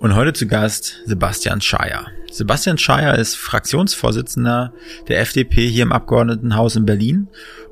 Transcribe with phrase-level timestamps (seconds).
[0.00, 2.06] Und heute zu Gast Sebastian Scheier.
[2.32, 4.72] Sebastian Scheier ist Fraktionsvorsitzender
[5.08, 7.28] der FDP hier im Abgeordnetenhaus in Berlin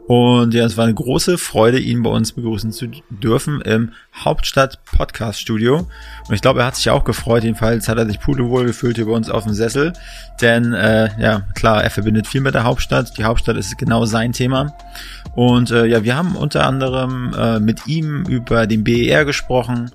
[0.08, 4.82] und ja, es war eine große Freude, ihn bei uns begrüßen zu dürfen im Hauptstadt
[4.86, 5.86] Podcast Studio.
[6.26, 7.44] Und ich glaube, er hat sich auch gefreut.
[7.44, 9.92] Jedenfalls hat er sich pudelwohl gefühlt hier bei uns auf dem Sessel.
[10.40, 13.18] Denn äh, ja, klar, er verbindet viel mit der Hauptstadt.
[13.18, 14.74] Die Hauptstadt ist genau sein Thema.
[15.36, 19.90] Und äh, ja, wir haben unter anderem äh, mit ihm über den BER gesprochen,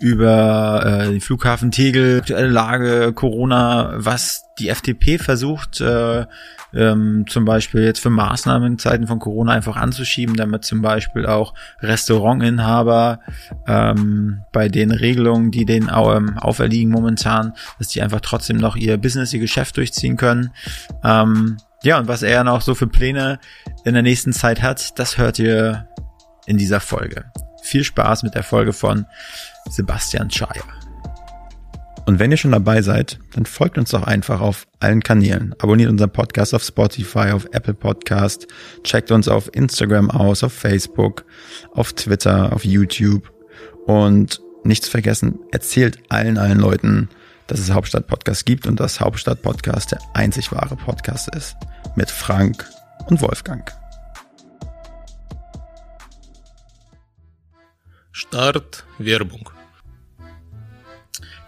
[0.00, 6.26] über äh, den Flughafen Tegel, aktuelle Lage, Corona, was die FDP versucht, äh,
[6.74, 11.26] ähm, zum Beispiel jetzt für Maßnahmen in Zeiten von Corona einfach anzuschieben, damit zum Beispiel
[11.26, 13.20] auch Restaurantinhaber
[13.66, 18.96] ähm, bei den Regelungen, die denen ähm, auferliegen momentan, dass die einfach trotzdem noch ihr
[18.96, 20.50] Business, ihr Geschäft durchziehen können.
[21.02, 23.38] Ähm, ja, und was er noch so für Pläne
[23.84, 25.86] in der nächsten Zeit hat, das hört ihr
[26.46, 27.26] in dieser Folge.
[27.62, 29.06] Viel Spaß mit der Folge von
[29.70, 30.64] Sebastian Scheier.
[32.06, 35.54] Und wenn ihr schon dabei seid, dann folgt uns doch einfach auf allen Kanälen.
[35.58, 38.46] Abonniert unseren Podcast auf Spotify, auf Apple Podcast,
[38.82, 41.24] checkt uns auf Instagram aus, auf Facebook,
[41.72, 43.32] auf Twitter, auf YouTube
[43.86, 47.08] und nichts vergessen, erzählt allen, allen Leuten,
[47.46, 51.56] dass es Hauptstadt Podcast gibt und dass Hauptstadt Podcast der einzig wahre Podcast ist.
[51.96, 52.66] Mit Frank
[53.06, 53.70] und Wolfgang.
[58.12, 59.53] Start Werbung.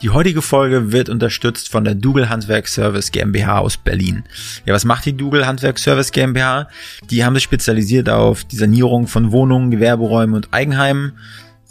[0.06, 4.22] Die heutige Folge wird unterstützt von der Dougal Handwerk Service GmbH aus Berlin.
[4.64, 6.68] Ja, was macht die Dougal Handwerk Service GmbH?
[7.10, 11.14] Die haben sich spezialisiert auf die Sanierung von Wohnungen, Gewerberäumen und Eigenheimen,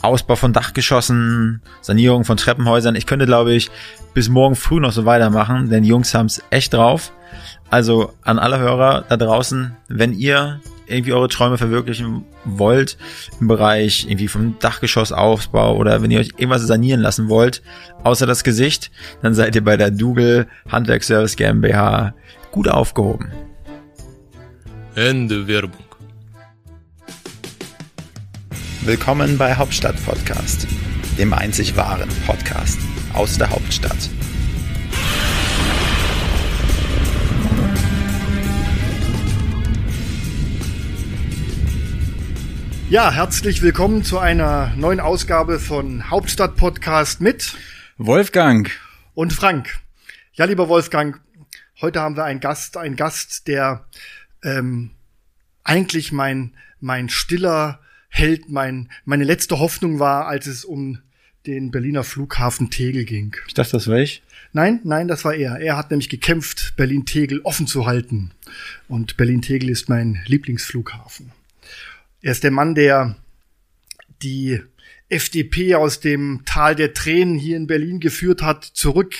[0.01, 2.97] Ausbau von Dachgeschossen, Sanierung von Treppenhäusern.
[2.97, 3.71] Ich könnte, glaube ich,
[4.13, 7.13] bis morgen früh noch so weitermachen, denn die Jungs haben es echt drauf.
[7.69, 12.97] Also an alle Hörer da draußen, wenn ihr irgendwie eure Träume verwirklichen wollt
[13.39, 17.61] im Bereich irgendwie vom Dachgeschossaufbau oder wenn ihr euch irgendwas sanieren lassen wollt,
[18.03, 22.13] außer das Gesicht, dann seid ihr bei der Dougal Handwerkservice GmbH
[22.51, 23.31] gut aufgehoben.
[24.95, 25.83] Ende Werbung.
[28.81, 30.67] Willkommen bei Hauptstadt Podcast,
[31.17, 32.79] dem einzig wahren Podcast
[33.13, 34.09] aus der Hauptstadt.
[42.87, 47.57] Ja, herzlich willkommen zu einer neuen Ausgabe von Hauptstadt Podcast mit
[47.97, 48.69] Wolfgang
[49.15, 49.79] und Frank.
[50.33, 51.19] Ja, lieber Wolfgang,
[51.81, 53.85] heute haben wir einen Gast, einen Gast, der
[54.43, 54.91] ähm,
[55.63, 60.99] eigentlich mein mein stiller Held, mein meine letzte Hoffnung war, als es um
[61.47, 63.35] den Berliner Flughafen Tegel ging.
[63.47, 64.21] Ich dachte, das war ich.
[64.53, 65.57] Nein, nein, das war er.
[65.59, 68.31] Er hat nämlich gekämpft, Berlin-Tegel offen zu halten.
[68.87, 71.31] Und Berlin-Tegel ist mein Lieblingsflughafen.
[72.25, 73.15] Er ist der Mann, der
[74.23, 74.59] die
[75.09, 79.13] FDP aus dem Tal der Tränen hier in Berlin geführt hat, zurück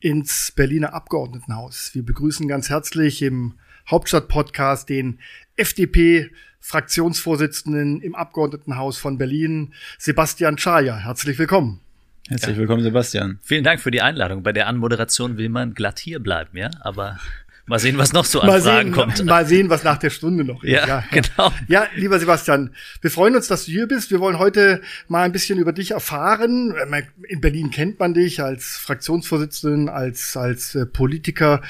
[0.00, 1.94] ins Berliner Abgeordnetenhaus.
[1.94, 3.54] Wir begrüßen ganz herzlich im
[3.88, 5.20] Hauptstadt-Podcast den
[5.54, 10.96] FDP-Fraktionsvorsitzenden im Abgeordnetenhaus von Berlin, Sebastian Schaja.
[10.96, 11.82] Herzlich willkommen.
[12.26, 13.38] Herzlich willkommen, Sebastian.
[13.44, 14.42] Vielen Dank für die Einladung.
[14.42, 17.20] Bei der Anmoderation will man glatt hier bleiben, ja, aber
[17.66, 19.24] Mal sehen, was noch so an mal Fragen sehen, kommt.
[19.24, 20.70] Mal sehen, was nach der Stunde noch ist.
[20.70, 21.50] Ja, ja, genau.
[21.66, 24.10] Ja, lieber Sebastian, wir freuen uns, dass du hier bist.
[24.10, 26.74] Wir wollen heute mal ein bisschen über dich erfahren.
[27.26, 31.62] In Berlin kennt man dich als Fraktionsvorsitzenden, als, als äh, Politiker.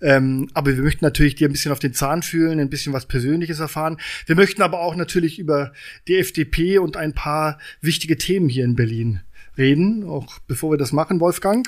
[0.00, 3.06] Ähm, aber wir möchten natürlich dir ein bisschen auf den Zahn fühlen, ein bisschen was
[3.06, 3.96] Persönliches erfahren.
[4.26, 5.72] Wir möchten aber auch natürlich über
[6.06, 9.20] die FDP und ein paar wichtige Themen hier in Berlin
[9.58, 10.04] reden.
[10.04, 11.66] Auch bevor wir das machen, Wolfgang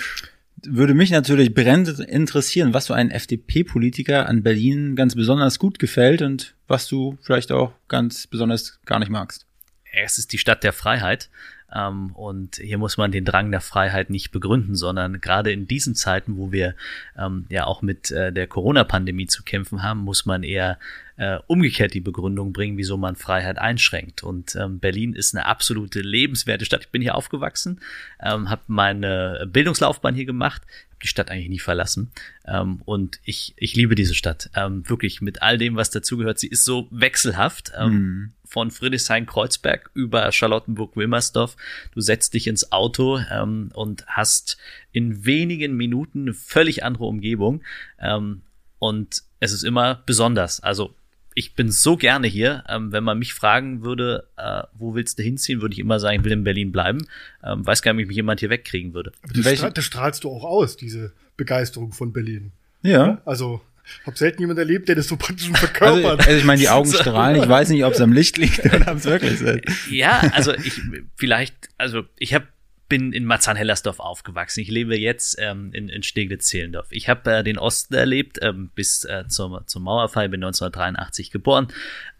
[0.65, 6.23] würde mich natürlich brennend interessieren, was so ein FDP-Politiker an Berlin ganz besonders gut gefällt
[6.23, 9.47] und was du vielleicht auch ganz besonders gar nicht magst.
[9.93, 11.28] Es ist die Stadt der Freiheit.
[11.75, 15.94] Ähm, und hier muss man den Drang der Freiheit nicht begründen, sondern gerade in diesen
[15.94, 16.75] Zeiten, wo wir
[17.19, 20.78] ähm, ja auch mit äh, der Corona-Pandemie zu kämpfen haben, muss man eher
[21.16, 24.22] äh, umgekehrt die Begründung bringen, wieso man Freiheit einschränkt.
[24.22, 26.84] Und ähm, Berlin ist eine absolute lebenswerte Stadt.
[26.84, 27.81] Ich bin hier aufgewachsen,
[28.21, 32.11] ähm, habe meine Bildungslaufbahn hier gemacht, habe die Stadt eigentlich nie verlassen.
[32.46, 34.50] Ähm, und ich, ich liebe diese Stadt.
[34.55, 36.38] Ähm, wirklich mit all dem, was dazugehört.
[36.38, 37.73] Sie ist so wechselhaft.
[37.79, 38.32] Ähm, mhm.
[38.52, 41.56] Von Friedrichshain-Kreuzberg über Charlottenburg-Wilmersdorf.
[41.94, 44.58] Du setzt dich ins Auto ähm, und hast
[44.93, 47.62] in wenigen Minuten eine völlig andere Umgebung.
[47.99, 48.43] Ähm,
[48.78, 50.60] und es ist immer besonders.
[50.60, 50.94] Also
[51.34, 52.62] ich bin so gerne hier.
[52.69, 56.19] Ähm, wenn man mich fragen würde, äh, wo willst du hinziehen, würde ich immer sagen,
[56.19, 57.06] ich will in Berlin bleiben.
[57.43, 59.12] Ähm, weiß gar nicht, ob mich jemand hier wegkriegen würde.
[59.22, 62.52] Aber das, stra das strahlst du auch aus, diese Begeisterung von Berlin.
[62.82, 63.22] Ja.
[63.25, 63.62] Also
[64.06, 66.21] hab selten jemand erlebt, der das so praktisch verkörpert.
[66.21, 67.43] Also, also ich meine, die Augen strahlen.
[67.43, 69.91] Ich weiß nicht, ob es am Licht liegt oder ob es wirklich ist.
[69.91, 70.81] Ja, also ich
[71.17, 72.47] vielleicht, also ich habe
[72.93, 74.61] bin in Marzahn-Hellersdorf aufgewachsen.
[74.61, 76.89] Ich lebe jetzt ähm, in, in Steglitz-Zehlendorf.
[76.91, 81.69] Ich habe äh, den Osten erlebt ähm, bis äh, zum, zum Mauerfall, bin 1983 geboren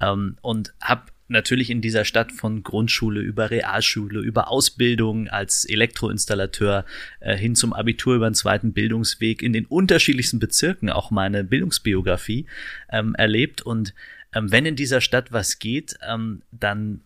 [0.01, 6.85] ähm, und habe natürlich in dieser Stadt von Grundschule über Realschule, über Ausbildung als Elektroinstallateur
[7.21, 12.47] äh, hin zum Abitur über den zweiten Bildungsweg in den unterschiedlichsten Bezirken auch meine Bildungsbiografie
[12.91, 13.63] ähm, erlebt.
[13.63, 13.95] Und
[14.35, 17.01] ähm, wenn in dieser Stadt was geht, ähm, dann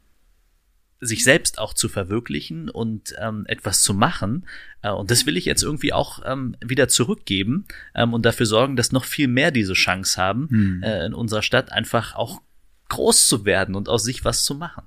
[1.00, 4.46] sich selbst auch zu verwirklichen und ähm, etwas zu machen.
[4.82, 8.76] Äh, und das will ich jetzt irgendwie auch ähm, wieder zurückgeben ähm, und dafür sorgen,
[8.76, 10.82] dass noch viel mehr diese Chance haben, hm.
[10.82, 12.40] äh, in unserer Stadt einfach auch
[12.88, 14.84] groß zu werden und aus sich was zu machen.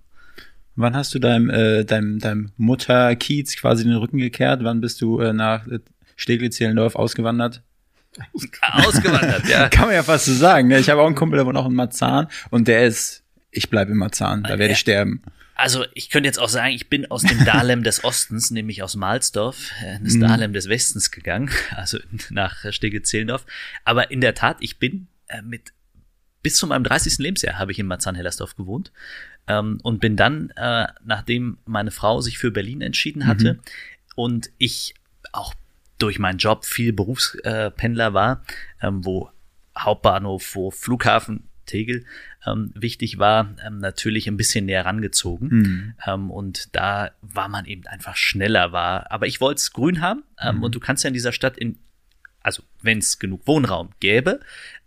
[0.75, 4.63] Wann hast du deinem, äh, deinem, deinem Mutter Kiez quasi den Rücken gekehrt?
[4.63, 5.67] Wann bist du äh, nach
[6.15, 7.61] Steglitz-Zehlendorf ausgewandert?
[8.61, 9.69] Ausgewandert, ja.
[9.69, 10.67] Kann man ja fast so sagen.
[10.67, 10.79] Ne?
[10.79, 13.91] Ich habe auch einen Kumpel, der wohnt auch in Marzahn und der ist, ich bleibe
[13.91, 15.21] in Marzahn, da werde ich sterben.
[15.55, 18.95] Also ich könnte jetzt auch sagen, ich bin aus dem Dahlem des Ostens, nämlich aus
[18.95, 20.21] Malsdorf, äh, ins mhm.
[20.21, 21.99] Dahlem des Westens gegangen, also
[22.29, 23.45] nach Steglitz-Zehlendorf.
[23.83, 25.73] Aber in der Tat, ich bin äh, mit
[26.41, 27.17] bis zu meinem 30.
[27.19, 28.91] Lebensjahr habe ich in Marzahn-Hellersdorf gewohnt
[29.47, 33.59] ähm, und bin dann, äh, nachdem meine Frau sich für Berlin entschieden hatte mhm.
[34.15, 34.93] und ich
[35.31, 35.53] auch
[35.97, 38.43] durch meinen Job viel Berufspendler war,
[38.81, 39.29] ähm, wo
[39.77, 42.03] Hauptbahnhof, wo Flughafen Tegel
[42.45, 45.49] ähm, wichtig war, ähm, natürlich ein bisschen näher rangezogen.
[45.49, 45.93] Mhm.
[46.05, 49.11] Ähm, und da war man eben einfach schneller war.
[49.11, 50.23] Aber ich wollte es grün haben.
[50.41, 50.63] Ähm, mhm.
[50.63, 51.77] Und du kannst ja in dieser Stadt in
[52.41, 54.39] also wenn es genug Wohnraum gäbe,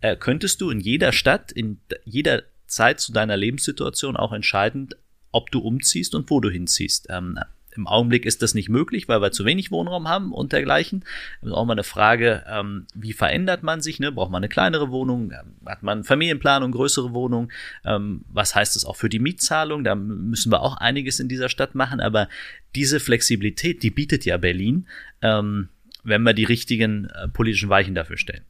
[0.02, 4.90] äh, könntest du in jeder Stadt, in jeder Zeit zu deiner Lebenssituation auch entscheiden,
[5.30, 7.06] ob du umziehst und wo du hinziehst.
[7.08, 7.38] Ähm,
[7.74, 11.04] Im Augenblick ist das nicht möglich, weil wir zu wenig Wohnraum haben und dergleichen.
[11.40, 14.00] Ist auch mal eine Frage, ähm, wie verändert man sich?
[14.00, 14.12] Ne?
[14.12, 15.32] Braucht man eine kleinere Wohnung?
[15.64, 17.50] Hat man Familienplanung, größere Wohnung?
[17.84, 19.84] Ähm, was heißt das auch für die Mietzahlung?
[19.84, 22.00] Da müssen wir auch einiges in dieser Stadt machen.
[22.00, 22.28] Aber
[22.74, 24.86] diese Flexibilität, die bietet ja Berlin.
[25.22, 25.68] Ähm,
[26.04, 28.42] wenn wir die richtigen äh, politischen Weichen dafür stellen.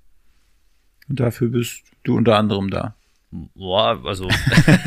[1.08, 2.94] Und dafür bist du unter anderem da.
[3.54, 4.28] Boah, also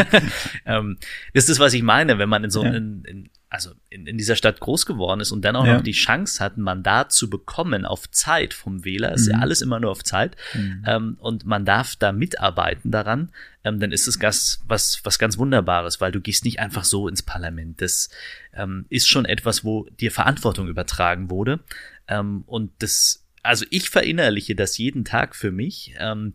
[0.65, 0.97] ähm,
[1.33, 2.73] das ist, was ich meine, wenn man in so ja.
[2.73, 5.75] in, in, also in, in dieser Stadt groß geworden ist und dann auch ja.
[5.75, 9.33] noch die Chance hat, ein Mandat zu bekommen auf Zeit vom Wähler, ist mhm.
[9.33, 10.83] ja alles immer nur auf Zeit, mhm.
[10.85, 13.31] ähm, und man darf da mitarbeiten daran,
[13.63, 17.07] ähm, dann ist es was, was, was ganz Wunderbares, weil du gehst nicht einfach so
[17.07, 17.81] ins Parlament.
[17.81, 18.09] Das
[18.53, 21.61] ähm, ist schon etwas, wo dir Verantwortung übertragen wurde.
[22.07, 26.33] Ähm, und das, also ich verinnerliche das jeden Tag für mich, ähm,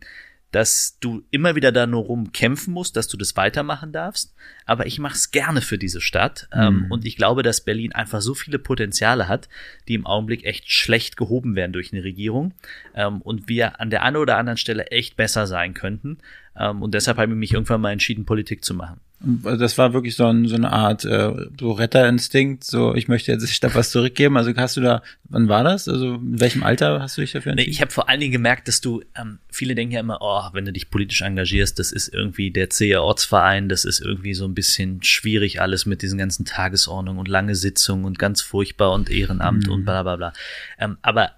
[0.51, 4.35] dass du immer wieder da nur rum kämpfen musst, dass du das weitermachen darfst.
[4.67, 6.49] Aber ich mache es gerne für diese Stadt.
[6.53, 6.91] Ähm, mhm.
[6.91, 9.49] und ich glaube, dass Berlin einfach so viele Potenziale hat,
[9.87, 12.55] die im Augenblick echt schlecht gehoben werden durch eine Regierung.
[12.95, 16.19] Ähm, und wir an der einen oder anderen Stelle echt besser sein könnten.
[16.57, 19.01] Ähm, und deshalb habe ich mich irgendwann mal entschieden, Politik zu machen.
[19.23, 23.47] Das war wirklich so, ein, so eine Art äh, so Retterinstinkt, so ich möchte jetzt
[23.51, 24.39] Stadt was zurückgeben.
[24.39, 25.89] Also hast du da, wann war das?
[25.89, 27.69] Also in welchem Alter hast du dich dafür entschieden?
[27.69, 30.45] Nee, ich habe vor allen Dingen gemerkt, dass du, ähm, viele denken ja immer, oh,
[30.55, 34.47] wenn du dich politisch engagierst, das ist irgendwie der zähe Ortsverein, das ist irgendwie so
[34.47, 39.11] ein bisschen schwierig alles mit diesen ganzen Tagesordnungen und lange Sitzungen und ganz furchtbar und
[39.11, 39.73] Ehrenamt mhm.
[39.73, 40.33] und bla bla bla.
[40.79, 41.33] Ähm, aber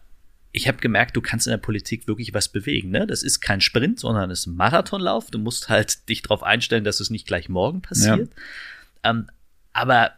[0.53, 2.91] ich habe gemerkt, du kannst in der Politik wirklich was bewegen.
[2.91, 3.07] Ne?
[3.07, 5.31] Das ist kein Sprint, sondern es ist ein Marathonlauf.
[5.31, 8.31] Du musst halt dich darauf einstellen, dass es nicht gleich morgen passiert.
[9.03, 9.11] Ja.
[9.11, 9.29] Ähm,
[9.73, 10.13] aber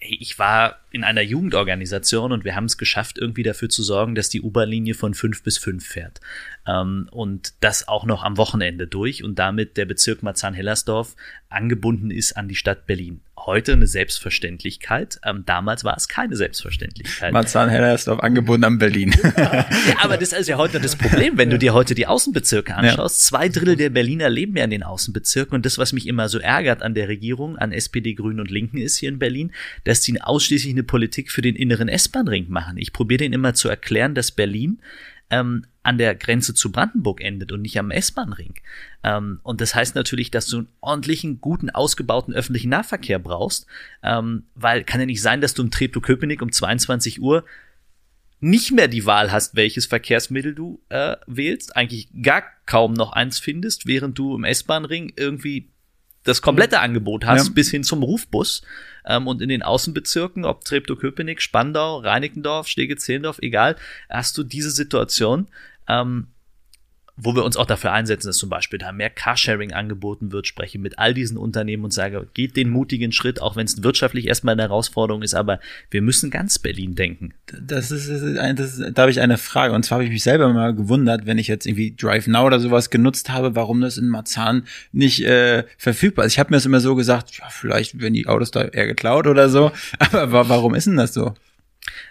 [0.00, 4.30] ich war in einer Jugendorganisation und wir haben es geschafft, irgendwie dafür zu sorgen, dass
[4.30, 6.20] die U-Bahn-Linie von fünf bis fünf fährt.
[6.66, 11.14] Ähm, und das auch noch am Wochenende durch und damit der Bezirk Marzahn-Hellersdorf
[11.48, 13.20] angebunden ist an die Stadt Berlin.
[13.38, 15.20] Heute eine Selbstverständlichkeit.
[15.24, 17.32] Ähm, damals war es keine Selbstverständlichkeit.
[17.32, 19.14] Marzahn-Hellersdorf angebunden an Berlin.
[19.36, 19.66] ja,
[20.02, 23.20] aber das ist ja heute das Problem, wenn du dir heute die Außenbezirke anschaust.
[23.20, 23.28] Ja.
[23.28, 26.38] Zwei Drittel der Berliner leben ja in den Außenbezirken und das, was mich immer so
[26.38, 29.52] ärgert an der Regierung, an SPD, Grünen und Linken ist hier in Berlin,
[29.84, 32.78] dass die ausschließlich eine Politik für den inneren S-Bahn-Ring machen.
[32.78, 34.80] Ich probiere denen immer zu erklären, dass Berlin
[35.30, 38.54] ähm, an der Grenze zu Brandenburg endet und nicht am S-Bahn-Ring.
[39.02, 43.66] Ähm, und das heißt natürlich, dass du einen ordentlichen, guten, ausgebauten öffentlichen Nahverkehr brauchst,
[44.02, 47.44] ähm, weil kann ja nicht sein, dass du im Treptow-Köpenick um 22 Uhr
[48.38, 53.38] nicht mehr die Wahl hast, welches Verkehrsmittel du äh, wählst, eigentlich gar kaum noch eins
[53.38, 55.70] findest, während du im S-Bahn-Ring irgendwie
[56.24, 57.52] das komplette Angebot hast, ja.
[57.52, 58.62] bis hin zum Rufbus.
[59.06, 63.76] Ähm, und in den Außenbezirken, ob Treptow-Köpenick, Spandau, Reinickendorf, Stege-Zehlendorf, egal,
[64.08, 65.48] hast du diese Situation.
[65.88, 66.28] Ähm,
[67.16, 70.78] wo wir uns auch dafür einsetzen, dass zum Beispiel da mehr Carsharing angeboten wird, spreche
[70.78, 74.52] mit all diesen Unternehmen und sage, geht den mutigen Schritt, auch wenn es wirtschaftlich erstmal
[74.52, 75.58] eine Herausforderung ist, aber
[75.90, 77.32] wir müssen ganz Berlin denken.
[77.46, 80.52] Das ist, das ist, da habe ich eine Frage und zwar habe ich mich selber
[80.52, 84.08] mal gewundert, wenn ich jetzt irgendwie Drive Now oder sowas genutzt habe, warum das in
[84.08, 86.32] Marzahn nicht äh, verfügbar ist.
[86.32, 89.26] Ich habe mir das immer so gesagt, ja, vielleicht werden die Autos da eher geklaut
[89.26, 89.72] oder so,
[90.12, 91.34] aber warum ist denn das so?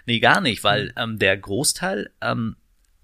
[0.06, 2.56] Nee, gar nicht, weil ähm, der Großteil, ähm,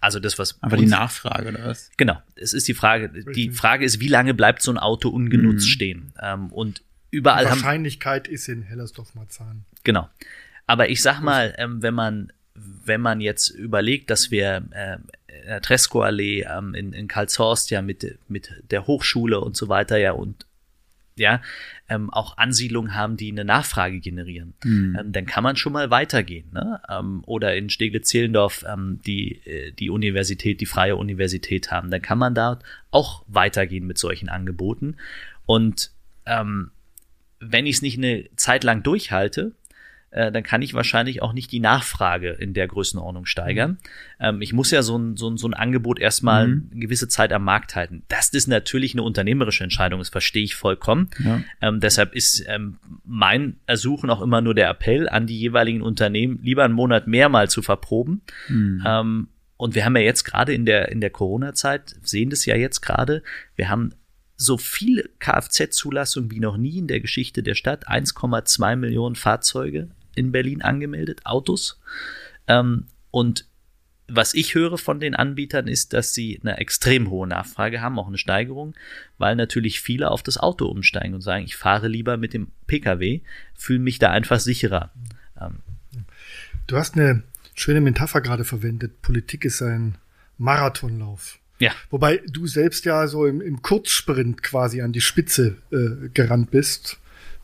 [0.02, 0.58] also das, was.
[0.60, 1.90] Aber die Nachfrage, oder was?
[1.96, 3.08] Genau, es ist die Frage.
[3.08, 3.50] Die.
[3.50, 5.70] Frage ist, wie lange bleibt so ein Auto ungenutzt Mhm.
[5.70, 6.12] stehen?
[6.20, 9.64] Ähm, und überall haben Wahrscheinlichkeit ist in Hellersdorf-Marzahn.
[9.84, 10.08] Genau.
[10.66, 12.32] Aber ich sag mal, ähm, wenn man
[12.84, 17.80] wenn man jetzt überlegt, dass wir ähm, in der Tresco-Allee ähm, in, in Karlshorst ja
[17.80, 20.46] mit, mit der Hochschule und so weiter ja und
[21.16, 21.42] ja
[21.88, 24.96] ähm, auch Ansiedlungen haben, die eine Nachfrage generieren, Mhm.
[24.98, 26.50] ähm, dann kann man schon mal weitergehen.
[26.52, 26.80] Ne?
[26.88, 32.18] Ähm, oder in Steglitz-Zehlendorf ähm, die, äh, die Universität, die freie Universität haben, dann kann
[32.18, 32.58] man da
[32.90, 34.96] auch weitergehen mit solchen Angeboten.
[35.46, 35.90] Und
[36.26, 36.70] ähm,
[37.40, 39.52] wenn ich es nicht eine Zeit lang durchhalte,
[40.30, 43.78] dann kann ich wahrscheinlich auch nicht die Nachfrage in der Größenordnung steigern.
[44.20, 46.68] Ähm, ich muss ja so ein, so ein, so ein Angebot erstmal Mhm.
[46.70, 48.02] eine gewisse Zeit am Markt halten.
[48.08, 51.08] Das ist natürlich eine unternehmerische Entscheidung, das verstehe ich vollkommen.
[51.24, 51.40] Ja.
[51.60, 56.38] Ähm, deshalb ist ähm, mein Ersuchen auch immer nur der Appell an die jeweiligen Unternehmen,
[56.42, 58.22] lieber einen Monat mehr mal zu verproben.
[58.48, 58.82] Mhm.
[58.86, 62.56] Ähm, und wir haben ja jetzt gerade in der, in der Corona-Zeit, sehen das ja
[62.56, 63.22] jetzt gerade,
[63.56, 63.94] wir haben
[64.36, 67.88] so viele Kfz-Zulassungen wie noch nie in der Geschichte der Stadt.
[67.88, 71.80] 1,2 Millionen Fahrzeuge in Berlin angemeldet, Autos.
[72.46, 73.46] Ähm, und
[74.08, 78.08] was ich höre von den Anbietern ist, dass sie eine extrem hohe Nachfrage haben, auch
[78.08, 78.74] eine Steigerung,
[79.16, 83.22] weil natürlich viele auf das Auto umsteigen und sagen, ich fahre lieber mit dem Pkw,
[83.54, 84.90] fühle mich da einfach sicherer.
[85.40, 85.60] Ähm,
[86.68, 87.22] Du hast eine
[87.54, 89.02] schöne Metapher gerade verwendet.
[89.02, 89.96] Politik ist ein
[90.38, 91.38] Marathonlauf.
[91.58, 96.50] ja, Wobei du selbst ja so im, im Kurzsprint quasi an die Spitze äh, gerannt
[96.50, 96.98] bist.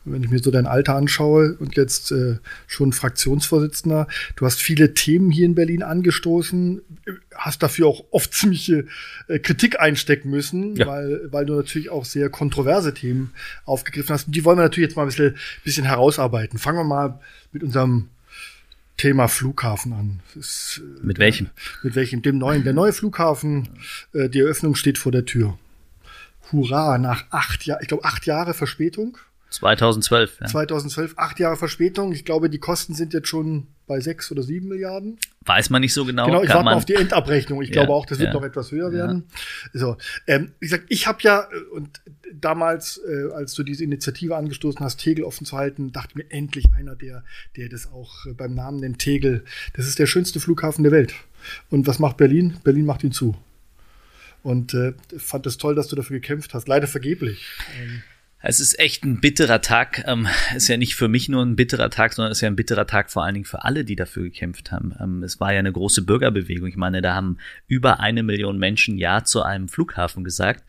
[0.05, 2.37] Wenn ich mir so dein Alter anschaue und jetzt äh,
[2.67, 6.81] schon Fraktionsvorsitzender, du hast viele Themen hier in Berlin angestoßen,
[7.35, 8.85] hast dafür auch oft ziemliche
[9.27, 10.87] äh, Kritik einstecken müssen, Ja.
[10.87, 13.33] weil, weil du natürlich auch sehr kontroverse Themen
[13.65, 14.27] aufgegriffen hast.
[14.27, 16.57] Und die wollen wir natürlich jetzt mal ein bisschen, bisschen herausarbeiten.
[16.59, 17.19] Fangen wir mal
[17.51, 18.07] mit unserem
[18.97, 20.19] Thema Flughafen an.
[20.35, 21.49] Ist, äh, mit welchem?
[21.83, 22.21] mit welchem?
[22.21, 22.63] Dem neuen.
[22.63, 23.69] Der neue Flughafen,
[24.13, 25.57] äh, die Eröffnung steht vor der Tür.
[26.51, 29.17] Hurra, nach acht Jahren, ich glaube acht Jahre Verspätung.
[29.49, 30.39] 2012.
[30.41, 30.47] Ja.
[30.47, 32.11] 2012, acht Jahre Verspätung.
[32.11, 35.17] Ich glaube, die Kosten sind jetzt schon bei sechs oder sieben Milliarden.
[35.45, 36.27] Weiß man nicht so genau.
[36.27, 37.61] Genau, ich warte mal auf die Endabrechnung.
[37.63, 38.33] Ich Ja, glaube auch, das wird ja.
[38.33, 39.23] noch etwas höher werden.
[39.73, 41.99] So, ähm, wie gesagt, ich habe ja äh, und
[42.31, 46.65] damals, äh, als du diese Initiative angestoßen hast, Tegel offen zu halten, dachte mir endlich
[46.77, 47.23] einer, der,
[47.57, 49.43] der das auch äh, beim Namen nennt, Tegel.
[49.73, 51.15] Das ist der schönste Flughafen der Welt.
[51.71, 52.57] Und was macht Berlin?
[52.63, 53.35] Berlin macht ihn zu.
[54.43, 56.67] Und äh, fand es toll, dass du dafür gekämpft hast.
[56.67, 57.45] Leider vergeblich.
[57.81, 58.03] Ähm,
[58.41, 60.03] Es ist echt ein bitterer Tag.
[60.07, 62.87] Ähm, ist ja nicht für mich nur ein bitterer Tag, sondern ist ja ein bitterer
[62.87, 64.93] Tag vor allen Dingen für alle, die dafür gekämpft haben.
[64.99, 66.67] Ähm, es war ja eine große Bürgerbewegung.
[66.67, 70.63] Ich meine, da haben über eine Million Menschen Ja zu einem Flughafen gesagt.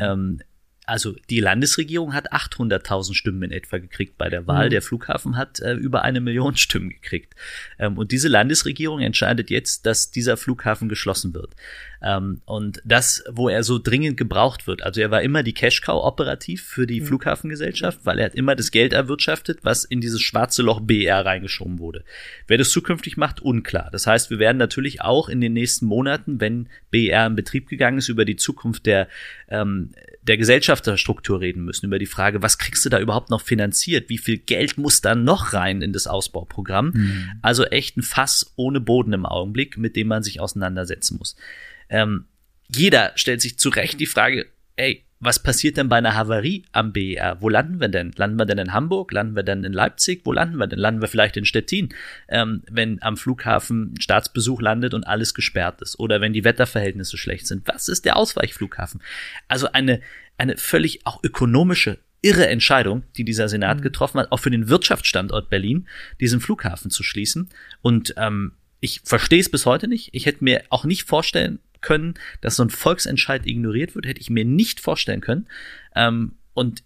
[0.00, 0.40] Ähm,
[0.86, 4.66] also die Landesregierung hat 800.000 Stimmen in etwa gekriegt bei der Wahl.
[4.66, 4.70] Mhm.
[4.70, 7.34] Der Flughafen hat äh, über eine Million Stimmen gekriegt.
[7.78, 11.54] Ähm, und diese Landesregierung entscheidet jetzt, dass dieser Flughafen geschlossen wird.
[12.02, 14.82] Ähm, und das, wo er so dringend gebraucht wird.
[14.82, 18.70] Also er war immer die Cash-Cow operativ für die Flughafengesellschaft, weil er hat immer das
[18.70, 22.04] Geld erwirtschaftet, was in dieses schwarze Loch BR reingeschoben wurde.
[22.46, 23.88] Wer das zukünftig macht, unklar.
[23.90, 27.98] Das heißt, wir werden natürlich auch in den nächsten Monaten, wenn BR in Betrieb gegangen
[27.98, 29.08] ist, über die Zukunft der,
[29.48, 29.92] ähm,
[30.26, 34.08] der Gesellschafterstruktur reden müssen, über die Frage, was kriegst du da überhaupt noch finanziert?
[34.08, 36.92] Wie viel Geld muss da noch rein in das Ausbauprogramm?
[37.42, 41.36] Also echt ein Fass ohne Boden im Augenblick, mit dem man sich auseinandersetzen muss.
[41.90, 42.24] Ähm,
[42.74, 46.92] jeder stellt sich zu Recht die Frage, ey, was passiert denn bei einer Havarie am
[46.92, 47.38] BER?
[47.40, 48.12] Wo landen wir denn?
[48.16, 49.12] Landen wir denn in Hamburg?
[49.12, 50.20] Landen wir denn in Leipzig?
[50.24, 50.78] Wo landen wir denn?
[50.78, 51.94] Landen wir vielleicht in Stettin,
[52.28, 55.98] ähm, wenn am Flughafen ein Staatsbesuch landet und alles gesperrt ist?
[55.98, 57.66] Oder wenn die Wetterverhältnisse schlecht sind?
[57.66, 59.02] Was ist der Ausweichflughafen?
[59.48, 60.00] Also eine,
[60.36, 65.50] eine völlig auch ökonomische irre Entscheidung, die dieser Senat getroffen hat, auch für den Wirtschaftsstandort
[65.50, 65.86] Berlin,
[66.20, 67.50] diesen Flughafen zu schließen.
[67.82, 70.08] Und ähm, ich verstehe es bis heute nicht.
[70.12, 74.30] Ich hätte mir auch nicht vorstellen können, dass so ein Volksentscheid ignoriert wird, hätte ich
[74.30, 75.46] mir nicht vorstellen können.
[75.94, 76.82] Ähm, und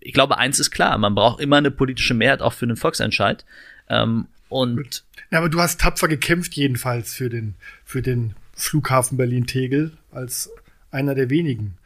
[0.00, 3.44] ich glaube, eins ist klar, man braucht immer eine politische Mehrheit auch für einen Volksentscheid.
[3.88, 9.92] Ähm, und Ja, aber du hast tapfer gekämpft jedenfalls für den, für den Flughafen Berlin-Tegel
[10.10, 10.50] als
[10.92, 11.78] einer der wenigen.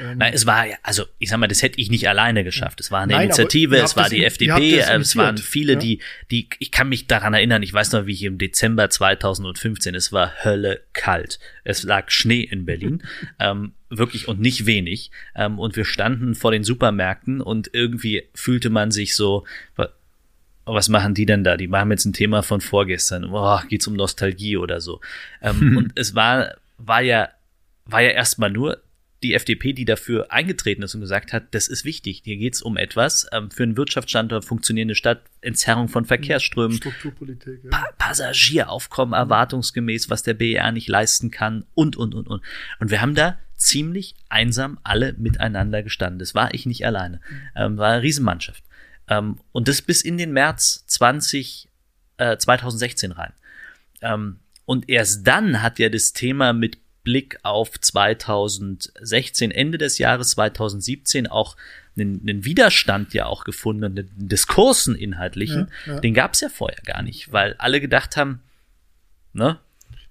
[0.00, 2.80] Ähm, na, es war ja, also ich sag mal, das hätte ich nicht alleine geschafft.
[2.80, 5.78] Es war eine Nein, Initiative, es war die in- FDP, es waren viele, ja.
[5.78, 6.00] die,
[6.30, 10.12] die, ich kann mich daran erinnern, ich weiß noch, wie ich im Dezember 2015, es
[10.12, 11.38] war Hölle kalt.
[11.64, 13.02] Es lag Schnee in Berlin,
[13.38, 15.10] ähm, wirklich und nicht wenig.
[15.34, 19.44] Ähm, und wir standen vor den Supermärkten und irgendwie fühlte man sich so,
[19.76, 19.90] wa-
[20.64, 21.56] was machen die denn da?
[21.56, 23.28] Die machen jetzt ein Thema von vorgestern.
[23.30, 25.00] Boah, geht's um Nostalgie oder so.
[25.42, 27.28] Ähm, und es war, war ja,
[27.92, 28.82] war ja erstmal nur
[29.22, 32.22] die FDP, die dafür eingetreten ist und gesagt hat, das ist wichtig.
[32.24, 37.64] Hier geht es um etwas ähm, für einen Wirtschaftsstandort, funktionierende Stadt, Entzerrung von Verkehrsströmen, Strukturpolitik.
[37.64, 37.70] Ja.
[37.70, 42.42] pa Passagieraufkommen erwartungsgemäß, was der BER nicht leisten kann und, und, und, und.
[42.80, 46.18] Und wir haben da ziemlich einsam alle miteinander gestanden.
[46.18, 47.20] Das war ich nicht alleine.
[47.54, 48.64] Ähm, war eine Riesenmannschaft.
[49.08, 51.68] Ähm, und das bis in den März 20,
[52.16, 53.32] äh, 2016 rein.
[54.00, 60.30] Ähm, und erst dann hat ja das Thema mit Blick auf 2016, Ende des Jahres
[60.32, 61.56] 2017 auch
[61.96, 66.00] einen, einen Widerstand ja auch gefunden, einen Diskursen inhaltlichen, Ja, ja.
[66.00, 68.40] den gab es ja vorher gar nicht, weil alle gedacht haben,
[69.32, 69.58] ne,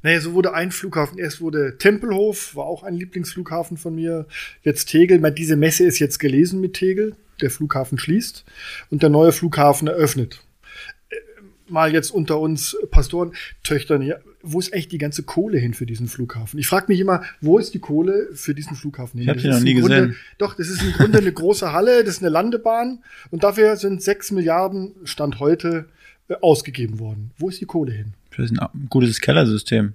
[0.03, 4.25] Naja, so wurde ein Flughafen, erst wurde Tempelhof, war auch ein Lieblingsflughafen von mir,
[4.63, 5.19] jetzt Tegel.
[5.19, 8.43] Mal diese Messe ist jetzt gelesen mit Tegel, der Flughafen schließt
[8.89, 10.41] und der neue Flughafen eröffnet.
[11.71, 15.85] Mal jetzt unter uns Pastoren, Töchtern hier, wo ist eigentlich die ganze Kohle hin für
[15.85, 16.59] diesen Flughafen?
[16.59, 19.23] Ich frage mich immer, wo ist die Kohle für diesen Flughafen hin?
[19.23, 20.15] Ich hab Das die ist noch nie Grunde, gesehen.
[20.37, 24.01] Doch, das ist im Grunde eine große Halle, das ist eine Landebahn und dafür sind
[24.03, 25.89] sechs Milliarden Stand heute
[26.27, 27.31] äh, ausgegeben worden.
[27.37, 28.13] Wo ist die Kohle hin?
[28.35, 29.93] Das ist ein gutes Kellersystem.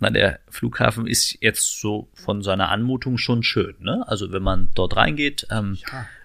[0.00, 4.04] na, der Flughafen ist jetzt so von seiner Anmutung schon schön, ne?
[4.06, 5.76] Also wenn man dort reingeht, ähm,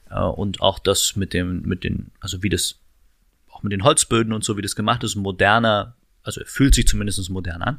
[0.09, 0.27] Ja.
[0.27, 2.79] äh, und auch das mit dem, mit den, also wie das,
[3.55, 6.87] auch mit den Holzböden und so, wie das gemacht ist, ein moderner, also fühlt sich
[6.87, 7.77] zumindest modern an,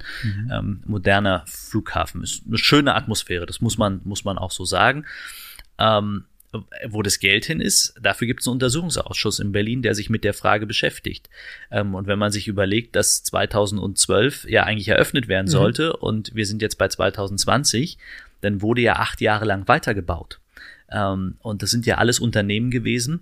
[0.50, 2.22] ähm, moderner Flughafen.
[2.22, 5.04] Ist eine schöne Atmosphäre, das muss man, muss man auch so sagen.
[5.78, 6.24] Ähm,
[6.86, 10.24] wo das Geld hin ist, dafür gibt es einen Untersuchungsausschuss in Berlin, der sich mit
[10.24, 11.28] der Frage beschäftigt.
[11.70, 16.46] Ähm, und wenn man sich überlegt, dass 2012 ja eigentlich eröffnet werden sollte und wir
[16.46, 17.98] sind jetzt bei 2020,
[18.40, 20.40] dann wurde ja acht Jahre lang weitergebaut.
[20.90, 23.20] Ähm, und das sind ja alles Unternehmen gewesen,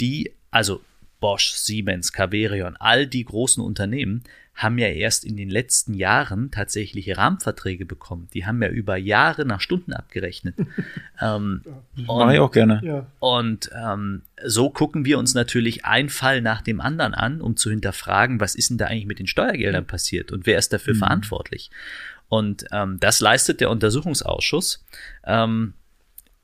[0.00, 0.82] die, also
[1.24, 7.16] Bosch, Siemens, Caverion, all die großen Unternehmen haben ja erst in den letzten Jahren tatsächlich
[7.16, 8.28] Rahmenverträge bekommen.
[8.34, 10.54] Die haben ja über Jahre nach Stunden abgerechnet.
[11.22, 11.62] ähm,
[11.94, 12.82] Mache ich auch gerne.
[12.84, 13.06] Ja.
[13.20, 17.70] und ähm, so gucken wir uns natürlich einen Fall nach dem anderen an, um zu
[17.70, 21.70] hinterfragen, was ist denn da eigentlich mit den Steuergeldern passiert und wer ist dafür verantwortlich.
[22.28, 24.84] Und ähm, das leistet der Untersuchungsausschuss.
[25.24, 25.72] Ähm,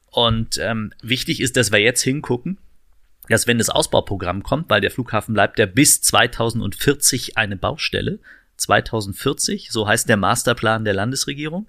[0.07, 2.57] und ähm, wichtig ist, dass wir jetzt hingucken,
[3.31, 8.19] dass wenn das Ausbauprogramm kommt, weil der Flughafen bleibt ja bis 2040 eine Baustelle.
[8.57, 11.67] 2040, so heißt der Masterplan der Landesregierung.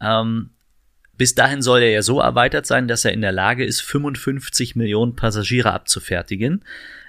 [0.00, 0.50] Ähm,
[1.16, 4.76] bis dahin soll er ja so erweitert sein, dass er in der Lage ist, 55
[4.76, 6.64] Millionen Passagiere abzufertigen,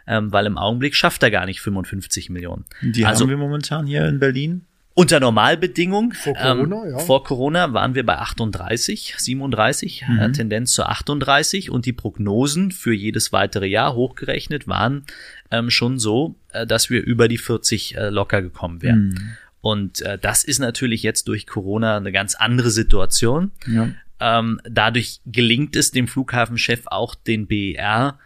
[0.07, 2.65] ähm, weil im Augenblick schafft er gar nicht 55 Millionen.
[2.81, 4.65] Die also haben wir momentan hier in Berlin.
[4.99, 6.99] Unter Normalbedingungen, Vor Corona, ähm, ja.
[6.99, 12.93] vor Corona waren wir bei 38, 37, äh, Tendenz zu 38 und die Prognosen für
[12.93, 15.05] jedes weitere Jahr hochgerechnet waren
[15.51, 19.37] ähm, schon so, äh, dass wir über die 40 äh, locker gekommen wären.
[19.61, 23.51] Und äh, das ist natürlich jetzt durch Corona eine ganz andere Situation.
[23.67, 23.91] Ja.
[24.19, 28.19] Ähm, dadurch gelingt es dem Flughafenchef auch, den BER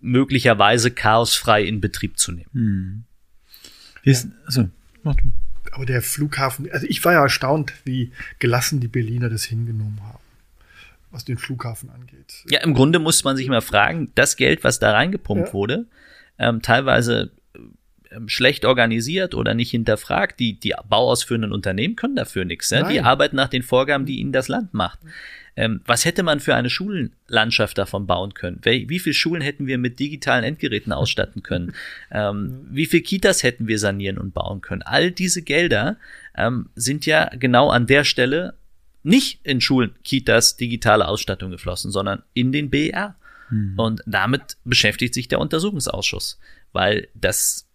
[0.00, 3.04] möglicherweise chaosfrei in Betrieb zu nehmen.
[4.02, 4.68] Wie ist, also,
[5.04, 5.30] mach du.
[5.72, 10.18] Aber der Flughafen, also ich war ja erstaunt, wie gelassen die Berliner das hingenommen haben,
[11.10, 12.44] was den Flughafen angeht.
[12.48, 15.52] Ja, im Grunde muss man sich mal fragen, das Geld, was da reingepumpt Ja.
[15.52, 15.86] wurde,
[16.38, 17.30] ähm, teilweise
[18.10, 20.40] ähm, schlecht organisiert oder nicht hinterfragt.
[20.40, 22.70] Die, die bauausführenden Unternehmen können dafür nichts.
[22.72, 22.86] Ne?
[22.90, 24.98] Die arbeiten nach den Vorgaben, die ihnen das Land macht.
[25.56, 28.60] Ähm, was hätte man für eine Schulenlandschaft davon bauen können?
[28.62, 31.72] Wel wie viele Schulen hätten wir mit digitalen Endgeräten ausstatten können?
[32.12, 34.82] Ähm, wie viele Kitas hätten wir sanieren und bauen können?
[34.82, 35.96] All diese Gelder
[36.36, 38.54] ähm, sind ja genau an der Stelle
[39.04, 43.14] nicht in Schulen, Kitas, digitale Ausstattung geflossen, sondern in den BR.
[43.76, 46.38] Und damit beschäftigt sich der Untersuchungsausschuss,
[46.72, 47.66] weil das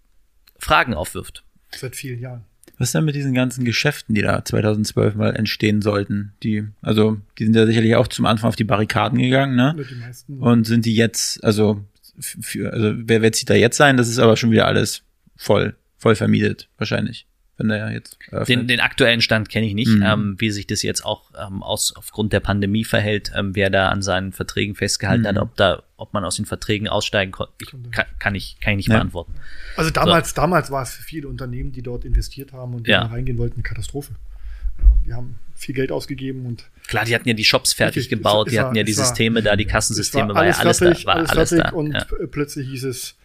[0.57, 1.43] Fragen aufwirft.
[1.75, 2.45] Seit vielen Jahren.
[2.77, 6.33] Was ist denn mit diesen ganzen Geschäften, die da 2012 mal entstehen sollten?
[6.43, 9.75] Die, also, die sind ja sicherlich auch zum Anfang auf die Barrikaden gegangen, ne?
[9.99, 10.39] Meisten.
[10.39, 11.83] Und sind die jetzt, also,
[12.19, 13.97] für, also wer wird sie da jetzt sein?
[13.97, 15.03] Das ist aber schon wieder alles
[15.35, 17.27] voll, voll vermietet, wahrscheinlich.
[17.57, 18.17] Wenn der jetzt.
[18.49, 20.03] Den, den aktuellen Stand kenne ich nicht, Mhm.
[20.03, 23.87] ähm, wie sich das jetzt auch ähm, aus, aufgrund der Pandemie verhält, ähm, wer da
[23.89, 25.27] an seinen Verträgen festgehalten Mhm.
[25.27, 27.53] hat, ob da, ob man aus den Verträgen aussteigen konnte.
[27.61, 28.95] Ich, kann, kann ich, kann ich nicht Ja.
[28.95, 29.33] beantworten.
[29.77, 33.01] Also damals, damals war es für viele Unternehmen, die dort investiert haben und die Ja.
[33.05, 34.11] da reingehen wollten, eine Katastrophe.
[34.77, 38.17] Ja, die haben viel Geld ausgegeben und Klar, die hatten ja die Shops fertig Richtig,
[38.17, 40.63] gebaut, die war- hatten ja die es war- Systeme da, die Kassensysteme, war alles, ja
[40.63, 41.69] alles fertig, da, war alles, alles, da.
[41.69, 41.95] und
[42.31, 43.15] plötzlich hieß es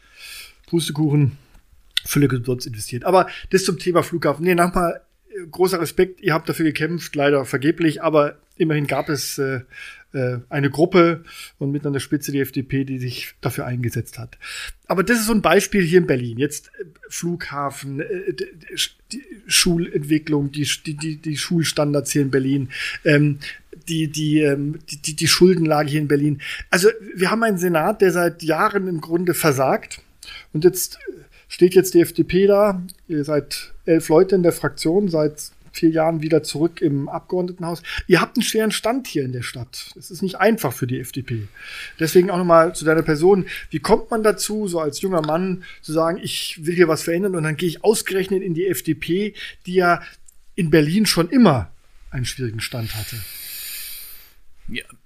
[0.69, 1.37] Pustekuchen,
[2.05, 3.05] völlig umsonst investiert.
[3.05, 4.45] Aber das zum Thema Flughafen.
[4.45, 9.39] Nee, nochmal äh, großer Respekt, ihr habt dafür gekämpft, leider vergeblich, aber immerhin gab es
[9.39, 9.61] äh,
[10.13, 11.25] äh, eine Gruppe
[11.59, 14.39] und mit an der Spitze die FDP, die sich dafür eingesetzt hat.
[14.89, 16.37] Aber das ist so ein Beispiel hier in Berlin.
[16.39, 18.35] Jetzt äh, Flughafen, äh,
[19.13, 22.71] die Schulentwicklung, die, die, die, Schulstandards hier in Berlin.
[23.05, 23.39] Ähm,
[23.89, 26.41] die, die, ähm, die, die Schuldenlage hier in Berlin.
[26.71, 30.03] Also wir haben einen Senat, der seit Jahren im Grunde versagt.
[30.53, 30.99] Und jetzt
[31.51, 32.81] steht jetzt die FDP da.
[33.09, 37.83] Ihr seid elf Leute in der Fraktion, seit vier Jahren wieder zurück im Abgeordnetenhaus.
[38.07, 39.93] Ihr habt einen schweren Stand hier in der Stadt.
[39.97, 41.49] Es ist nicht einfach für die FDP.
[41.99, 43.47] Deswegen auch nochmal zu deiner Person.
[43.71, 47.37] Wie kommt man dazu, so als junger Mann zu sagen, ich will hier was verändern
[47.37, 49.35] und dann gehe ich ausgerechnet in die FDP,
[49.67, 50.03] die ja
[50.55, 51.71] in Berlin schon immer
[52.11, 53.17] einen schwierigen Stand hatte?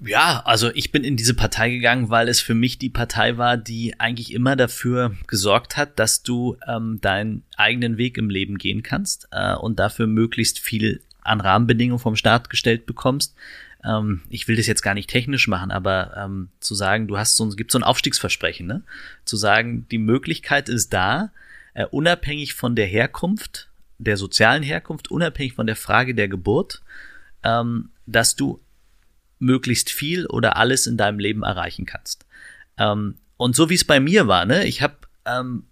[0.00, 3.56] Ja, also ich bin in diese Partei gegangen, weil es für mich die Partei war,
[3.56, 8.82] die eigentlich immer dafür gesorgt hat, dass du ähm, deinen eigenen Weg im Leben gehen
[8.82, 13.34] kannst äh, und dafür möglichst viel an Rahmenbedingungen vom Staat gestellt bekommst.
[13.82, 17.36] Ähm, ich will das jetzt gar nicht technisch machen, aber ähm, zu sagen, du hast
[17.36, 18.82] so, gibt so ein Aufstiegsversprechen, ne?
[19.24, 21.30] Zu sagen, die Möglichkeit ist da,
[21.72, 26.82] äh, unabhängig von der Herkunft, der sozialen Herkunft, unabhängig von der Frage der Geburt,
[27.42, 28.60] ähm, dass du
[29.44, 32.26] möglichst viel oder alles in deinem Leben erreichen kannst.
[32.78, 35.64] Ähm, und so wie es bei mir war, ne, ich habe ähm,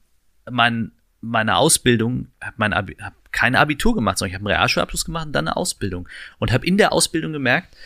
[0.50, 5.04] mein, meine Ausbildung, habe mein Abi, hab kein Abitur gemacht, sondern ich habe einen Realschulabschluss
[5.04, 6.08] gemacht und dann eine Ausbildung
[6.38, 7.76] und habe in der Ausbildung gemerkt,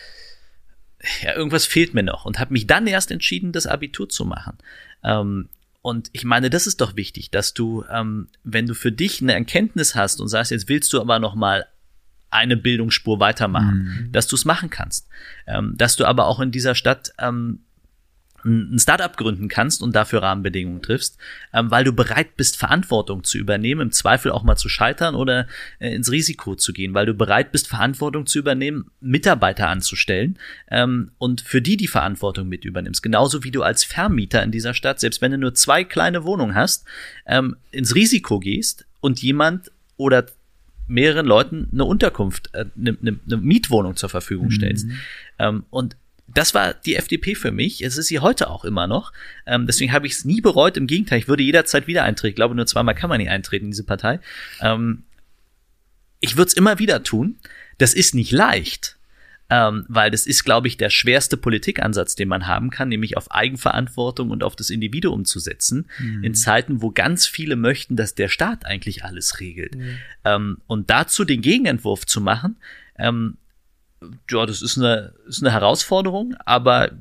[1.21, 4.57] ja, irgendwas fehlt mir noch und habe mich dann erst entschieden, das Abitur zu machen.
[5.03, 5.49] Ähm,
[5.81, 9.33] und ich meine, das ist doch wichtig, dass du, ähm, wenn du für dich eine
[9.33, 11.67] Erkenntnis hast und sagst, jetzt willst du aber noch mal
[12.29, 14.11] eine Bildungsspur weitermachen, mhm.
[14.11, 15.07] dass du es machen kannst,
[15.47, 17.59] ähm, dass du aber auch in dieser Stadt ähm,
[18.47, 21.17] ein Startup gründen kannst und dafür Rahmenbedingungen triffst,
[21.53, 25.47] ähm, weil du bereit bist, Verantwortung zu übernehmen, im Zweifel auch mal zu scheitern oder
[25.79, 30.37] äh, ins Risiko zu gehen, weil du bereit bist, Verantwortung zu übernehmen, Mitarbeiter anzustellen
[30.69, 33.03] ähm, und für die die Verantwortung mit übernimmst.
[33.03, 36.55] Genauso wie du als Vermieter in dieser Stadt, selbst wenn du nur zwei kleine Wohnungen
[36.55, 36.85] hast,
[37.25, 40.25] ähm, ins Risiko gehst und jemand oder
[40.87, 44.87] mehreren Leuten eine Unterkunft, eine, äh, eine, eine Mietwohnung zur Verfügung stellst.
[44.87, 44.99] Mhm.
[45.39, 45.97] Ähm, und
[46.27, 47.81] das war die FDP für mich.
[47.81, 49.13] Es ist sie heute auch immer noch.
[49.45, 50.75] Ähm, deswegen habe ich es nie bereut.
[50.75, 52.31] Im Gegenteil, ich würde jederzeit wieder eintreten.
[52.31, 54.19] Ich glaube, nur zweimal kann man nicht eintreten in diese Partei.
[54.61, 55.03] Ähm,
[56.19, 57.37] ich würde es immer wieder tun.
[57.77, 58.96] Das ist nicht leicht
[59.49, 63.31] ähm, weil das ist, glaube ich, der schwerste Politikansatz, den man haben kann, nämlich auf
[63.31, 66.23] Eigenverantwortung und auf das Individuum zu setzen, mhm.
[66.23, 69.75] in Zeiten, wo ganz viele möchten, dass der Staat eigentlich alles regelt.
[69.75, 69.97] Mhm.
[70.25, 72.57] Ähm, und dazu den Gegenentwurf zu machen,
[72.97, 73.37] ähm,
[74.29, 76.91] ja, das ist eine, ist eine Herausforderung, aber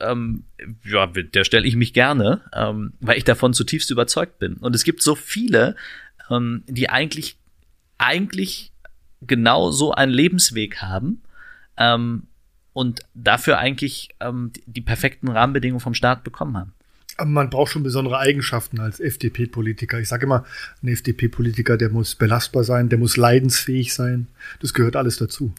[0.00, 0.44] ähm,
[0.84, 4.54] ja, der stelle ich mich gerne, ähm, weil ich davon zutiefst überzeugt bin.
[4.54, 5.74] Und es gibt so viele,
[6.30, 7.36] ähm, die eigentlich,
[7.98, 8.72] eigentlich
[9.20, 11.22] genau so einen Lebensweg haben,
[11.78, 12.24] ähm,
[12.72, 16.72] und dafür eigentlich ähm, die perfekten Rahmenbedingungen vom Staat bekommen haben.
[17.16, 19.98] Aber man braucht schon besondere Eigenschaften als FDP-Politiker.
[19.98, 20.44] Ich sage immer,
[20.82, 24.28] ein FDP-Politiker, der muss belastbar sein, der muss leidensfähig sein.
[24.60, 25.52] Das gehört alles dazu.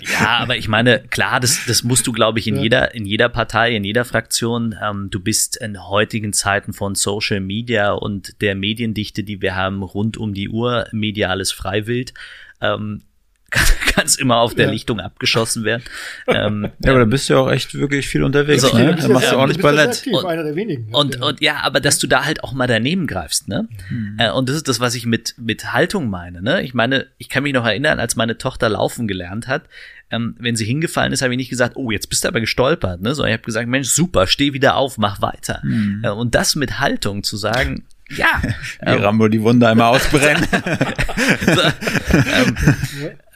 [0.00, 2.62] ja, aber ich meine, klar, das, das musst du, glaube ich, in ja.
[2.62, 4.74] jeder, in jeder Partei, in jeder Fraktion.
[4.82, 9.82] Ähm, du bist in heutigen Zeiten von Social Media und der Mediendichte, die wir haben,
[9.82, 12.14] rund um die Uhr, mediales Freiwild.
[12.62, 13.02] Ähm,
[13.94, 14.72] kann es immer auf der ja.
[14.72, 15.82] Lichtung abgeschossen werden.
[16.26, 18.62] Ähm, ja, aber da bist du ja auch echt wirklich viel unterwegs.
[18.62, 18.96] So, ne?
[18.96, 20.04] Da machst du ordentlich Ballett.
[20.10, 20.94] Und, einer der wenigen.
[20.94, 21.26] Und, ja.
[21.26, 23.68] und ja, aber dass du da halt auch mal daneben greifst, ne?
[23.90, 24.16] Mhm.
[24.18, 26.62] Äh, und das ist das, was ich mit mit Haltung meine, ne?
[26.62, 29.64] Ich meine, ich kann mich noch erinnern, als meine Tochter laufen gelernt hat,
[30.10, 33.00] ähm, wenn sie hingefallen ist, habe ich nicht gesagt, oh, jetzt bist du aber gestolpert,
[33.00, 33.14] ne?
[33.14, 35.60] Sondern ich habe gesagt, Mensch, super, steh wieder auf, mach weiter.
[35.62, 36.02] Mhm.
[36.04, 37.84] Äh, und das mit Haltung zu sagen,
[38.16, 38.40] ja.
[38.80, 40.46] Wie ähm, Rambo die Wunde einmal ausbrennen.
[41.46, 41.60] so,
[42.34, 42.56] ähm,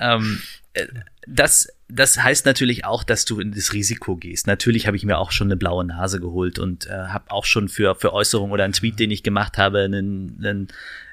[0.01, 0.43] ähm,
[0.75, 0.87] äh,
[1.27, 4.47] das, das heißt natürlich auch, dass du in das Risiko gehst.
[4.47, 7.69] Natürlich habe ich mir auch schon eine blaue Nase geholt und äh, habe auch schon
[7.69, 10.69] für, für Äußerungen oder einen Tweet, den ich gemacht habe, einen, einen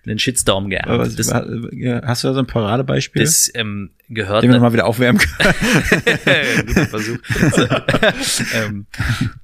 [0.05, 1.19] einen Shitstorm geerntet.
[1.19, 3.21] Das, hast du da so ein Paradebeispiel?
[3.21, 4.43] Das ähm, gehört.
[4.43, 5.53] Den wir mal wieder aufwärmen können.
[6.67, 7.17] Guter Versuch.
[8.53, 8.85] Ähm,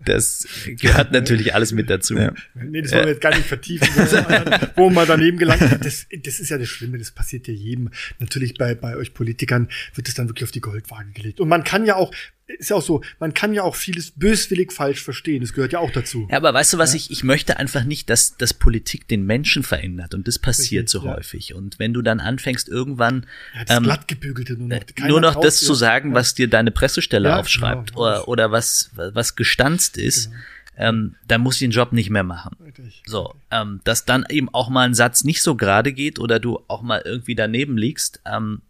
[0.03, 2.15] das gehört natürlich alles mit dazu.
[2.15, 2.34] Ja.
[2.56, 5.62] Nee, das wollen wir jetzt gar nicht vertiefen, wo, man, wo man daneben gelangt.
[5.62, 7.89] Das, das ist ja das Schlimme, das passiert ja jedem.
[8.19, 11.39] Natürlich bei, bei euch Politikern wird es dann wirklich auf die Goldwaage gelegt.
[11.39, 12.11] Und man kann ja auch,
[12.47, 15.41] ist ja auch so, man kann ja auch vieles böswillig falsch verstehen.
[15.41, 16.27] Das gehört ja auch dazu.
[16.31, 16.97] Ja, aber weißt du was, ja?
[16.97, 21.01] ich, ich möchte einfach nicht, dass, dass Politik den Menschen verändert und das passiert Richtig,
[21.01, 21.15] so ja.
[21.15, 21.53] häufig.
[21.53, 25.39] Und wenn du dann anfängst, irgendwann ja, das ähm, glattgebügelte nur noch, äh, nur noch
[25.39, 30.31] das zu sagen, was dir deine Pressestelle aufschreibt genau, oder, oder was, was gestanzt ist,
[30.31, 30.89] genau.
[30.89, 32.55] ähm, dann muss ich den Job nicht mehr machen.
[32.63, 36.39] Richtig, so, ähm, dass dann eben auch mal ein Satz nicht so gerade geht oder
[36.39, 38.61] du auch mal irgendwie daneben liegst, ähm,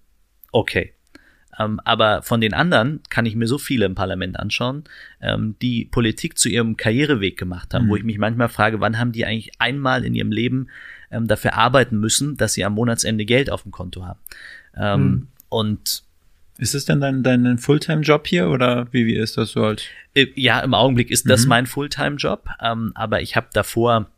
[0.52, 0.94] okay.
[1.60, 4.84] Ähm, aber von den anderen kann ich mir so viele im Parlament anschauen,
[5.22, 7.90] ähm, die Politik zu ihrem Karriereweg gemacht haben, mhm.
[7.90, 10.68] wo ich mich manchmal frage, wann haben die eigentlich einmal in ihrem Leben
[11.12, 14.20] ähm, dafür arbeiten müssen, dass sie am Monatsende Geld auf dem Konto haben.
[14.76, 15.28] Ähm, mhm.
[15.50, 16.04] Und
[16.58, 19.86] Ist es denn dein, dein Fulltime-Job hier oder wie, wie ist das so halt?
[20.36, 21.50] Ja, im Augenblick ist das mhm.
[21.50, 24.10] mein Fulltime-Job, ähm, aber ich habe davor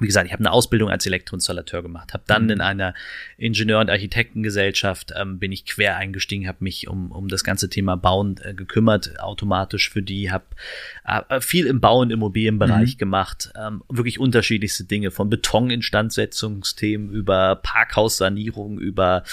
[0.00, 2.50] wie gesagt, ich habe eine Ausbildung als Elektroinstallateur gemacht, habe dann mhm.
[2.50, 2.94] in einer
[3.38, 7.96] Ingenieur- und Architektengesellschaft ähm, bin ich quer eingestiegen, habe mich um, um das ganze Thema
[7.96, 10.44] Bauen äh, gekümmert, automatisch für die, habe
[11.04, 12.98] äh, viel im Bau- und Immobilienbereich mhm.
[12.98, 19.24] gemacht, ähm, wirklich unterschiedlichste Dinge, von Betoninstandsetzungsthemen über Parkhaussanierung, über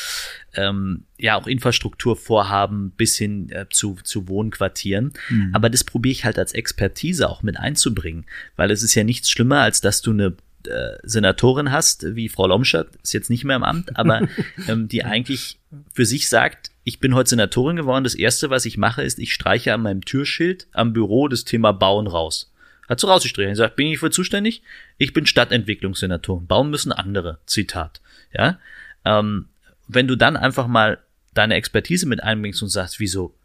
[0.56, 5.14] ähm, ja auch Infrastrukturvorhaben bis hin äh, zu, zu Wohnquartieren.
[5.30, 5.52] Mhm.
[5.54, 8.26] Aber das probiere ich halt als Expertise auch mit einzubringen,
[8.58, 10.36] weil es ist ja nichts schlimmer, als dass du eine
[10.68, 14.28] äh, Senatorin hast, wie Frau Lomschert, ist jetzt nicht mehr im Amt, aber
[14.68, 15.60] ähm, die eigentlich
[15.94, 19.34] für sich sagt, ich bin heute Senatorin geworden, das Erste, was ich mache, ist, ich
[19.34, 22.52] streiche an meinem Türschild am Büro das Thema Bauen raus.
[22.90, 24.62] Hat so rausgestrichen, sagt, bin ich für zuständig?
[24.98, 26.48] Ich bin Stadtentwicklungssenatorin.
[26.48, 27.40] Bauen müssen andere.
[27.46, 28.02] Zitat.
[28.34, 28.60] Ja.
[29.06, 29.46] Ähm,
[29.88, 31.00] wenn du dann einfach mal
[31.34, 33.36] deine Expertise mit einbringst und sagst, wieso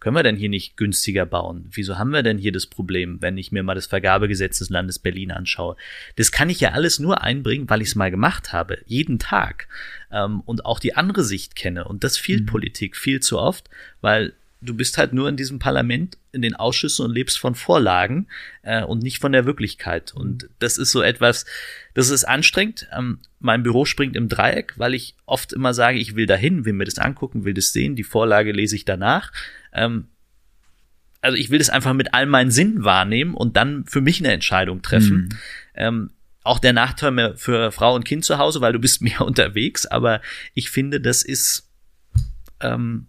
[0.00, 1.66] können wir denn hier nicht günstiger bauen?
[1.72, 4.98] Wieso haben wir denn hier das Problem, wenn ich mir mal das Vergabegesetz des Landes
[4.98, 5.76] Berlin anschaue?
[6.16, 9.68] Das kann ich ja alles nur einbringen, weil ich es mal gemacht habe, jeden Tag
[10.10, 11.84] ähm, und auch die andere Sicht kenne.
[11.84, 12.46] Und das fehlt mhm.
[12.46, 13.68] Politik viel zu oft,
[14.00, 18.28] weil du bist halt nur in diesem Parlament, in den Ausschüssen und lebst von Vorlagen
[18.62, 20.12] äh, und nicht von der Wirklichkeit.
[20.12, 21.46] Und das ist so etwas,
[21.94, 22.88] das ist anstrengend.
[22.96, 26.74] Ähm, mein Büro springt im Dreieck, weil ich oft immer sage, ich will dahin, will
[26.74, 29.32] mir das angucken, will das sehen, die Vorlage lese ich danach.
[29.72, 30.08] Ähm,
[31.22, 34.32] also ich will das einfach mit all meinen Sinnen wahrnehmen und dann für mich eine
[34.32, 35.16] Entscheidung treffen.
[35.16, 35.38] Mhm.
[35.74, 36.10] Ähm,
[36.42, 40.20] auch der Nachteil für Frau und Kind zu Hause, weil du bist mehr unterwegs, aber
[40.54, 41.70] ich finde, das ist
[42.60, 43.06] ähm,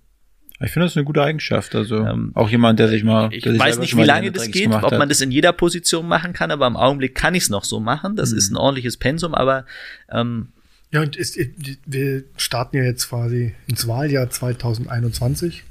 [0.64, 1.76] ich finde das eine gute Eigenschaft.
[1.76, 3.34] Also ähm, auch jemand, der sich mal.
[3.34, 6.52] Ich weiß nicht, wie lange das geht, ob man das in jeder Position machen kann,
[6.52, 8.16] aber im Augenblick kann ich es noch so machen.
[8.16, 8.38] Das mhm.
[8.38, 9.66] ist ein ordentliches Pensum, aber
[10.12, 10.50] ähm,
[10.92, 11.40] ja, und ist,
[11.86, 15.64] wir starten ja jetzt quasi ins Wahljahr 2021.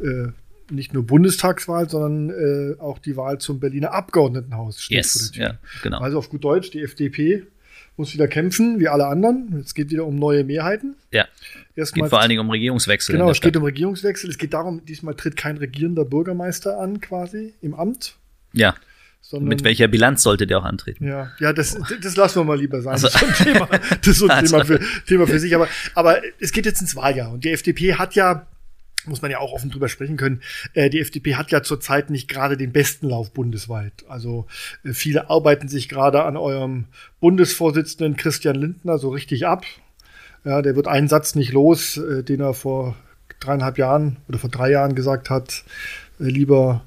[0.00, 0.28] Äh,
[0.70, 5.32] nicht nur Bundestagswahl, sondern äh, auch die Wahl zum Berliner Abgeordnetenhaus steht yes, vor der
[5.32, 5.44] Tür.
[5.44, 5.98] Ja, genau.
[5.98, 7.46] Also auf gut Deutsch, die FDP
[7.96, 9.62] muss wieder kämpfen, wie alle anderen.
[9.64, 10.96] Es geht wieder um neue Mehrheiten.
[11.12, 11.26] Ja.
[11.76, 13.14] es geht vor allen Dingen um Regierungswechsel.
[13.14, 14.30] Genau, es geht um Regierungswechsel.
[14.30, 18.16] Es geht darum, diesmal tritt kein regierender Bürgermeister an, quasi im Amt.
[18.52, 18.74] Ja.
[19.20, 21.06] Sondern, Mit welcher Bilanz sollte der auch antreten?
[21.06, 22.92] Ja, ja, das, das lassen wir mal lieber sein.
[22.92, 23.68] Also, das ist so ein Thema,
[24.02, 24.56] das ist ein also.
[24.60, 25.54] Thema, für, Thema für sich.
[25.54, 28.46] Aber, aber es geht jetzt ins Wahljahr und die FDP hat ja
[29.06, 30.42] muss man ja auch offen drüber sprechen können.
[30.72, 34.04] Äh, die FDP hat ja zurzeit nicht gerade den besten Lauf bundesweit.
[34.08, 34.46] Also
[34.84, 36.86] äh, viele arbeiten sich gerade an eurem
[37.20, 39.64] Bundesvorsitzenden Christian Lindner so richtig ab.
[40.44, 42.96] Ja, der wird einen Satz nicht los, äh, den er vor
[43.40, 45.64] dreieinhalb Jahren oder vor drei Jahren gesagt hat,
[46.20, 46.82] äh, lieber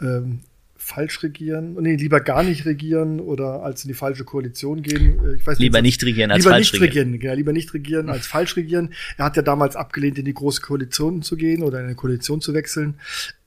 [0.00, 0.40] ähm,
[0.88, 5.20] falsch regieren, nee, lieber gar nicht regieren oder als in die falsche Koalition gehen.
[5.22, 7.12] Äh, ich weiß lieber nicht, nicht regieren als lieber falsch nicht regieren.
[7.12, 7.30] regieren.
[7.30, 8.94] Ja, lieber nicht regieren als falsch regieren.
[9.18, 12.40] Er hat ja damals abgelehnt, in die große Koalition zu gehen oder in eine Koalition
[12.40, 12.94] zu wechseln.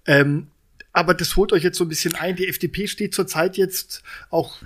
[0.06, 0.47] Ähm,
[0.93, 2.36] aber das holt euch jetzt so ein bisschen ein.
[2.36, 4.58] Die FDP steht zurzeit jetzt auch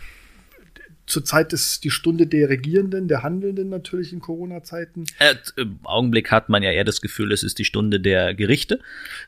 [1.08, 5.06] Zurzeit ist die Stunde der Regierenden, der Handelnden natürlich in Corona-Zeiten.
[5.20, 8.80] Äh, Im Augenblick hat man ja eher das Gefühl, es ist die Stunde der Gerichte.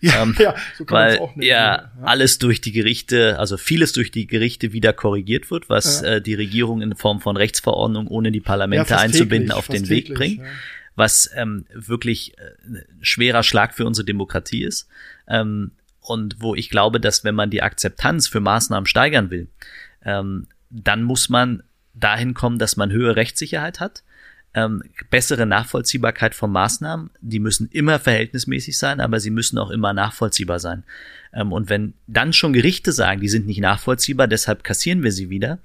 [0.01, 3.57] Ja, ähm, ja so kann weil auch nehmen, ja, ja, alles durch die Gerichte, also
[3.57, 6.15] vieles durch die Gerichte wieder korrigiert wird, was ja.
[6.15, 9.89] äh, die Regierung in Form von Rechtsverordnung ohne die Parlamente ja, einzubinden täglich, auf den
[9.89, 10.41] Weg bringt.
[10.95, 12.51] Was ähm, wirklich äh,
[13.01, 14.87] schwerer Schlag für unsere Demokratie ist.
[15.27, 19.47] Ähm, und wo ich glaube, dass wenn man die Akzeptanz für Maßnahmen steigern will,
[20.03, 21.63] ähm, dann muss man
[21.99, 24.03] dahin kommen, dass man höhere Rechtssicherheit hat,
[24.53, 27.11] ähm, bessere Nachvollziehbarkeit von Maßnahmen.
[27.21, 30.83] Die müssen immer verhältnismäßig sein, aber sie müssen auch immer nachvollziehbar sein.
[31.33, 35.29] Ähm, und wenn dann schon Gerichte sagen, die sind nicht nachvollziehbar, deshalb kassieren wir sie
[35.29, 35.59] wieder,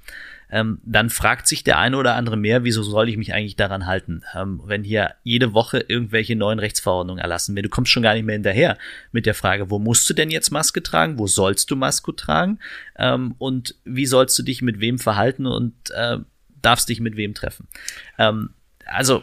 [0.52, 3.86] ähm, dann fragt sich der eine oder andere mehr, wieso soll ich mich eigentlich daran
[3.86, 7.64] halten, ähm, wenn hier jede Woche irgendwelche neuen Rechtsverordnungen erlassen werden.
[7.64, 8.76] Du kommst schon gar nicht mehr hinterher
[9.12, 12.58] mit der Frage, wo musst du denn jetzt Maske tragen, wo sollst du Maske tragen
[12.98, 16.18] ähm, und wie sollst du dich mit wem verhalten und äh,
[16.60, 17.66] darfst dich mit wem treffen.
[18.18, 18.50] Ähm,
[18.84, 19.22] also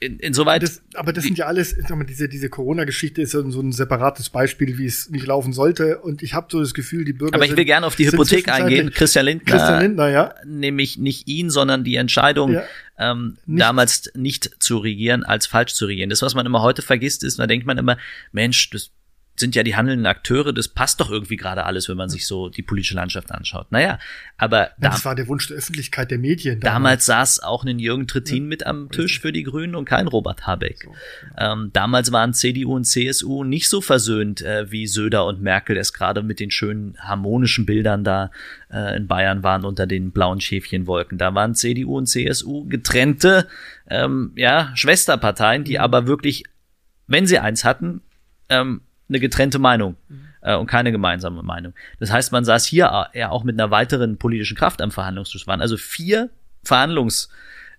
[0.00, 0.62] in, insoweit.
[0.62, 4.30] Das, aber das sind ja alles, sag mal, diese, diese Corona-Geschichte ist so ein separates
[4.30, 5.98] Beispiel, wie es nicht laufen sollte.
[5.98, 7.34] Und ich habe so das Gefühl, die Bürger.
[7.34, 8.90] Aber ich will gerne auf die Hypothek eingehen.
[8.90, 9.50] Christian Lindner.
[9.50, 10.34] Christian Lindner, ja.
[10.44, 12.62] Nämlich nicht ihn, sondern die Entscheidung, ja.
[12.98, 13.60] ähm, nicht.
[13.60, 16.10] damals nicht zu regieren, als falsch zu regieren.
[16.10, 17.98] Das, was man immer heute vergisst, ist, da denkt man immer,
[18.30, 18.90] Mensch, das
[19.38, 22.48] sind ja die handelnden Akteure, das passt doch irgendwie gerade alles, wenn man sich so
[22.48, 23.70] die politische Landschaft anschaut.
[23.70, 23.98] Naja,
[24.36, 26.60] aber da, das war der Wunsch der Öffentlichkeit, der Medien.
[26.60, 29.84] Damals, damals saß auch ein Jürgen Trittin ja, mit am Tisch für die Grünen und
[29.84, 30.84] kein Robert Habeck.
[30.84, 30.94] So,
[31.36, 31.52] ja.
[31.52, 35.92] ähm, damals waren CDU und CSU nicht so versöhnt, äh, wie Söder und Merkel es
[35.92, 38.30] gerade mit den schönen harmonischen Bildern da
[38.70, 41.18] äh, in Bayern waren unter den blauen Schäfchenwolken.
[41.18, 43.48] Da waren CDU und CSU getrennte
[43.90, 45.84] ähm, ja, Schwesterparteien, die mhm.
[45.84, 46.44] aber wirklich
[47.08, 48.02] wenn sie eins hatten,
[48.48, 49.96] ähm, eine getrennte Meinung
[50.42, 51.74] äh, und keine gemeinsame Meinung.
[52.00, 55.46] Das heißt, man saß hier ja auch mit einer weiteren politischen Kraft am Verhandlungstisch.
[55.46, 56.30] Waren also vier
[56.62, 57.28] Verhandlungs,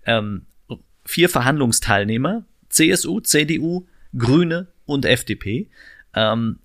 [0.06, 0.46] ähm,
[1.06, 3.88] vier Verhandlungsteilnehmer, CSU, CDU,
[4.18, 5.70] Grüne und FDP.
[6.14, 6.60] Ähm,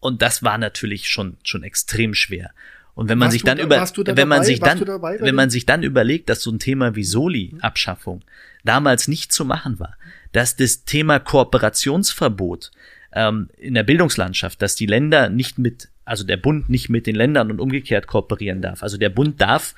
[0.00, 2.50] und das war natürlich schon, schon extrem schwer.
[2.94, 5.16] Und wenn man Warst sich dann über, du da wenn man sich Warst dann, dabei
[5.16, 8.22] bei wenn man sich dann überlegt, dass so ein Thema wie Soli-Abschaffung
[8.64, 9.96] damals nicht zu machen war,
[10.32, 12.70] dass das Thema Kooperationsverbot
[13.14, 17.14] ähm, in der Bildungslandschaft, dass die Länder nicht mit, also der Bund nicht mit den
[17.14, 18.82] Ländern und umgekehrt kooperieren darf.
[18.82, 19.74] Also der Bund darf,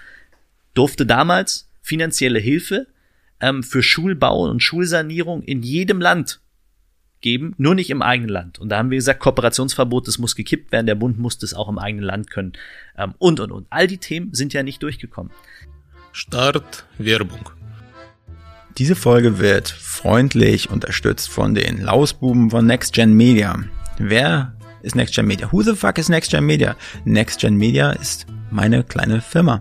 [0.74, 2.86] durfte damals finanzielle Hilfe
[3.40, 6.40] ähm, für Schulbau und Schulsanierung in jedem Land
[7.20, 8.58] geben, nur nicht im eigenen Land.
[8.58, 11.68] Und da haben wir gesagt, Kooperationsverbot, das muss gekippt werden, der Bund muss das auch
[11.68, 12.52] im eigenen Land können.
[12.96, 13.66] Ähm, und, und, und.
[13.70, 15.32] All die Themen sind ja nicht durchgekommen.
[16.12, 17.63] Start Werbung.
[18.76, 23.56] Diese Folge wird freundlich unterstützt von den Lausbuben von Next Gen Media.
[23.98, 25.52] Wer ist Next Gen Media?
[25.52, 26.74] Who the fuck is Next Gen Media?
[27.04, 29.60] Next Gen Media ist meine kleine Firma.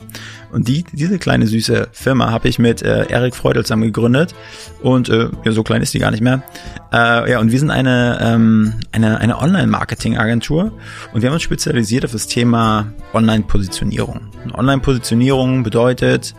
[0.52, 4.34] Und die, diese kleine süße Firma habe ich mit äh, Erik Freudel zusammen gegründet.
[4.82, 6.42] Und äh, ja, so klein ist die gar nicht mehr.
[6.92, 10.72] Äh, ja, und wir sind eine, ähm, eine, eine Online-Marketing-Agentur
[11.14, 14.22] und wir haben uns spezialisiert auf das Thema Online-Positionierung.
[14.54, 16.34] Online-Positionierung bedeutet,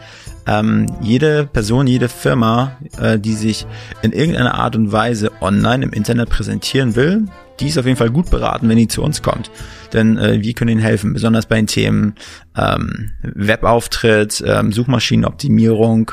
[0.46, 3.66] ähm, jede Person, jede Firma, äh, die sich
[4.02, 7.26] in irgendeiner Art und Weise online im Internet präsentieren will,
[7.61, 9.50] die ist auf jeden Fall gut beraten, wenn die zu uns kommt.
[9.92, 12.14] Denn äh, wir können ihnen helfen, besonders bei den Themen
[12.57, 16.11] ähm, Webauftritt, ähm, Suchmaschinenoptimierung,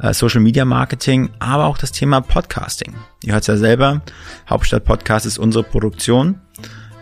[0.00, 2.94] äh, Social Media Marketing, aber auch das Thema Podcasting.
[3.24, 4.02] Ihr hört es ja selber,
[4.48, 6.40] Hauptstadt Podcast ist unsere Produktion.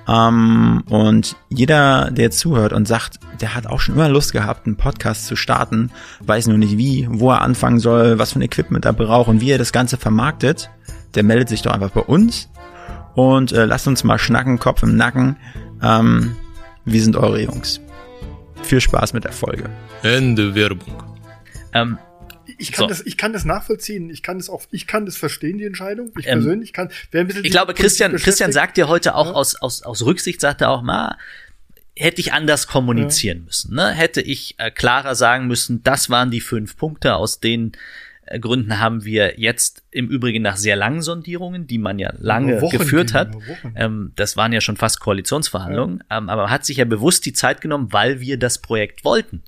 [0.07, 4.77] Ähm, und jeder, der zuhört und sagt, der hat auch schon immer Lust gehabt, einen
[4.77, 5.91] Podcast zu starten,
[6.21, 9.41] weiß nur nicht wie, wo er anfangen soll, was für ein Equipment er braucht und
[9.41, 10.71] wie er das Ganze vermarktet,
[11.15, 12.49] der meldet sich doch einfach bei uns
[13.15, 15.37] und äh, lasst uns mal schnacken, Kopf im Nacken.
[15.83, 16.37] Ähm,
[16.85, 17.81] wir sind eure Jungs.
[18.63, 19.71] Viel Spaß mit der Folge.
[20.03, 21.03] Ende Werbung.
[21.73, 21.99] Ähm,
[22.59, 22.87] Ich kann, So.
[22.89, 24.11] das, ich kann das nachvollziehen.
[24.11, 26.13] Ich kann das auch, ich kann das verstehen, die Entscheidung.
[26.19, 26.91] Ich Ähm, persönlich kann.
[27.11, 29.33] Wer ein bisschen ich glaube, Christian, Christian sagt dir heute auch Ja.
[29.33, 31.17] aus, aus, aus Rücksicht, sagt er auch mal,
[31.97, 33.75] hätte ich anders kommunizieren müssen.
[33.75, 33.91] Ne?
[33.91, 37.77] Hätte ich äh, klarer sagen müssen, das waren die fünf Punkte, aus den äh,
[38.41, 42.79] Gründen haben wir jetzt im Übrigen nach sehr langen Sondierungen, die man ja lange Wochen
[42.79, 43.37] geführt hat,
[43.77, 47.33] ähm, das waren ja schon fast Koalitionsverhandlungen, ähm, aber man hat sich ja bewusst die
[47.33, 49.43] Zeit genommen, weil wir das Projekt wollten.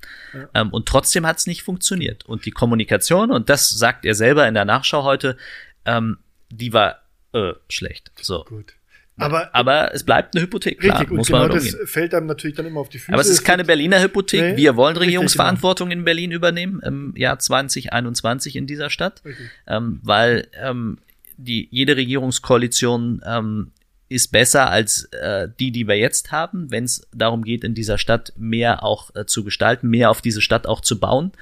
[0.54, 2.26] Ähm, und trotzdem hat es nicht funktioniert.
[2.26, 5.36] Und die Kommunikation, und das sagt er selber in der Nachschau heute,
[5.84, 6.18] ähm,
[6.50, 8.12] die war äh, schlecht.
[8.20, 8.44] So.
[8.44, 8.75] Gut.
[9.18, 11.87] Aber, Aber es bleibt eine Hypothek, klar, richtig, und muss genau man das umgehen.
[11.87, 13.12] fällt einem natürlich dann immer auf die Füße.
[13.12, 14.42] Aber es ist keine Berliner Hypothek.
[14.42, 15.20] Nee, Wir wollen richtig, genau.
[15.22, 19.22] Regierungsverantwortung in Berlin übernehmen im Jahr 2021 in dieser Stadt,
[19.66, 20.98] ähm, weil ähm,
[21.38, 23.70] die jede Regierungskoalition ähm,
[24.09, 27.98] ist besser als äh, die, die wir jetzt haben, wenn es darum geht, in dieser
[27.98, 31.33] Stadt mehr auch äh, zu gestalten, mehr auf diese Stadt auch zu bauen,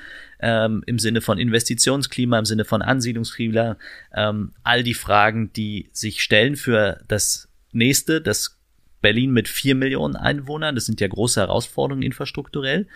[0.41, 3.77] ähm, im Sinne von Investitionsklima, im Sinne von Ansiedlungsklima,
[4.15, 8.59] ähm, all die Fragen, die sich stellen für das nächste, das
[9.01, 12.87] Berlin mit vier Millionen Einwohnern, das sind ja große Herausforderungen infrastrukturell.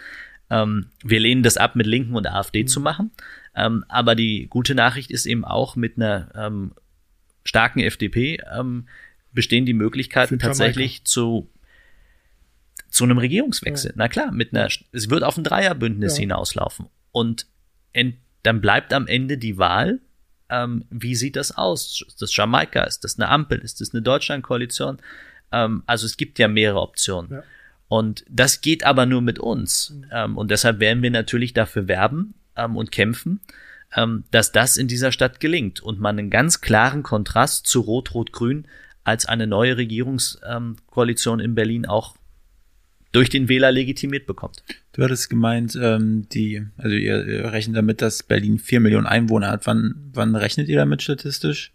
[0.51, 3.11] Ähm, wir lehnen das ab, mit Linken und AfD zu machen.
[3.55, 6.73] Ähm, aber die gute Nachricht ist eben auch, mit einer ähm,
[7.45, 8.89] starken FDP ähm,
[9.33, 11.51] bestehen die Möglichkeiten tatsächlich zu
[12.91, 13.93] zu einem Regierungswechsel.
[13.97, 16.21] Na klar, mit einer, es wird auf ein Dreierbündnis Ja.
[16.23, 16.87] hinauslaufen.
[17.13, 17.47] Und
[17.93, 20.01] en, dann bleibt am Ende die Wahl,
[20.51, 22.03] ähm, wie sieht das aus?
[22.07, 22.85] Ist das Jamaika?
[22.85, 23.59] Ist das eine Ampel?
[23.59, 24.99] Ist das eine Deutschlandkoalition?
[25.53, 27.31] Ähm, also es gibt ja mehrere Optionen.
[27.31, 27.43] Ja.
[27.89, 29.95] Und das geht aber nur mit uns.
[30.13, 33.41] Ähm, und deshalb werden wir natürlich dafür werben ähm, und kämpfen,
[33.97, 38.67] ähm, dass das in dieser Stadt gelingt und man einen ganz klaren Kontrast zu Rot-Rot-Grün
[39.05, 42.18] als eine neue Regierungskoalition in Berlin auch
[43.13, 44.63] durch den Wähler legitimiert bekommt.
[44.93, 49.49] Du hattest gemeint, ähm, die, also ihr, ihr rechnet damit, dass Berlin vier Millionen Einwohner
[49.49, 49.67] hat.
[49.67, 51.73] Wann, wann rechnet ihr damit statistisch?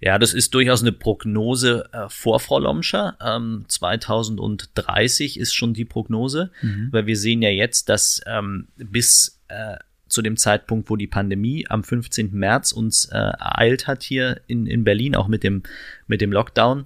[0.00, 3.16] Ja, das ist durchaus eine Prognose äh, vor Frau Lomscher.
[3.24, 6.50] Ähm, 2030 ist schon die Prognose,
[6.90, 9.76] weil wir sehen ja jetzt, dass ähm, bis äh,
[10.08, 12.32] zu dem Zeitpunkt, wo die Pandemie am 15.
[12.32, 15.62] März uns äh, ereilt hat hier in, in Berlin, auch mit dem,
[16.08, 16.84] mit dem Lockdown,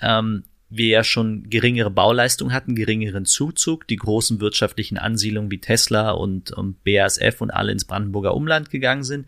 [0.00, 6.10] ähm, wir ja schon geringere Bauleistung hatten, geringeren Zuzug, die großen wirtschaftlichen Ansiedlungen wie Tesla
[6.10, 9.26] und, und BASF und alle ins Brandenburger Umland gegangen sind,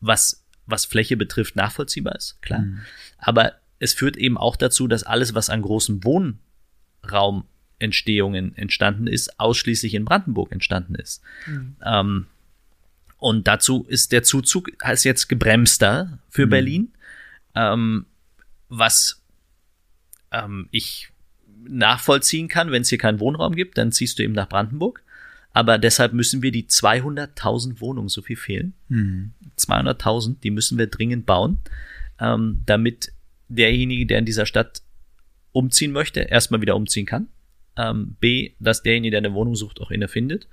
[0.00, 2.60] was, was Fläche betrifft, nachvollziehbar ist, klar.
[3.18, 9.92] Aber es führt eben auch dazu, dass alles, was an großen Wohnraumentstehungen entstanden ist, ausschließlich
[9.92, 11.20] in Brandenburg entstanden ist.
[11.84, 12.26] Ähm,
[13.18, 16.92] und dazu ist der Zuzug ist jetzt gebremster für Berlin.
[17.54, 18.06] Ähm,
[18.68, 19.23] was
[20.34, 21.10] ähm, ich
[21.66, 25.02] nachvollziehen kann, wenn es hier keinen Wohnraum gibt, dann ziehst du eben nach Brandenburg.
[25.52, 29.32] Aber deshalb müssen wir die 200.000 Wohnungen, so viel fehlen, Mhm.
[29.56, 31.58] 200.000, die müssen wir dringend bauen,
[32.18, 33.12] ähm, damit
[33.48, 34.82] derjenige, der in dieser Stadt
[35.52, 37.28] umziehen möchte, erstmal wieder umziehen kann.
[37.76, 40.48] Ähm, B, dass derjenige, der eine Wohnung sucht, auch eine findet.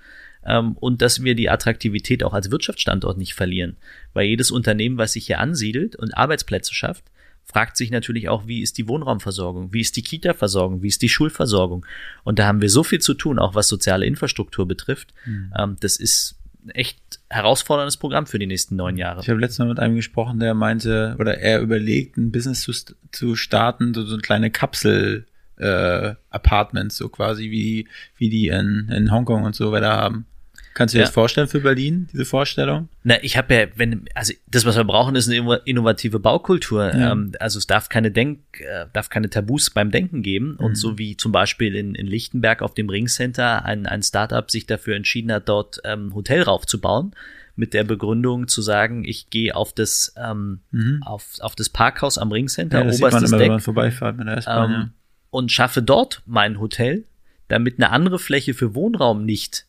[0.45, 3.77] Ähm, und dass wir die Attraktivität auch als Wirtschaftsstandort nicht verlieren.
[4.13, 7.05] Weil jedes Unternehmen, was sich hier ansiedelt und Arbeitsplätze schafft,
[7.51, 11.09] fragt sich natürlich auch, wie ist die Wohnraumversorgung, wie ist die Kita-Versorgung, wie ist die
[11.09, 11.85] Schulversorgung.
[12.23, 15.13] Und da haben wir so viel zu tun, auch was soziale Infrastruktur betrifft.
[15.57, 16.99] Ähm, das ist ein echt
[17.29, 19.21] herausforderndes Programm für die nächsten neun Jahre.
[19.21, 22.71] Ich habe letztes Mal mit einem gesprochen, der meinte, oder er überlegt, ein Business zu,
[23.11, 25.25] zu starten, so, so eine kleine Kapsel
[25.57, 30.25] äh, Apartments, so quasi wie, wie die in, in Hongkong und so weiter haben.
[30.73, 31.05] Kannst du dir Ja.
[31.07, 32.87] das vorstellen für Berlin, diese Vorstellung?
[33.03, 36.93] Na, ich habe ja, wenn, also das, was wir brauchen, ist eine inno- innovative Baukultur.
[36.95, 37.11] Ja.
[37.11, 40.55] Ähm, also es darf keine Denk, äh, darf keine Tabus beim Denken geben.
[40.55, 40.75] Und Mhm.
[40.75, 44.95] so wie zum Beispiel in, in Lichtenberg auf dem Ringcenter ein, ein Startup sich dafür
[44.95, 47.13] entschieden hat, dort ähm, Hotel raufzubauen,
[47.57, 51.03] mit der Begründung zu sagen, ich gehe auf das ähm, Mhm.
[51.05, 53.59] auf, auf das Parkhaus am Ringcenter, Ja, das sieht man oberstes immer, wenn Deck man
[53.59, 54.71] vorbeifährt mit der S-Bahn.
[54.73, 54.91] ähm,
[55.31, 57.03] und schaffe dort mein Hotel,
[57.49, 59.65] damit eine andere Fläche für Wohnraum nicht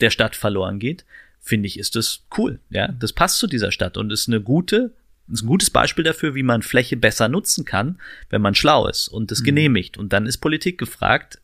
[0.00, 1.04] der Stadt verloren geht,
[1.40, 2.60] finde ich, ist das cool.
[2.70, 4.92] Ja, das passt zu dieser Stadt und ist eine gute,
[5.30, 7.98] ist ein gutes Beispiel dafür, wie man Fläche besser nutzen kann,
[8.30, 9.98] wenn man schlau ist und es genehmigt.
[9.98, 11.40] Und dann ist Politik gefragt,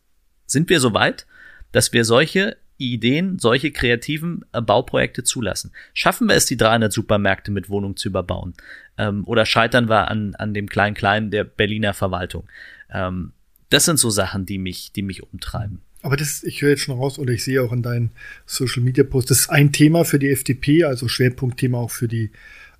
[0.46, 1.26] sind wir so weit,
[1.72, 5.72] dass wir solche Ideen, solche kreativen äh, Bauprojekte zulassen?
[5.92, 8.54] Schaffen wir es, die 300 Supermärkte mit Wohnungen zu überbauen?
[8.98, 12.48] Ähm, oder scheitern wir an, an dem Klein-Klein der Berliner Verwaltung?
[12.90, 13.32] Ähm,
[13.70, 15.82] das sind so Sachen, die mich, die mich umtreiben.
[16.04, 18.10] Aber das, ich höre jetzt schon raus oder ich sehe auch in deinen
[18.44, 22.30] Social Media Posts, das ist ein Thema für die FDP, also Schwerpunktthema auch für die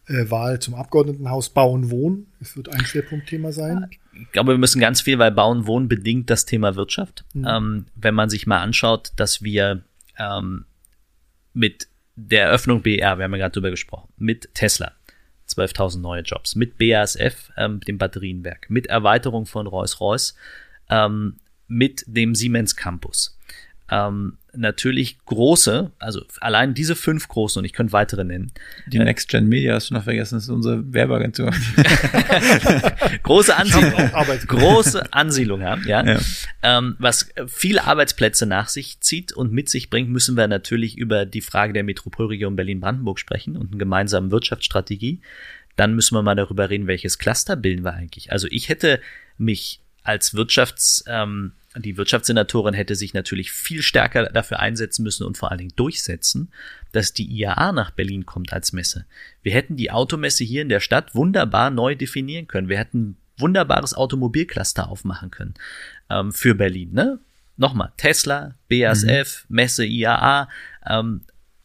[0.09, 2.27] äh, Wahl zum Abgeordnetenhaus Bauen Wohnen.
[2.43, 3.89] Es wird ein Schwerpunktthema sein.
[4.13, 7.25] Ich glaube, wir müssen ganz viel, weil Bauen, Wohnen bedingt das Thema Wirtschaft.
[7.33, 7.47] Mhm.
[7.49, 9.83] Ähm, wenn man sich mal anschaut, dass wir
[10.19, 10.67] ähm,
[11.55, 14.93] mit der Eröffnung BR, wir haben ja gerade drüber gesprochen, mit Tesla
[15.49, 20.35] 12.000 neue Jobs, mit BASF, ähm, dem Batterienwerk, mit Erweiterung von Rolls-Royce,
[20.91, 21.37] ähm,
[21.69, 23.39] mit dem Siemens Campus.
[23.91, 28.51] Ähm, natürlich große, also allein diese fünf großen, und ich könnte weitere nennen,
[28.87, 31.53] Die Next Gen Media hast du noch vergessen, das ist unsere Werbeagentur.
[33.23, 34.11] große Ansiedlung,
[34.47, 36.05] große Ansiedlung haben, ja.
[36.05, 36.19] Ja.
[36.63, 41.27] Ähm, was viele Arbeitsplätze nach sich zieht und mit sich bringt, müssen wir natürlich über
[41.27, 45.21] die Frage der Metropolregion Berlin-Brandenburg sprechen und eine gemeinsame Wirtschaftsstrategie.
[45.77, 48.33] Dann müssen wir mal darüber reden, welches Cluster bilden wir eigentlich.
[48.33, 49.01] Also ich hätte
[49.37, 55.37] mich als Wirtschafts, ähm, die Wirtschaftssenatorin hätte sich natürlich viel stärker dafür einsetzen müssen und
[55.37, 56.53] vor allen Dingen durchsetzen,
[56.93, 59.07] dass die IAA nach Berlin kommt als Messe.
[59.43, 62.69] Wir hätten die Automesse hier in der Stadt wunderbar neu definieren können.
[62.69, 65.55] Wir hätten ein wunderbares Automobilcluster aufmachen können
[66.11, 66.93] ähm, für Berlin.
[66.93, 67.19] Ne?
[67.57, 70.49] Nochmal, Tesla, BASF, Messe, IAA.
[70.87, 71.23] Ähm,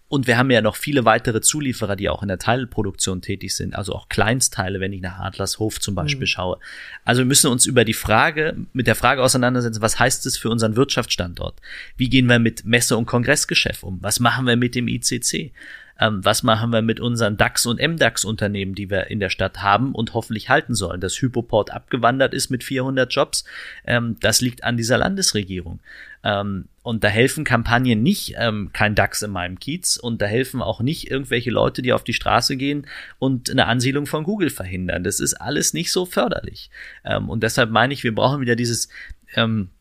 [0.10, 3.76] und wir haben ja noch viele weitere Zulieferer, die auch in der Teilproduktion tätig sind,
[3.76, 6.57] also auch Kleinstteile, wenn ich nach Adlershof zum Beispiel schaue.
[7.05, 10.49] Also wir müssen uns über die Frage, mit der Frage auseinandersetzen, was heißt es für
[10.49, 11.62] unseren Wirtschaftsstandort?
[11.95, 13.99] Wie gehen wir mit Messe- und Kongressgeschäft um?
[14.01, 15.51] Was machen wir mit dem ICC?
[16.00, 19.93] Ähm, was machen wir mit unseren DAX- und MDAX-Unternehmen, die wir in der Stadt haben
[19.93, 21.02] und hoffentlich halten sollen?
[21.02, 23.43] Dass Hypoport abgewandert ist mit 400 Jobs,
[23.86, 25.80] ähm, das liegt an dieser Landesregierung.
[26.24, 30.62] Ähm, und da helfen Kampagnen nicht, ähm, kein DAX in meinem Kiez, und da helfen
[30.62, 32.88] auch nicht irgendwelche Leute, die auf die Straße gehen
[33.20, 35.04] und eine Ansiedlung von Google verhindern.
[35.04, 36.70] Das ist alles nicht so förderlich.
[37.06, 38.89] Ähm, und deshalb meine ich, wir brauchen wieder dieses,
[39.36, 39.79] ähm, äh,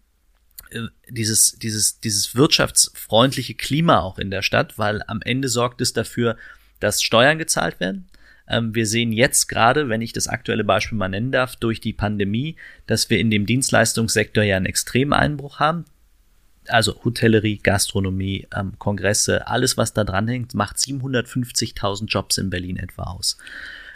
[1.09, 6.37] dieses, dieses, dieses wirtschaftsfreundliche Klima auch in der Stadt, weil am Ende sorgt es dafür,
[6.81, 8.09] dass Steuern gezahlt werden.
[8.49, 11.93] Ähm, wir sehen jetzt gerade, wenn ich das aktuelle Beispiel mal nennen darf, durch die
[11.93, 12.57] Pandemie,
[12.87, 15.85] dass wir in dem Dienstleistungssektor ja einen extremen Einbruch haben.
[16.67, 22.77] Also Hotellerie, Gastronomie, ähm, Kongresse, alles, was da dran hängt, macht 750.000 Jobs in Berlin
[22.77, 23.39] etwa aus.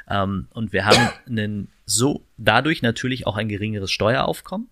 [0.08, 4.68] Ähm, und wir haben einen so dadurch natürlich auch ein geringeres Steueraufkommen.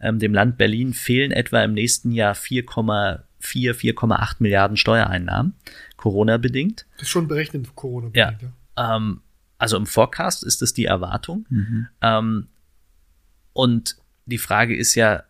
[0.00, 5.54] Ähm, dem Land Berlin fehlen etwa im nächsten Jahr 4,4, 4,8 Milliarden Steuereinnahmen,
[5.96, 6.86] Corona-bedingt.
[6.94, 8.10] Das ist schon berechnet für Corona.
[8.14, 8.32] Ja.
[8.76, 9.20] Ähm,
[9.58, 11.46] also im Forecast ist es die Erwartung.
[12.00, 12.48] Ähm,
[13.52, 15.24] und die Frage ist ja,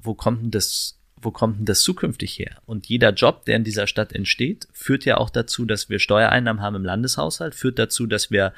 [0.00, 2.56] wo kommt denn das, wo kommt denn das zukünftig her?
[2.66, 6.62] Und jeder Job, der in dieser Stadt entsteht, führt ja auch dazu, dass wir Steuereinnahmen
[6.62, 8.52] haben im Landeshaushalt, führt dazu, dass wir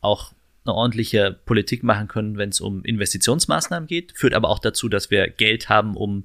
[0.00, 0.32] auch
[0.64, 5.10] eine ordentliche Politik machen können, wenn es um Investitionsmaßnahmen geht, führt aber auch dazu, dass
[5.10, 6.24] wir Geld haben, um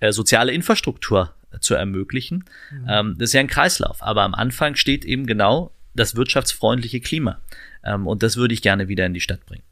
[0.00, 2.44] äh, soziale Infrastruktur zu ermöglichen.
[2.88, 7.40] Ähm, das ist ja ein Kreislauf, aber am Anfang steht eben genau das wirtschaftsfreundliche Klima.
[7.84, 9.64] Ähm, und das würde ich gerne wieder in die Stadt bringen.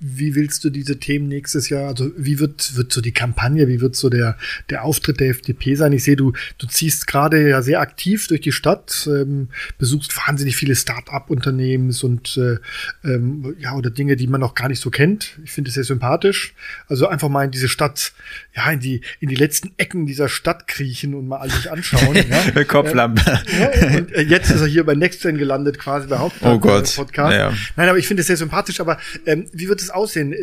[0.00, 3.80] Wie willst du diese Themen nächstes Jahr, also wie wird, wird so die Kampagne, wie
[3.80, 4.36] wird so der,
[4.68, 5.92] der Auftritt der FDP sein?
[5.92, 9.48] Ich sehe, du, du ziehst gerade ja sehr aktiv durch die Stadt, ähm,
[9.78, 12.58] besuchst wahnsinnig viele Start-up-Unternehmens und äh,
[13.02, 15.38] ähm, ja, oder Dinge, die man noch gar nicht so kennt.
[15.42, 16.54] Ich finde es sehr sympathisch.
[16.88, 18.12] Also einfach mal in diese Stadt,
[18.54, 22.16] ja, in die, in die letzten Ecken dieser Stadt kriechen und mal alles anschauen.
[22.54, 22.64] ja.
[22.64, 23.22] Kopflampe.
[23.58, 26.94] Ja, und äh, jetzt ist er hier bei NextGen gelandet, quasi bei Haupt Oh Gott.
[26.94, 27.34] Podcast.
[27.34, 27.54] Ja.
[27.76, 28.80] Nein, aber ich finde es sehr sympathisch.
[28.80, 30.34] Aber ähm, wie wird es aussehen?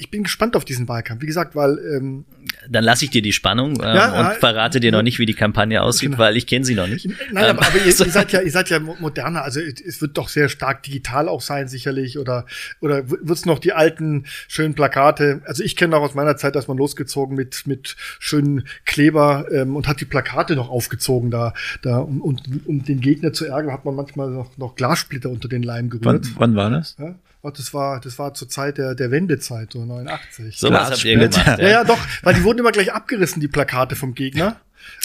[0.00, 1.20] Ich bin gespannt auf diesen Wahlkampf.
[1.22, 2.24] Wie gesagt, weil ähm,
[2.68, 5.34] Dann lasse ich dir die Spannung ähm, Ja, und verrate dir noch nicht, wie die
[5.34, 6.18] Kampagne aussieht, Genau.
[6.18, 7.06] weil ich kenne sie noch nicht.
[7.32, 9.42] Nein, Ähm, aber, aber ihr, also- ihr seid ja, ihr seid ja mo- moderner.
[9.42, 12.18] Also es wird doch sehr stark digital auch sein, sicherlich.
[12.18, 12.46] Oder
[12.80, 15.42] oder wird es noch die alten schönen Plakate?
[15.44, 19.76] Also ich kenne auch aus meiner Zeit, dass man losgezogen mit mit schönen Kleber ähm,
[19.76, 23.72] und hat die Plakate noch aufgezogen da da um, um, um den Gegner zu ärgern,
[23.72, 26.26] hat man manchmal noch, noch Glassplitter unter den Leim Wann, gerührt.
[26.36, 26.96] wann war das?
[26.98, 27.14] Ja?
[27.42, 30.58] Und das war das war zur Zeit der der Wendezeit so 89.
[30.58, 31.58] So was habt ihr gemacht.
[31.58, 34.60] ja, ja, doch, weil die wurden immer gleich abgerissen, die Plakate vom Gegner.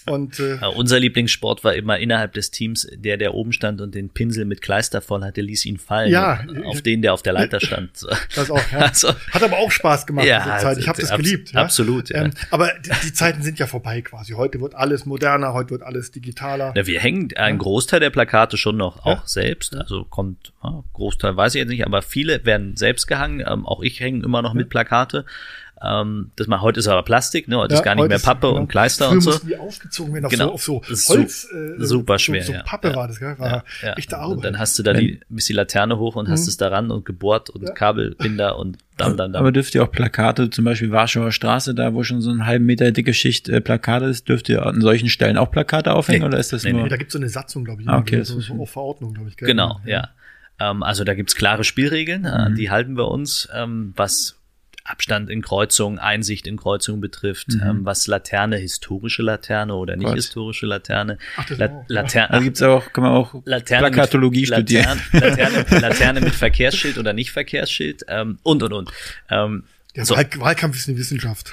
[0.08, 3.96] Und äh, Äh, Unser Lieblingssport war immer innerhalb des Teams, der, der oben stand und
[3.96, 6.12] den Pinsel mit Kleister voll hatte, ließ ihn fallen.
[6.12, 6.46] Ja.
[6.66, 8.06] Auf den, der auf der Leiter stand.
[8.36, 8.78] Das auch, ja.
[8.80, 10.78] Also- Hat aber auch Spaß gemacht, Ja, diese Zeit.
[10.78, 11.52] Ich habe das abs- geliebt.
[11.54, 11.62] Ja.
[11.62, 12.26] absolut, ja.
[12.26, 14.34] Ähm, aber die, die Zeiten sind ja vorbei quasi.
[14.34, 16.74] Heute wird alles moderner, heute wird alles digitaler.
[16.76, 19.24] Na, wir hängen einen Großteil der Plakate schon noch auch Ja.
[19.26, 19.76] selbst.
[19.76, 23.44] Also kommt, ja, Großteil weiß ich jetzt nicht, aber viele werden selbst gehangen.
[23.48, 25.26] Ähm, auch ich hänge immer noch mit Plakate.
[25.88, 27.58] Ähm, das mal heute ist aber Plastik, ne?
[27.58, 28.60] Heute Ja, ist gar nicht mehr ist- Pappe genau.
[28.60, 29.30] und Kleister Früher und so.
[29.32, 30.58] mussten die aufgezogen werden auf Genau.
[30.58, 31.48] so, auf so Holz.
[31.54, 32.64] äh, super so, schwer, So ja.
[32.64, 32.96] Pappe Ja.
[32.96, 33.38] war das, gell?
[33.38, 33.94] War Ja.
[33.94, 34.38] echte Arbeit.
[34.38, 37.06] Und dann hast du da die, bist die Laterne hoch und hast es daran und
[37.06, 37.72] gebohrt und Ja.
[37.72, 39.40] Kabelbinder und dann, dann, dann.
[39.42, 42.66] Aber dürft ihr auch Plakate, zum Beispiel Warschauer Straße, da wo schon so einen halben
[42.66, 46.28] Meter dicke Schicht äh, Plakate ist, dürft ihr an solchen Stellen auch Plakate aufhängen Nee.
[46.28, 46.84] oder ist das Nee, nur?
[46.84, 47.90] nee, da gibt's so eine Satzung, glaube ich.
[47.90, 49.36] Ah, okay, das so, ist so auf Verordnung, glaube ich.
[49.38, 49.48] Gell?
[49.48, 50.10] Genau, ja.
[50.60, 54.38] Ähm, also da gibt's klare Spielregeln, äh, an die halten wir uns, ähm, was
[54.86, 60.16] Abstand in Kreuzungen, Einsicht in Kreuzungen betrifft, ähm, was Laterne, historische Laterne oder nicht Gott.
[60.16, 61.84] historische Laterne, Ach, das La auch, ja.
[61.88, 65.02] Laterne, Also gibt's auch, kann man auch Laterne Plakatologie mit, studieren.
[65.12, 68.92] Laterne, Laterne, Laterne mit Verkehrsschild oder nicht Verkehrsschild ähm, und und und.
[69.30, 69.64] Ähm,
[69.96, 71.52] Der so, Wahl Wahlkampf ist eine Wissenschaft.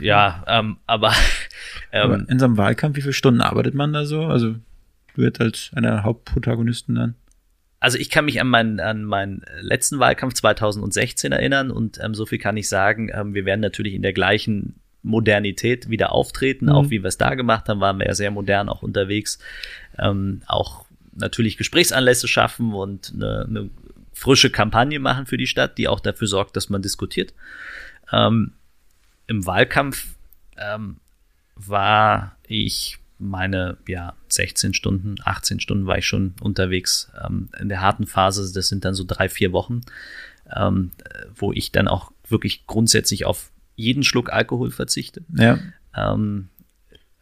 [0.00, 1.12] ja, ähm, aber
[1.92, 4.24] Aber ähm, in so einem Wahlkampf, wie viele Stunden arbeitet man da so?
[4.26, 4.52] Also
[5.14, 7.14] du wird als einer der Hauptprotagonisten dann.
[7.82, 12.26] Also ich kann mich an meinen, an meinen letzten Wahlkampf 2016 erinnern und ähm, so
[12.26, 16.90] viel kann ich sagen, ähm, wir werden natürlich in der gleichen Modernität wieder auftreten, auch
[16.90, 19.40] wie wir es da gemacht haben, waren wir ja sehr modern auch unterwegs,
[19.98, 23.70] ähm, auch natürlich Gesprächsanlässe schaffen und eine, eine
[24.12, 27.34] frische Kampagne machen für die Stadt, die auch dafür sorgt, dass man diskutiert.
[28.12, 28.52] Ähm,
[29.26, 30.06] Im Wahlkampf
[30.56, 30.98] ähm,
[31.56, 37.80] war ich meine, ja, 16 Stunden, 18 Stunden war ich schon unterwegs ähm, in der
[37.80, 38.52] harten Phase.
[38.52, 39.80] Das sind dann so drei, vier Wochen,
[40.54, 45.22] ähm, äh, wo ich dann auch wirklich grundsätzlich auf jeden Schluck Alkohol verzichte.
[45.34, 45.58] Ja.
[45.94, 46.48] Ähm,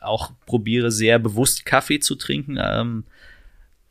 [0.00, 3.04] auch probiere sehr bewusst Kaffee zu trinken, ähm,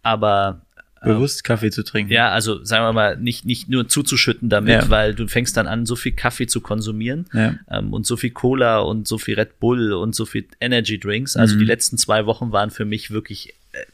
[0.01, 0.65] aber
[1.01, 2.11] Bewusst Kaffee zu trinken.
[2.11, 4.89] ja, also sagen wir mal, nicht, nicht nur zuzuschütten damit, Ja.
[4.89, 7.55] weil du fängst dann an, so viel Kaffee zu konsumieren Ja.
[7.69, 11.35] ähm, und so viel Cola und so viel Red Bull und so viel Energy Drinks.
[11.37, 11.59] Also Mhm.
[11.59, 13.85] die letzten zwei Wochen waren für mich wirklich äh,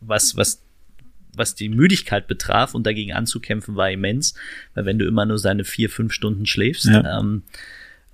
[0.00, 0.60] was, was
[1.36, 4.34] was die Müdigkeit betraf und dagegen anzukämpfen war immens,
[4.74, 7.18] weil wenn du immer nur seine vier, fünf Stunden schläfst Ja.
[7.18, 7.42] ähm,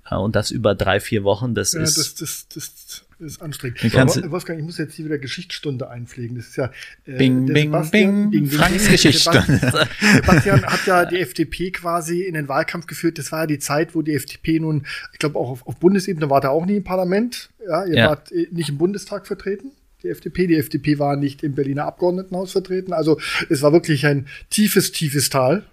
[0.09, 3.79] äh, und das über drei, vier Wochen, das Ja, ist das, das, das ist anstrengend.
[3.91, 6.35] Kannst Aber, Wolfgang, ich muss jetzt hier wieder Geschichtsstunde einpflegen.
[6.37, 6.71] Das ist ja
[7.05, 8.91] äh, Bing, bing, Sebastian- bing, Franks bing.
[8.91, 9.41] Geschichtsstunde.
[9.59, 13.17] Sebastian, Sebastian hat ja die FDP quasi in den Wahlkampf geführt.
[13.17, 16.29] Das war ja die Zeit, wo die FDP nun, ich glaube auch auf, auf Bundesebene
[16.29, 17.49] war da auch nie im Parlament.
[17.67, 18.09] Ja, ihr Ja.
[18.09, 19.71] wart äh, nicht im Bundestag vertreten.
[20.03, 22.91] Die FDP, die FDP war nicht im Berliner Abgeordnetenhaus vertreten.
[22.91, 23.19] Also
[23.49, 25.63] es war wirklich ein tiefes, tiefes Tal.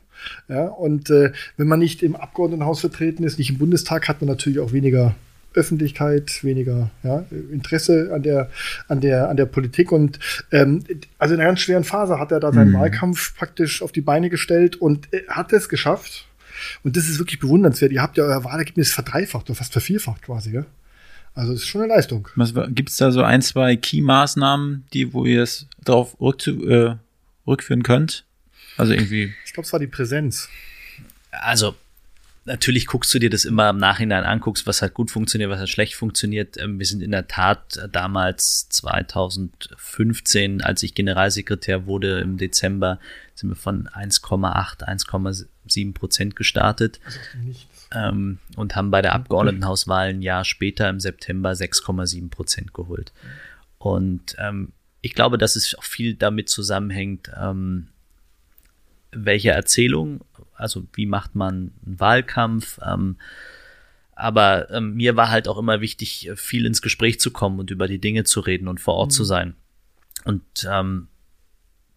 [0.49, 4.29] Ja, und äh, wenn man nicht im Abgeordnetenhaus vertreten ist, nicht im Bundestag, hat man
[4.29, 5.15] natürlich auch weniger
[5.55, 8.51] Öffentlichkeit, weniger ja, Interesse an der,
[8.89, 9.91] an der, an der Politik.
[9.93, 10.19] Und
[10.53, 10.85] ähm,
[11.19, 14.31] also in einer ganz schweren Phase hat er da seinen Wahlkampf praktisch auf die Beine
[14.31, 16.27] gestellt und äh, hat es geschafft.
[16.83, 17.93] Und das ist wirklich bewundernswert.
[17.93, 20.65] Ihr habt ja euer Wahlergebnis verdreifacht oder fast vervierfacht quasi, ja?
[21.35, 22.29] Also ist schon eine Leistung.
[22.35, 26.97] War- gibt's da so ein, zwei Key-Maßnahmen, die, wo ihr es darauf rückzu, äh,
[27.47, 28.25] rückführen könnt?
[28.77, 30.49] Also irgendwie, Ich glaube, es war die Präsenz.
[31.31, 31.75] also
[32.49, 35.61] natürlich guckst du dir das immer im Nachhinein an, guckst, was hat gut funktioniert, was
[35.61, 36.57] hat schlecht funktioniert.
[36.59, 42.99] Ähm, Wir sind in der Tat äh, damals 2015, als ich Generalsekretär wurde im Dezember,
[43.35, 46.99] sind wir von 1,8, 1,7 Prozent gestartet
[47.95, 53.13] ähm, und haben bei der Abgeordnetenhauswahl ein Jahr später im September 6,7 Prozent geholt.
[53.79, 57.89] Und ähm, ich glaube, dass es auch viel damit zusammenhängt, ähm,
[59.13, 60.21] welche Erzählung
[60.59, 62.79] also wie macht man einen Wahlkampf?
[62.85, 63.17] Ähm,
[64.15, 67.87] aber ähm, mir war halt auch immer wichtig, viel ins Gespräch zu kommen und über
[67.87, 69.15] die Dinge zu reden und vor Ort mhm.
[69.15, 69.55] zu sein.
[70.25, 71.07] Und ähm,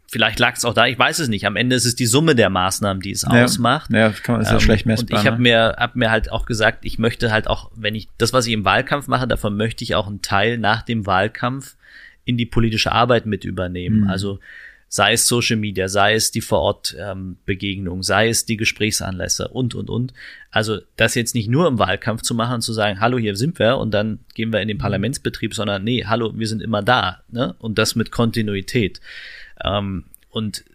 [0.07, 1.47] vielleicht lag es auch da, ich weiß es nicht.
[1.47, 3.91] Am Ende ist es die Summe der Maßnahmen, die es ja, ausmacht.
[3.91, 5.18] Ja, kann man ist ja ähm, schlecht messbar.
[5.18, 5.49] Und ich habe ne?
[5.49, 8.53] mir, hab mir halt auch gesagt, ich möchte halt auch, wenn ich das, was ich
[8.53, 11.76] im Wahlkampf mache, davon möchte ich auch einen Teil nach dem Wahlkampf
[12.24, 14.01] in die politische Arbeit mit übernehmen.
[14.01, 14.09] Mhm.
[14.09, 14.39] Also
[14.93, 19.89] sei es Social Media, sei es die Vorortbegegnung, ähm, sei es die Gesprächsanlässe und, und,
[19.89, 20.13] und.
[20.51, 23.77] Also das jetzt nicht nur im Wahlkampf zu machen zu sagen, hallo, hier sind wir
[23.77, 24.81] und dann gehen wir in den mhm.
[24.81, 27.23] Parlamentsbetrieb, sondern nee, hallo, wir sind immer da.
[27.29, 27.55] Ne?
[27.59, 28.99] Und das mit Kontinuität.
[29.63, 30.65] Ähm, und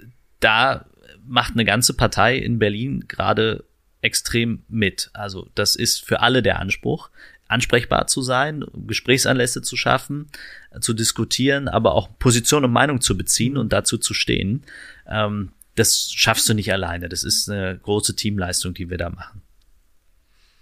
[0.40, 0.86] da
[1.26, 3.64] macht eine ganze Partei in Berlin gerade
[4.00, 5.10] extrem mit.
[5.12, 7.10] Also das ist für alle der Anspruch
[7.48, 10.28] ansprechbar zu sein, Gesprächsanlässe zu schaffen,
[10.70, 14.64] äh, zu diskutieren, aber auch Position und Meinung zu beziehen und dazu zu stehen.
[15.08, 17.08] Ähm, das schaffst du nicht alleine.
[17.08, 19.42] Das ist eine große Teamleistung, die wir da machen.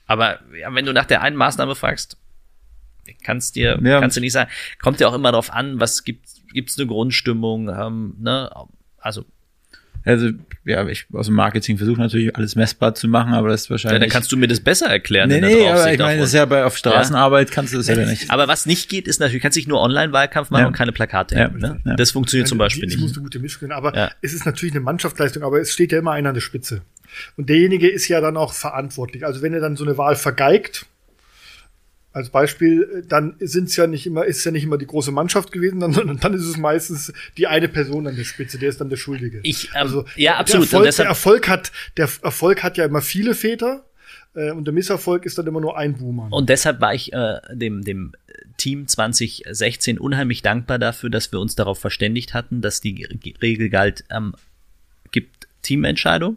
[0.07, 2.19] Aber ja, wenn du nach der einen Maßnahme fragst,
[3.23, 4.01] kannst dir, ja.
[4.01, 7.69] kannst du nicht sagen, kommt ja auch immer darauf an, was gibt, gibt's eine Grundstimmung,
[7.69, 8.51] ähm, ne?
[8.99, 9.25] Also
[10.05, 10.31] also,
[10.65, 13.95] ja, ich aus dem Marketing versuche natürlich alles messbar zu machen, aber das ist wahrscheinlich.
[13.95, 15.29] Ja, dann kannst du mir das besser erklären.
[15.29, 17.55] Nee, nee, aber ich meine, das ist ja bei auf Straßenarbeit ja.
[17.55, 18.31] kannst du das ja nicht.
[18.31, 20.67] Aber was nicht geht, ist natürlich, kannst dich nur Online-Wahlkampf machen ja.
[20.67, 21.49] und keine Plakate ja.
[21.49, 21.81] Ne?
[21.85, 21.95] Ja.
[21.97, 22.97] Das funktioniert zum Beispiel nicht.
[22.97, 25.99] Das musst du gute Mischung, aber es ist natürlich eine Mannschaftsleistung, aber es steht ja
[25.99, 26.83] immer einer an der Spitze.
[27.37, 29.25] Und derjenige ist ja dann auch verantwortlich.
[29.25, 30.87] Also wenn er dann so eine Wahl vergeigt,
[32.15, 35.51] als Beispiel, dann sind es ja nicht immer, ist ja nicht immer die große Mannschaft
[35.51, 38.89] gewesen, sondern dann ist es meistens die eine Person an der Spitze, der ist dann
[38.89, 39.41] der Schuldige.
[39.43, 40.73] Ich, ähm, also ja, absolut.
[40.73, 43.85] Der Erfolg, der Erfolg hat, der Erfolg hat ja immer viele Väter
[44.35, 46.29] äh, und der Misserfolg ist dann immer nur ein Boomer.
[46.31, 48.13] Und deshalb war ich äh, dem, dem
[48.59, 53.09] Team 2016 unheimlich dankbar dafür, dass wir uns darauf verständigt hatten, dass die
[53.43, 54.37] Regel galt, ähm,
[55.11, 56.37] gibt Teamentscheidung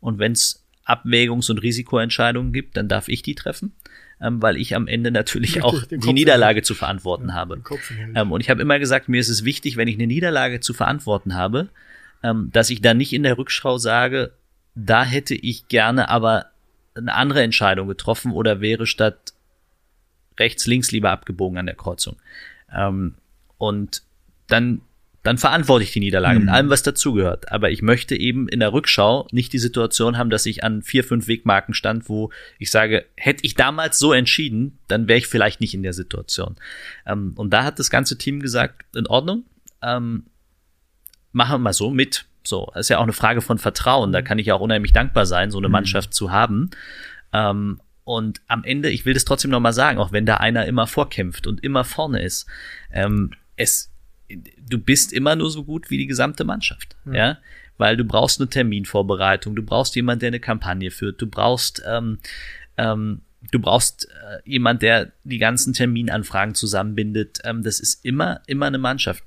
[0.00, 3.72] und wenn es Abwägungs- und Risikoentscheidungen gibt, dann darf ich die treffen
[4.24, 7.62] ähm, weil ich am Ende natürlich auch die Niederlage zu verantworten ja, habe.
[8.14, 10.72] Ähm, und ich habe immer gesagt, mir ist es wichtig, wenn ich eine Niederlage zu
[10.72, 11.68] verantworten habe,
[12.22, 14.32] ähm, dass ich dann nicht in der Rückschau sage,
[14.74, 16.46] da hätte ich gerne aber
[16.94, 19.34] eine andere Entscheidung getroffen oder wäre statt
[20.38, 22.16] rechts, links lieber abgebogen an der Kreuzung.
[22.74, 23.14] Ähm,
[23.58, 24.02] und
[24.46, 24.80] dann
[25.24, 26.44] dann verantworte ich die Niederlage mhm.
[26.44, 27.50] mit allem, was dazugehört.
[27.50, 31.02] Aber ich möchte eben in der Rückschau nicht die Situation haben, dass ich an vier,
[31.02, 35.62] fünf Wegmarken stand, wo ich sage, hätte ich damals so entschieden, dann wäre ich vielleicht
[35.62, 36.56] nicht in der Situation.
[37.06, 39.44] Ähm, und da hat das ganze Team gesagt, in Ordnung,
[39.82, 40.26] ähm,
[41.32, 42.26] machen wir mal so mit.
[42.44, 44.12] So, das ist ja auch eine Frage von Vertrauen.
[44.12, 45.72] Da kann ich ja auch unheimlich dankbar sein, so eine mhm.
[45.72, 46.68] Mannschaft zu haben.
[47.32, 50.86] Ähm, und am Ende, ich will das trotzdem nochmal sagen, auch wenn da einer immer
[50.86, 52.46] vorkämpft und immer vorne ist,
[52.92, 53.93] ähm, es
[54.28, 57.14] du bist immer nur so gut wie die gesamte Mannschaft, ja.
[57.14, 57.38] ja?
[57.76, 62.18] Weil du brauchst eine Terminvorbereitung, du brauchst jemand, der eine Kampagne führt, du brauchst ähm,
[62.76, 67.40] ähm, du brauchst äh, jemand, der die ganzen Terminanfragen zusammenbindet.
[67.44, 69.24] Ähm, das ist immer immer eine Mannschaft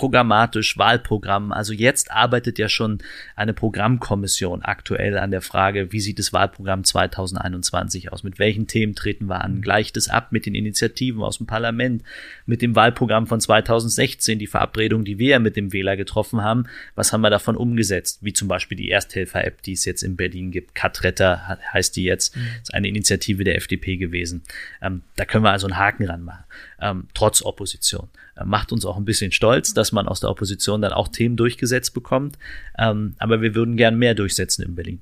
[0.00, 1.52] programmatisch, Wahlprogramm.
[1.52, 3.00] Also jetzt arbeitet ja schon
[3.36, 8.22] eine Programmkommission aktuell an der Frage, wie sieht das Wahlprogramm 2021 aus?
[8.22, 9.60] Mit welchen Themen treten wir an?
[9.60, 12.02] Gleicht es ab mit den Initiativen aus dem Parlament,
[12.46, 16.64] mit dem Wahlprogramm von 2016, die Verabredung, die wir ja mit dem Wähler getroffen haben?
[16.94, 18.20] Was haben wir davon umgesetzt?
[18.22, 20.74] Wie zum Beispiel die Ersthelfer-App, die es jetzt in Berlin gibt.
[20.74, 22.34] Katretter heißt die jetzt.
[22.34, 22.48] Das mhm.
[22.62, 24.44] ist eine Initiative der FDP gewesen.
[24.80, 26.44] Ähm, da können wir also einen Haken ranmachen,
[26.80, 28.08] ähm, trotz Opposition.
[28.36, 31.36] Äh, macht uns auch ein bisschen stolz, dass man aus der Opposition dann auch Themen
[31.36, 32.38] durchgesetzt bekommt.
[32.78, 35.00] Ähm, aber wir würden gern mehr durchsetzen in Berlin.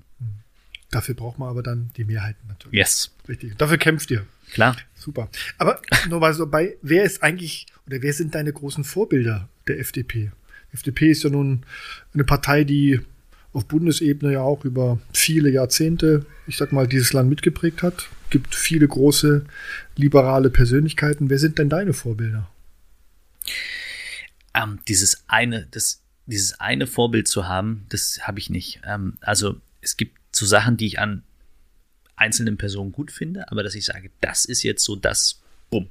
[0.91, 2.79] Dafür braucht man aber dann die Mehrheiten natürlich.
[2.79, 3.11] Yes.
[3.29, 3.57] Richtig.
[3.59, 4.25] Dafür kämpft ihr.
[4.53, 4.77] Klar.
[4.95, 5.29] Super.
[5.59, 9.79] Aber nur mal so bei, wer ist eigentlich oder wer sind deine großen Vorbilder der
[9.81, 10.31] FDP?
[10.73, 11.65] Die FDP ist ja nun
[12.15, 13.01] eine Partei, die
[13.53, 18.09] auf Bundesebene ja auch über viele Jahrzehnte, ich sag mal, dieses Land mitgeprägt hat.
[18.31, 19.45] Gibt viele große
[19.97, 21.31] liberale Persönlichkeiten.
[21.31, 22.49] Wer sind denn deine Vorbilder?
[24.55, 28.81] Ähm, dieses eine, das, dieses eine Vorbild zu haben, das habe ich nicht.
[28.87, 31.23] Ähm, also es gibt so Sachen, die ich an
[32.17, 35.41] einzelnen Personen gut finde, aber dass ich sage, das ist jetzt so das
[35.71, 35.89] Bumm.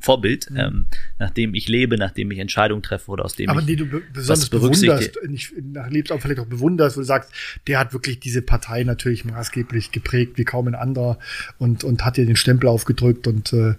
[0.00, 0.56] Vorbild, mhm.
[0.56, 0.86] ähm,
[1.18, 4.02] nachdem ich lebe, nachdem ich Entscheidungen treffe oder aus dem Aber ich die du be
[4.12, 7.30] besonders bewunderst, nicht nach lebst auch vielleicht auch bewunderst, wo du sagst,
[7.66, 11.18] der hat wirklich diese Partei natürlich maßgeblich geprägt wie kaum ein anderer
[11.58, 13.74] und, und hat dir den Stempel aufgedrückt und äh,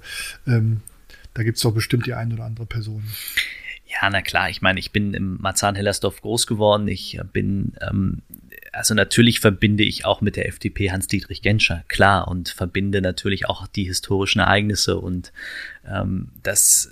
[0.47, 0.82] ähm,
[1.34, 3.03] da gibt es doch bestimmt die eine oder andere Person.
[3.91, 4.49] Ja, na klar.
[4.49, 6.88] Ich meine, ich bin im Marzahn-Hellersdorf groß geworden.
[6.88, 8.22] Ich bin, ähm,
[8.72, 13.67] also natürlich verbinde ich auch mit der FDP Hans-Dietrich Genscher, klar, und verbinde natürlich auch
[13.67, 15.34] die historischen Ereignisse und
[15.86, 16.91] ähm, das,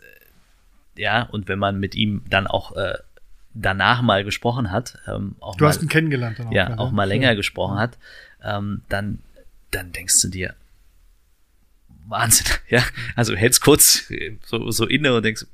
[0.98, 2.96] ja, und wenn man mit ihm dann auch äh,
[3.54, 6.40] danach mal gesprochen hat, ähm, auch Du mal, hast ihn kennengelernt.
[6.42, 6.96] Auch ja, mal, auch ne?
[6.96, 7.98] mal länger gesprochen hat,
[8.44, 9.20] ähm, dann,
[9.72, 10.56] dann denkst du dir,
[12.08, 12.84] Wahnsinn, ja.
[13.16, 14.12] Also hältst kurz
[14.46, 15.46] so, so inne und denkst,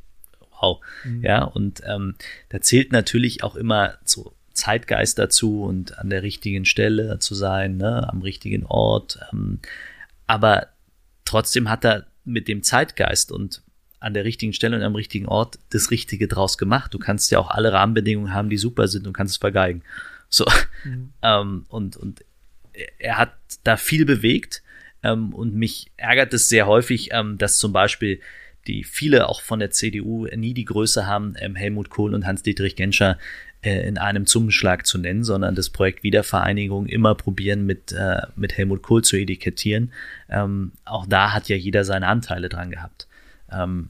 [0.59, 0.82] wow,
[1.21, 1.43] ja.
[1.43, 2.15] Und ähm,
[2.49, 7.78] da zählt natürlich auch immer so Zeitgeist dazu und an der richtigen Stelle zu sein,
[7.78, 9.20] ne, am richtigen Ort.
[9.32, 9.60] Ähm,
[10.28, 10.68] aber
[11.26, 13.62] trotzdem hat er mit dem Zeitgeist und
[13.99, 16.93] an der richtigen Stelle und am richtigen Ort das Richtige draus gemacht.
[16.93, 19.84] Du kannst ja auch alle Rahmenbedingungen haben, die super sind und kannst es vergeigen.
[20.30, 20.45] So.
[21.24, 22.24] Ähm, und, und
[22.99, 23.34] er hat
[23.64, 24.62] da viel bewegt
[25.01, 28.20] ähm, und mich ärgert es sehr häufig, ähm, dass zum Beispiel
[28.68, 32.76] die viele auch von der CDU nie die Größe haben, ähm, Helmut Kohl und Hans-Dietrich
[32.76, 33.18] Genscher
[33.66, 38.57] äh, in einem Zungenschlag zu nennen, sondern das Projekt Wiedervereinigung immer probieren mit, äh, mit
[38.57, 39.91] Helmut Kohl zu etikettieren.
[40.30, 43.07] Ähm, auch da hat ja jeder seine Anteile dran gehabt.
[43.51, 43.89] Ähm,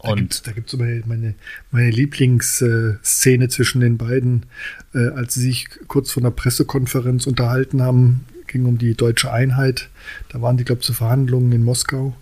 [0.00, 1.34] Da gibt's, da gibt's aber meine,
[1.72, 4.46] meine Lieblingsszene zwischen den beiden,
[4.94, 9.88] äh, als sie sich kurz vor einer Pressekonferenz unterhalten haben, ging um die deutsche Einheit.
[10.28, 12.14] Da waren die, glaube ich, zu Verhandlungen in Moskau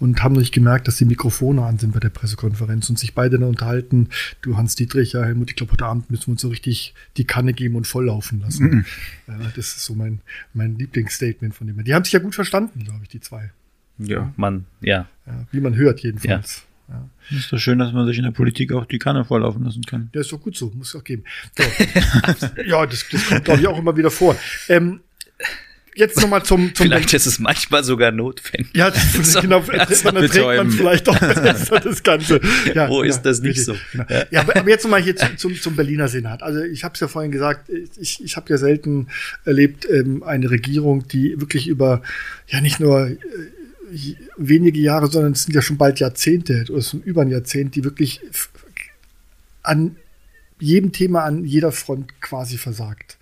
[0.00, 3.38] und haben nicht gemerkt, dass die Mikrofone an sind bei der Pressekonferenz und sich beide
[3.38, 4.08] dann unterhalten.
[4.42, 7.52] Du, Hans-Dietrich, ja, Helmut, ich glaube, heute Abend müssen wir uns so richtig die Kanne
[7.52, 8.86] geben und volllaufen lassen.
[9.26, 10.20] Ja, das ist so mein,
[10.54, 11.82] mein Lieblingsstatement von dem.
[11.84, 13.50] Die haben sich ja gut verstanden, glaube ich, die zwei.
[13.98, 16.62] ja, man, ja, Ja, wie man hört, jedenfalls.
[16.88, 17.08] Ja.
[17.30, 20.08] Ist doch schön, dass man sich in der Politik auch die Kanne volllaufen lassen kann.
[20.14, 21.24] Der ist doch gut so, muss es auch geben.
[21.56, 21.64] So.
[22.66, 24.34] ja, das, das kommt, glaube ich, auch immer wieder vor.
[24.68, 25.00] Ähm,
[25.98, 28.74] jetzt nochmal zum, zum vielleicht ist es manchmal sogar notwendig.
[28.74, 32.40] ja, das, So, genau, das dann trägt man vielleicht auch besser das Ganze.
[32.74, 33.76] Ja, Wo ist ja, das nicht richtig, so?
[33.92, 34.04] Genau.
[34.30, 36.42] Ja, aber, aber jetzt nochmal hier zum, zum, zum Berliner Senat.
[36.42, 37.70] Also ich habe es ja vorhin gesagt,
[38.00, 39.08] ich, ich habe ja selten
[39.44, 42.02] erlebt ähm, eine Regierung, die wirklich über,
[42.46, 43.16] ja nicht nur äh,
[44.36, 47.74] wenige Jahre, sondern es sind ja schon bald Jahrzehnte oder es sind über ein Jahrzehnt,
[47.74, 48.20] die wirklich
[49.62, 49.96] an
[50.60, 53.18] jedem Thema an jeder Front quasi versagt.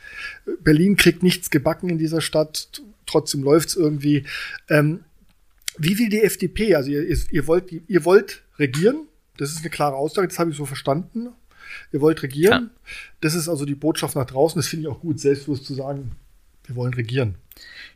[0.63, 4.25] Berlin kriegt nichts gebacken in dieser Stadt, trotzdem läuft's irgendwie.
[4.69, 5.01] Ähm,
[5.79, 6.75] wie will die FDP?
[6.75, 9.07] Also ihr, ihr, wollt, ihr wollt regieren,
[9.37, 11.29] das ist eine klare Aussage, das habe ich so verstanden.
[11.93, 12.71] Ihr wollt regieren.
[13.21, 14.59] Das ist also die Botschaft nach draußen.
[14.59, 16.13] Das finde ich auch gut, selbstbewusst zu sagen,
[16.65, 17.35] wir wollen regieren.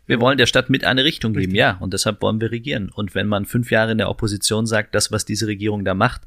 [0.06, 2.90] Wir wollen der Stadt mit eine Richtung geben, ja, und deshalb wollen wir regieren.
[2.90, 6.22] Und wenn man fünf Jahre in der Opposition sagt, das, was diese Regierung da macht,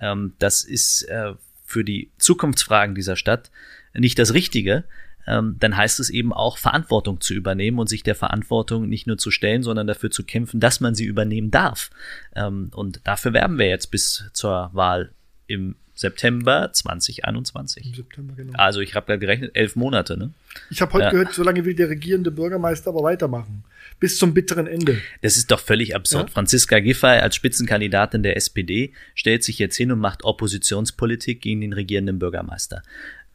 [0.00, 1.32] ähm, das ist äh,
[1.72, 3.50] für die Zukunftsfragen dieser Stadt
[3.94, 4.84] nicht das Richtige,
[5.26, 9.18] ähm, dann heißt es eben auch, Verantwortung zu übernehmen und sich der Verantwortung nicht nur
[9.18, 11.90] zu stellen, sondern dafür zu kämpfen, dass man sie übernehmen darf.
[12.34, 15.12] Ähm, und dafür werben wir jetzt bis zur Wahl
[15.46, 17.86] im September 2021.
[17.86, 18.52] Im September, genau.
[18.58, 20.30] Also ich habe da gerechnet, elf Monate, ne?
[20.70, 21.10] Ich habe heute Ja.
[21.10, 23.64] gehört, solange will der regierende Bürgermeister aber weitermachen.
[23.98, 25.00] Bis zum bitteren Ende.
[25.22, 26.28] Das ist doch völlig absurd.
[26.28, 26.34] Ja?
[26.34, 31.72] Franziska Giffey als Spitzenkandidatin der SPD stellt sich jetzt hin und macht Oppositionspolitik gegen den
[31.72, 32.82] regierenden Bürgermeister.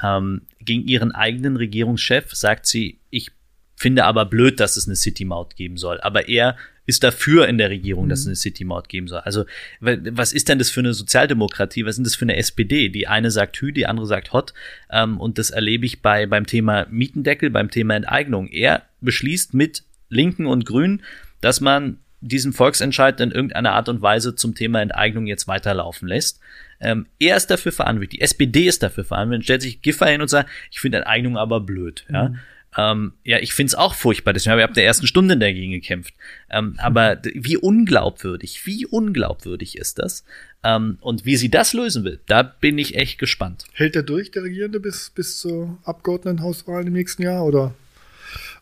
[0.04, 3.32] Ähm, gegen ihren eigenen Regierungschef sagt sie, ich
[3.76, 6.00] finde aber blöd, dass es eine City-Maut geben soll.
[6.02, 6.58] Aber er
[6.88, 9.20] ist dafür in der Regierung, dass es eine City-Maut geben soll.
[9.20, 9.46] Also
[9.80, 11.86] wa- was ist denn das für eine Sozialdemokratie?
[11.86, 12.90] Was ist denn das für eine SPD?
[12.90, 14.54] Die eine sagt Hü, die andere sagt Hot.
[14.90, 18.48] Ähm, und das erlebe ich bei beim Thema Mietendeckel, beim Thema Enteignung.
[18.48, 21.04] Er beschließt mit Linken und Grünen,
[21.42, 26.40] dass man diesen Volksentscheid in irgendeiner Art und Weise zum Thema Enteignung jetzt weiterlaufen lässt.
[26.80, 29.46] Ähm, er ist dafür verantwortlich, die SPD ist dafür verantwortlich.
[29.46, 32.06] Stellt sich Giffey hin und sagt, ich finde Enteignung aber blöd.
[32.12, 32.34] Ja,
[32.78, 35.72] ähm, ja ich finde es auch furchtbar, deswegen habe ich ab der ersten Stunde dagegen
[35.72, 36.14] gekämpft.
[36.50, 40.24] Ähm, aber d- wie unglaubwürdig, wie unglaubwürdig ist das?
[40.64, 43.66] Ähm, und wie sie das lösen will, da bin ich echt gespannt.
[43.74, 47.46] Hält er durch, der Regierende, bis, bis zur Abgeordnetenhauswahl im nächsten Jahr?
[47.46, 47.74] Oder,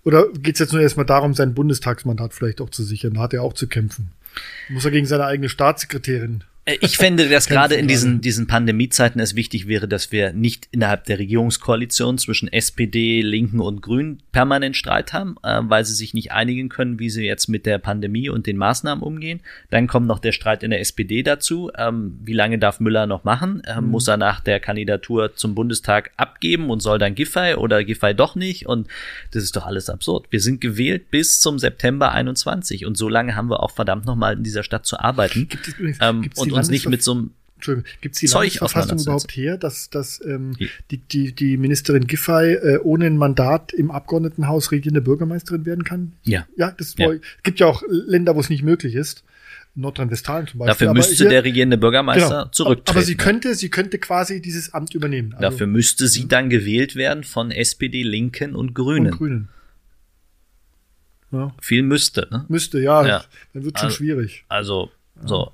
[0.04, 3.14] oder geht es jetzt nur erstmal darum, sein Bundestagsmandat vielleicht auch zu sichern?
[3.16, 4.12] Da hat er auch zu kämpfen.
[4.70, 9.36] Muss er gegen seine eigene Staatssekretärin Ich fände, dass gerade in diesen, diesen Pandemiezeiten es
[9.36, 15.14] wichtig wäre, dass wir nicht innerhalb der Regierungskoalition zwischen SPD, Linken und Grünen permanent Streit
[15.14, 18.48] haben, äh, weil sie sich nicht einigen können, wie sie jetzt mit der Pandemie und
[18.48, 19.42] den Maßnahmen umgehen.
[19.70, 21.72] Dann kommt noch der Streit in der SPD dazu.
[21.78, 23.62] Ähm, wie lange darf Müller noch machen?
[23.68, 28.16] Ähm, Muss er nach der Kandidatur zum Bundestag abgeben und soll dann Giffey oder Giffey
[28.16, 28.66] doch nicht?
[28.66, 28.88] Und
[29.30, 30.26] das ist doch alles absurd.
[30.32, 34.34] Wir sind gewählt bis zum September 21 und so lange haben wir auch verdammt nochmal
[34.34, 35.48] in dieser Stadt zu arbeiten.
[35.48, 38.42] Gibt es ähm, die und uns nicht mit so einem Entschuldigung, gibt es die Zeug
[38.60, 43.72] Landesverfassung überhaupt her, dass, dass ähm, Die- die, die, Ministerin Giffey äh, ohne ein Mandat
[43.72, 46.12] im Abgeordnetenhaus regierende Bürgermeisterin werden kann?
[46.24, 46.46] Ja.
[46.58, 47.12] Ja, das Ja.
[47.14, 49.24] es gibt ja auch Länder, wo es nicht möglich ist.
[49.78, 50.74] Nordrhein-Westfalen zum Beispiel.
[50.88, 52.46] Dafür müsste hier- der regierende Bürgermeister genau.
[52.48, 52.98] zurücktreten.
[52.98, 55.34] Aber sie könnte, sie könnte quasi dieses Amt übernehmen.
[55.34, 59.08] Also Dafür müsste sie dann gewählt werden von SPD, Linken und Grünen.
[59.14, 59.50] und Grünen.
[61.32, 62.46] Ja, Viel müsste, ne?
[62.48, 63.26] müsste, ja, Ja.
[63.54, 64.46] dann wird schon Also- schwierig.
[64.48, 64.92] Also,
[65.26, 65.52] so.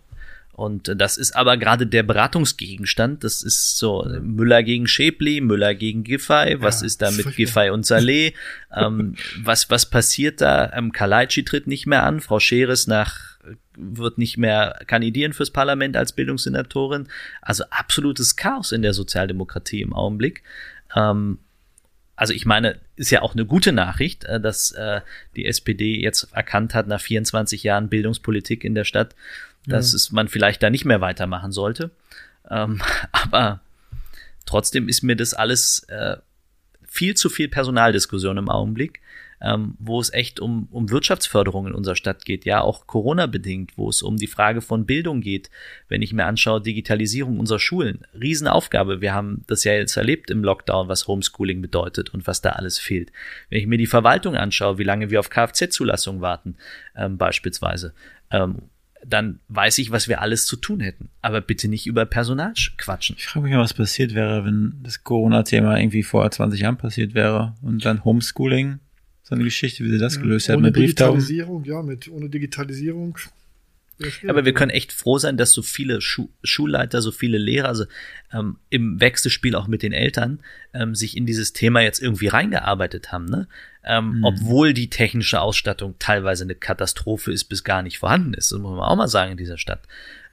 [0.62, 3.24] Und das ist aber gerade der Beratungsgegenstand.
[3.24, 6.62] Das ist so Müller gegen Schäpli, Müller gegen Giffey.
[6.62, 7.36] Was Ja, ist da mit.
[7.36, 8.34] Giffey und Saleh?
[8.76, 10.72] ähm, was, was passiert da?
[10.74, 12.20] Ähm, Kalaitschi tritt nicht mehr an.
[12.22, 13.32] Frau Scheres nach
[13.76, 17.07] wird nicht mehr kandidieren fürs Parlament als Bildungssenatorin.
[17.41, 20.43] Also absolutes Chaos in der Sozialdemokratie im Augenblick.
[20.95, 21.39] Ähm,
[22.16, 25.01] also ich meine, ist ja auch eine gute Nachricht, äh, dass äh,
[25.36, 29.16] die SPD jetzt erkannt hat nach 24 Jahren Bildungspolitik in der Stadt,
[29.68, 31.91] dass es man vielleicht da nicht mehr weitermachen sollte.
[32.49, 32.82] Ähm,
[33.12, 33.62] aber
[34.45, 36.18] trotzdem ist mir das alles äh,
[36.88, 38.99] viel zu viel Personaldiskussion im Augenblick,
[39.41, 43.89] ähm, wo es echt um, um Wirtschaftsförderung in unserer Stadt geht, ja auch Corona-bedingt, wo
[43.89, 45.49] es um die Frage von Bildung geht.
[45.88, 49.01] Wenn ich mir anschaue, Digitalisierung unserer Schulen, Riesenaufgabe.
[49.01, 52.78] Wir haben das ja jetzt erlebt im Lockdown, was Homeschooling bedeutet und was da alles
[52.78, 53.12] fehlt.
[53.49, 56.57] Wenn ich mir die Verwaltung anschaue, wie lange wir auf Kfz-Zulassung warten,
[56.95, 57.93] ähm, beispielsweise,
[58.32, 58.64] ähm,
[59.06, 61.10] dann weiß ich, was wir alles zu tun hätten.
[61.22, 63.16] Aber bitte nicht über Personal sch- quatschen.
[63.18, 67.14] Ich frage mich mal, was passiert wäre, wenn das Corona-Thema irgendwie vor 20 Jahren passiert
[67.14, 68.80] wäre und dann Homeschooling,
[69.24, 70.72] so eine Geschichte, wie sie das gelöst hätten ohne.
[70.72, 73.18] Digitalisierung, ja, mit ohne Digitalisierung.
[74.28, 77.86] Aber wir können echt froh sein, dass so viele Schu Schulleiter, so viele Lehrer, also
[78.34, 80.39] ähm, im Wechselspiel auch mit den Eltern,
[80.74, 83.47] ähm, sich in dieses Thema jetzt irgendwie reingearbeitet haben, ne?
[83.84, 84.24] Ähm, Mhm.
[84.26, 88.52] Obwohl die technische Ausstattung teilweise eine Katastrophe ist, bis gar nicht vorhanden ist.
[88.52, 89.82] Das muss man auch mal sagen in dieser Stadt.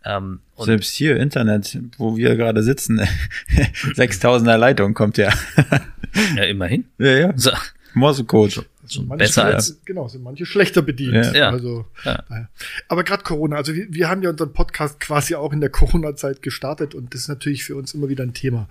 [0.05, 3.01] Ähm, und Selbst hier Internet, wo wir gerade sitzen,
[3.95, 5.33] 6000er Leitung kommt ja.
[6.37, 6.85] ja, immerhin.
[6.99, 7.33] ja, ja.
[7.37, 7.51] So,
[7.95, 8.65] Morsecode.
[8.87, 9.81] so Manche besser als.
[9.85, 11.15] Genau, sind manche schlechter bedient.
[11.15, 11.33] Ja.
[11.35, 11.51] Ja.
[11.51, 12.23] Also, Ja.
[12.29, 12.49] naja.
[12.89, 16.43] Aber gerade Corona, also wir, wir haben ja unseren Podcast quasi auch in der Corona-Zeit
[16.43, 18.69] gestartet und das ist natürlich für uns immer wieder ein Thema.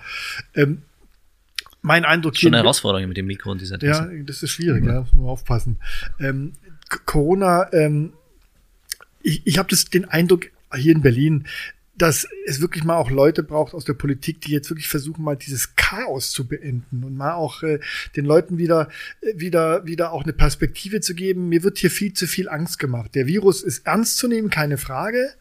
[0.56, 0.84] Ähm,
[1.82, 4.24] mein Eindruck Schon eine Herausforderung mit dem Mikro und dieser Ja, Tasse.
[4.24, 5.80] das ist schwierig, ja, muss man aufpassen.
[6.20, 6.54] Ähm,
[7.06, 8.14] Corona, ähm,
[9.22, 11.46] ich, ich habe den Eindruck hier in Berlin,
[11.98, 15.36] dass es wirklich mal auch Leute braucht aus der Politik, die jetzt wirklich versuchen, mal
[15.36, 17.80] dieses Chaos zu beenden und mal auch äh,
[18.16, 18.90] den Leuten wieder,
[19.22, 21.50] äh, wieder, wieder auch eine Perspektive zu geben.
[21.50, 23.16] Mir wird hier viel zu viel Angst gemacht.
[23.16, 25.32] Der Virus ist ernst zu nehmen, keine Frage.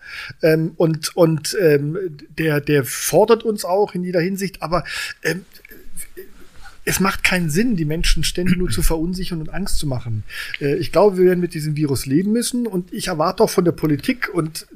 [0.43, 1.99] Ähm, und und ähm,
[2.39, 4.84] der, der fordert uns auch in jeder Hinsicht, aber
[5.24, 5.45] ähm,
[6.86, 10.22] es macht keinen Sinn, die Menschen ständig nur zu verunsichern und Angst zu machen.
[10.61, 13.64] Äh, ich glaube, wir werden mit diesem Virus leben müssen und ich erwarte auch von
[13.64, 14.66] der Politik und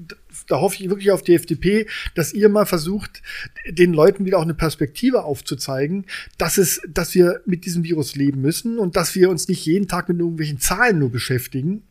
[0.49, 3.23] da hoffe ich wirklich auf die FDP, dass ihr mal versucht,
[3.68, 6.05] den Leuten wieder auch eine Perspektive aufzuzeigen,
[6.39, 9.87] dass es, dass wir mit diesem Virus leben müssen und dass wir uns nicht jeden
[9.87, 11.85] Tag mit irgendwelchen Zahlen nur beschäftigen,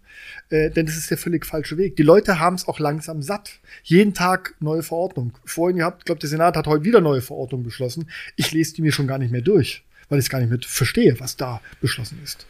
[0.49, 1.95] äh, denn das ist der völlig falsche Weg.
[1.95, 3.59] Die Leute haben es auch langsam satt.
[3.83, 5.37] Jeden Tag neue Verordnung.
[5.45, 8.09] Vorhin gehabt, glaube, der Senat hat heute wieder neue Verordnungen beschlossen.
[8.35, 10.59] Ich lese die mir schon gar nicht mehr durch, weil ich es gar nicht mehr
[10.61, 12.47] verstehe, was da beschlossen ist.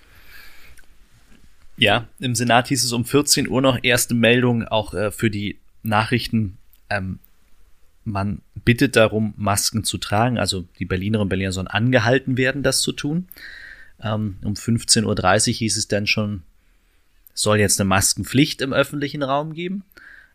[1.75, 5.57] Ja, im Senat hieß es um 14 Uhr noch erste Meldung auch äh, für die
[5.83, 6.57] Nachrichten.
[6.89, 7.19] Ähm,
[8.05, 10.37] man bittet darum, Masken zu tragen.
[10.37, 13.27] Also die Berlinerinnen und Berliner sollen angehalten werden, das zu tun.
[14.01, 16.43] Ähm, um 15.30 Uhr hieß es dann schon,
[17.41, 19.83] soll jetzt eine Maskenpflicht im öffentlichen Raum geben.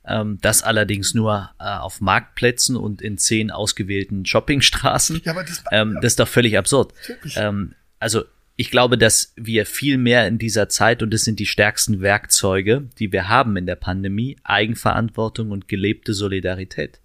[0.07, 5.23] Ähm, das allerdings nur äh, auf Marktplätzen und in zehn ausgewählten Shoppingstraßen.
[5.25, 6.93] Ja, aber das, Ähm, das ist doch völlig absurd.
[7.37, 8.25] Ähm, also
[8.57, 12.89] ich glaube, dass wir viel mehr in dieser Zeit, und das sind die stärksten Werkzeuge,
[12.99, 17.01] die wir haben in der Pandemie, Eigenverantwortung und gelebte Solidarität.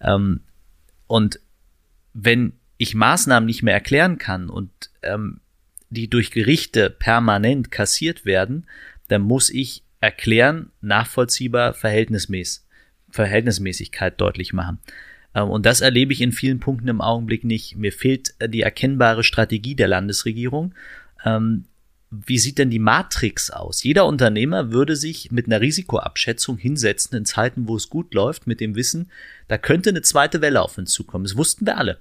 [0.00, 0.40] Ähm,
[1.06, 1.40] und
[2.12, 4.70] wenn ich Maßnahmen nicht mehr erklären kann und
[5.02, 5.40] ähm,
[5.88, 8.66] die durch Gerichte permanent kassiert werden,
[9.08, 12.62] dann muss ich erklären, nachvollziehbar, verhältnismäßig,
[13.10, 14.78] Verhältnismäßigkeit deutlich machen.
[15.34, 17.76] Ähm, Und das erlebe ich in vielen Punkten im Augenblick nicht.
[17.76, 20.74] Mir fehlt äh, die erkennbare Strategie der Landesregierung.
[21.24, 21.64] Ähm,
[22.10, 23.82] Wie sieht denn die Matrix aus?
[23.82, 28.60] Jeder Unternehmer würde sich mit einer Risikoabschätzung hinsetzen in Zeiten, wo es gut läuft, mit
[28.60, 29.10] dem Wissen,
[29.48, 31.24] da könnte eine zweite Welle auf uns zukommen.
[31.24, 32.00] Das wussten wir alle.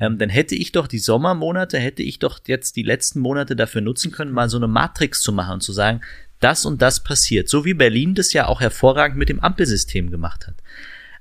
[0.00, 3.82] Ähm, dann hätte ich doch die Sommermonate, hätte ich doch jetzt die letzten Monate dafür
[3.82, 6.00] nutzen können, mal so eine Matrix zu machen und zu sagen,
[6.40, 7.48] das und das passiert.
[7.48, 10.54] So wie Berlin das ja auch hervorragend mit dem Ampelsystem gemacht hat.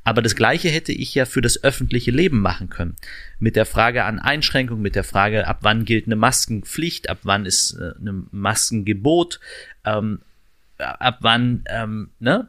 [0.05, 2.95] Aber das Gleiche hätte ich ja für das öffentliche Leben machen können.
[3.37, 7.45] Mit der Frage an Einschränkung, mit der Frage, ab wann gilt eine Maskenpflicht, ab wann
[7.45, 9.41] ist äh, ein Maskengebot,
[9.85, 10.21] ähm,
[10.77, 12.47] ab wann ähm, ne,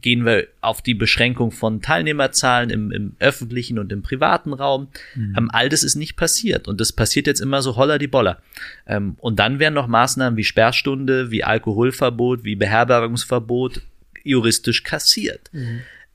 [0.00, 4.88] gehen wir auf die Beschränkung von Teilnehmerzahlen im, im öffentlichen und im privaten Raum.
[5.36, 6.68] Ähm, all das ist nicht passiert.
[6.68, 8.40] Und das passiert jetzt immer so holler die Boller.
[8.86, 13.82] Ähm, und dann werden noch Maßnahmen wie Sperrstunde, wie Alkoholverbot, wie Beherbergungsverbot
[14.22, 15.50] juristisch kassiert.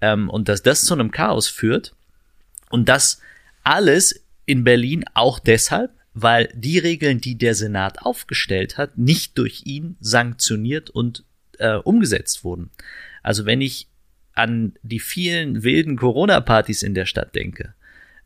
[0.01, 1.93] Ähm, und dass das zu einem Chaos führt
[2.69, 3.21] und das
[3.63, 9.63] alles in Berlin auch deshalb, weil die Regeln, die der Senat aufgestellt hat, nicht durch
[9.65, 11.23] ihn sanktioniert und
[11.57, 12.69] äh, umgesetzt wurden.
[13.21, 13.87] Also wenn ich
[14.33, 17.73] an die vielen wilden Corona-Partys in der Stadt denke,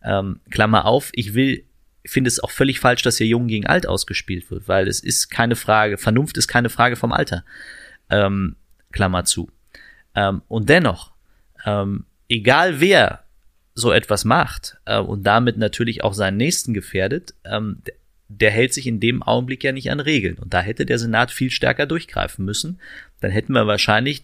[0.03, 1.63] ähm, Klammer auf, ich will,
[2.05, 5.29] finde es auch völlig falsch, dass hier Jung gegen Alt ausgespielt wird, weil es ist
[5.29, 7.43] keine Frage, Vernunft ist keine Frage vom Alter.
[8.09, 8.55] Ähm,
[8.91, 9.49] Klammer zu.
[10.13, 11.11] Ähm, und dennoch,
[11.65, 13.23] ähm, egal wer
[13.73, 17.81] so etwas macht äh, und damit natürlich auch seinen Nächsten gefährdet, ähm,
[18.27, 20.37] der hält sich in dem Augenblick ja nicht an Regeln.
[20.37, 22.79] Und da hätte der Senat viel stärker durchgreifen müssen.
[23.19, 24.23] Dann hätten wir wahrscheinlich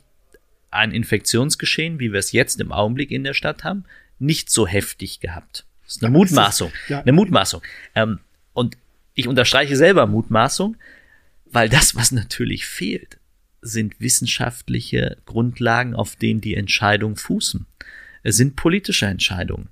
[0.71, 3.83] ein Infektionsgeschehen, wie wir es jetzt im Augenblick in der Stadt haben,
[4.19, 5.65] nicht so heftig gehabt.
[5.83, 6.69] Das ist eine ja, Mutmaßung.
[6.69, 7.01] Ist, ja.
[7.01, 7.61] Eine Mutmaßung.
[7.95, 8.19] Ähm,
[8.53, 8.77] und
[9.13, 10.77] ich unterstreiche selber Mutmaßung,
[11.45, 13.17] weil das, was natürlich fehlt,
[13.61, 17.65] sind wissenschaftliche Grundlagen, auf denen die Entscheidungen fußen.
[18.23, 19.69] Es sind politische Entscheidungen,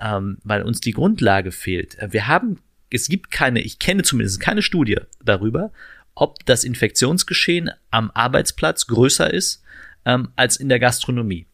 [0.00, 1.96] ähm, weil uns die Grundlage fehlt.
[2.10, 2.58] Wir haben,
[2.90, 5.72] es gibt keine, ich kenne zumindest keine Studie darüber,
[6.14, 9.62] ob das Infektionsgeschehen am Arbeitsplatz größer ist
[10.04, 11.46] ähm, als in der Gastronomie.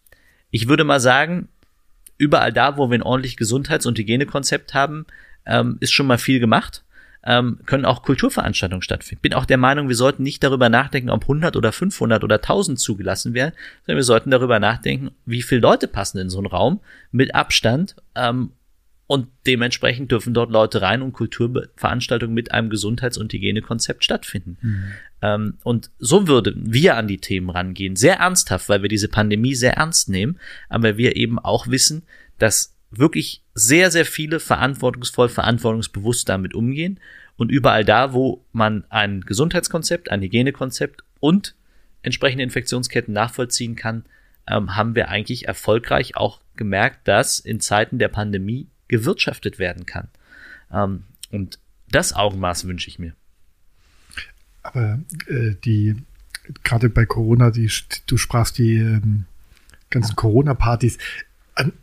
[0.51, 1.49] Ich würde mal sagen,
[2.19, 5.07] überall da, wo wir ein ordentlich Gesundheits- und Hygienekonzept haben,
[5.47, 6.85] ähm, ist schon mal viel gemacht.
[7.23, 9.21] Ähm, können auch Kulturveranstaltungen stattfinden.
[9.21, 12.81] Bin auch der Meinung, wir sollten nicht darüber nachdenken, ob 100 oder 500 oder 1000
[12.81, 16.81] zugelassen werden, sondern wir sollten darüber nachdenken, wie viele Leute passen in so einen Raum
[17.13, 18.53] mit Abstand ähm,
[19.11, 24.57] und dementsprechend dürfen dort Leute rein und Kulturveranstaltungen mit einem Gesundheits- und Hygienekonzept stattfinden.
[24.63, 24.85] Mhm.
[25.21, 29.57] Ähm, und so würden wir an die Themen rangehen, sehr ernsthaft, weil wir diese Pandemie
[29.57, 30.39] sehr ernst nehmen,
[30.69, 32.05] aber wir eben auch wissen,
[32.39, 37.01] dass wirklich sehr, sehr viele verantwortungsvoll, verantwortungsbewusst damit umgehen
[37.37, 41.57] und überall da, wo man ein Gesundheitskonzept, ein Hygienekonzept und
[42.03, 44.05] entsprechende Infektionsketten nachvollziehen kann,
[44.47, 50.09] ähm, haben wir eigentlich erfolgreich auch gemerkt, dass in Zeiten der Pandemie gewirtschaftet werden kann.
[50.73, 51.59] Ähm, und
[51.91, 53.15] das Augenmaß wünsche ich mir.
[54.63, 55.97] Aber äh, die,
[56.65, 57.71] gerade bei Corona, die,
[58.07, 59.25] du sprachst die ähm,
[59.89, 60.99] ganzen Corona-Partys,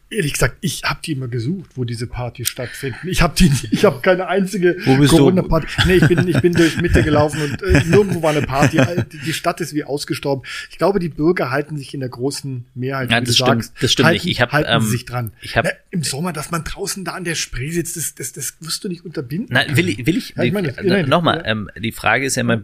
[0.09, 3.07] ehrlich gesagt, ich habe die immer gesucht, wo diese Partys stattfinden.
[3.07, 5.67] Ich habe die, ich habe keine einzige Corona-Party.
[5.85, 8.79] Nee, ich bin, ich bin durch Mitte gelaufen und äh, nirgendwo war eine Party.
[9.25, 10.45] Die Stadt ist wie ausgestorben.
[10.69, 13.83] Ich glaube, die Bürger halten sich in der großen Mehrheit, Nein, wie das stimmt, sagst,
[13.83, 14.31] das stimmt halten, nicht.
[14.31, 15.33] Ich hab, halten ähm, sich dran.
[15.41, 18.33] Ich hab, ja, Im Sommer, dass man draußen da an der Spree sitzt, das, das,
[18.33, 19.53] das wirst du nicht unterbinden.
[19.53, 22.41] Nein, will ich, will ich, ja, ich meine, äh, nochmal, ähm, die Frage ist ja
[22.41, 22.63] immer,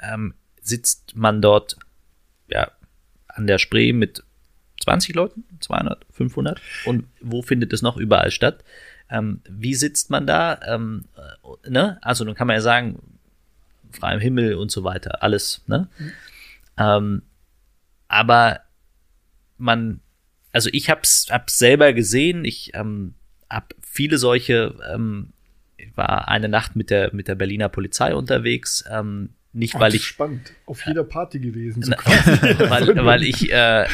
[0.00, 1.76] ähm, sitzt man dort,
[2.48, 2.70] ja,
[3.28, 4.24] an der Spree mit
[4.82, 8.64] 20 Leuten, 200, 500 und wo findet es noch überall statt?
[9.10, 10.58] Ähm, wie sitzt man da?
[10.66, 11.98] Ähm, äh, ne?
[12.02, 13.00] Also dann kann man ja sagen,
[13.90, 15.62] freiem Himmel und so weiter, alles.
[15.66, 15.88] Ne?
[15.98, 16.12] Mhm.
[16.78, 17.22] Ähm,
[18.08, 18.60] aber
[19.58, 20.00] man,
[20.52, 23.14] also ich hab's, hab's selber gesehen, ich ähm,
[23.48, 25.32] habe viele solche, ähm,
[25.76, 30.04] ich war eine Nacht mit der, mit der Berliner Polizei unterwegs, ähm, nicht, weil ich.
[30.06, 30.52] Spannend.
[30.64, 31.82] Auf jeder Party gewesen.
[31.82, 31.92] So
[32.70, 33.86] weil, weil ich äh,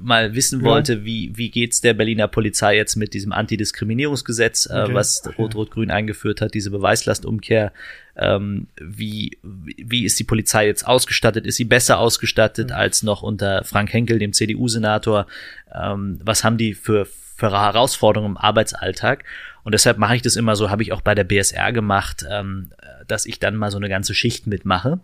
[0.00, 1.04] mal wissen wollte, ja.
[1.04, 4.94] wie, wie geht's der Berliner Polizei jetzt mit diesem Antidiskriminierungsgesetz, äh, okay.
[4.94, 7.72] was Rot-Rot-Grün eingeführt hat, diese Beweislastumkehr.
[8.16, 11.46] Ähm, wie, wie ist die Polizei jetzt ausgestattet?
[11.46, 12.76] Ist sie besser ausgestattet ja.
[12.76, 15.26] als noch unter Frank Henkel, dem CDU-Senator?
[15.72, 17.06] Ähm, was haben die für,
[17.40, 19.24] für Herausforderungen im Arbeitsalltag?
[19.62, 22.70] Und deshalb mache ich das immer so, habe ich auch bei der BSR gemacht, ähm,
[23.06, 25.00] dass ich dann mal so eine ganze Schicht mitmache,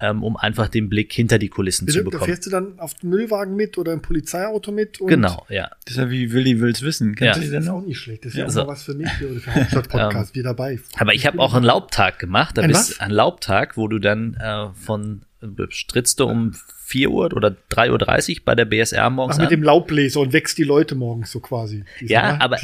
[0.00, 2.20] ähm, um einfach den Blick hinter die Kulissen Bitte, zu bekommen.
[2.20, 4.98] Da fährst du dann auf dem Müllwagen mit oder im Polizeiauto mit?
[5.06, 5.70] genau, ja.
[5.84, 7.14] Das ist ja wie Willi will's wissen.
[7.14, 7.46] Kennst ja.
[7.46, 8.24] du das ist auch nicht schlecht.
[8.24, 8.60] Das ist ja, auch so.
[8.62, 10.80] mal was für mich oder für Hauptstadt-Podcast ähm, wie dabei.
[10.98, 12.56] Aber ich habe auch einen Laubtag gemacht.
[12.56, 13.00] Da ein bist was?
[13.00, 18.54] ein Laubtag, wo du dann äh, von du um 4 Uhr oder 3.30 Uhr bei
[18.54, 19.50] der BSR morgens Ach, mit an.
[19.50, 21.84] dem Laubbläser und wächst die Leute morgens so quasi.
[22.00, 22.58] Ja, aber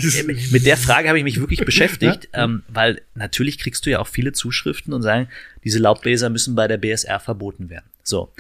[0.51, 2.45] mit der Frage habe ich mich wirklich beschäftigt, ja?
[2.45, 5.29] ähm, weil natürlich kriegst du ja auch viele Zuschriften und sagen,
[5.65, 7.87] diese Laubbläser müssen bei der BSR verboten werden.
[8.03, 8.33] So.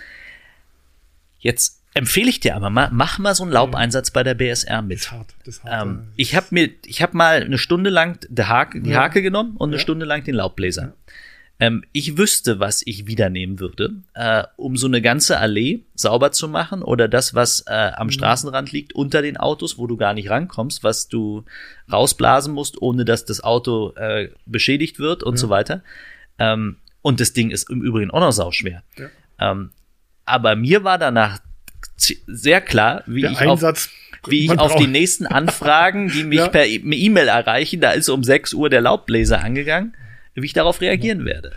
[1.38, 4.98] Jetzt empfehle ich dir aber mal, mach mal so einen Laubeinsatz bei der BSR mit.
[4.98, 7.90] Das ist hart, das ist hart, ähm, ich habe mir, ich habe mal eine Stunde
[7.90, 9.82] lang die Hake, die Hake genommen und eine ja.
[9.82, 10.82] Stunde lang den Laubbläser.
[10.82, 10.92] Ja.
[11.58, 16.30] Ähm, ich wüsste, was ich wieder nehmen würde, äh, um so eine ganze Allee sauber
[16.30, 18.12] zu machen oder das, was äh, am mhm.
[18.12, 21.44] Straßenrand liegt, unter den Autos, wo du gar nicht rankommst, was du
[21.90, 25.38] rausblasen musst, ohne dass das Auto äh, beschädigt wird und ja.
[25.38, 25.82] so weiter.
[26.38, 28.82] Ähm, und das Ding ist im Übrigen auch noch sauschwer.
[28.98, 29.08] Ja.
[29.38, 29.70] Ähm,
[30.26, 31.38] aber mir war danach
[31.96, 33.86] sehr klar, wie Der ich Einsatz
[34.22, 36.48] auf, wie ich auf die nächsten Anfragen, die mich ja.
[36.48, 39.96] per e-, E-Mail erreichen, da ist um 6 Uhr der Laubbläser angegangen
[40.42, 41.52] wie ich darauf reagieren werde.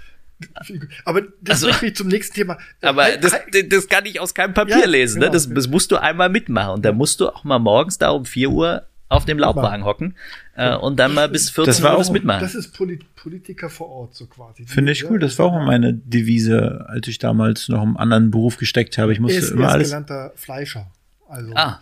[1.05, 2.57] Aber das also, bringt mich zum nächsten Thema.
[2.81, 3.33] Aber das,
[3.67, 5.19] das kann ich aus keinem Papier ja, lesen.
[5.19, 5.25] Ne?
[5.25, 6.75] Genau, das, das musst du einmal mitmachen.
[6.75, 10.15] Und da musst du auch mal morgens da um 4 Uhr auf dem Laubwagen hocken
[10.55, 12.41] äh, und dann mal bis 14 das war Uhr auch, mitmachen.
[12.41, 14.65] Das ist Polit Politiker vor Ort so quasi.
[14.67, 15.17] Finde ich cool.
[15.17, 19.11] Das war auch meine Devise, als ich damals noch im anderen Beruf gesteckt habe.
[19.11, 19.87] Ich musste er ist, immer er ist alles.
[19.89, 20.91] gelernter Fleischer.
[21.27, 21.79] Also Ah,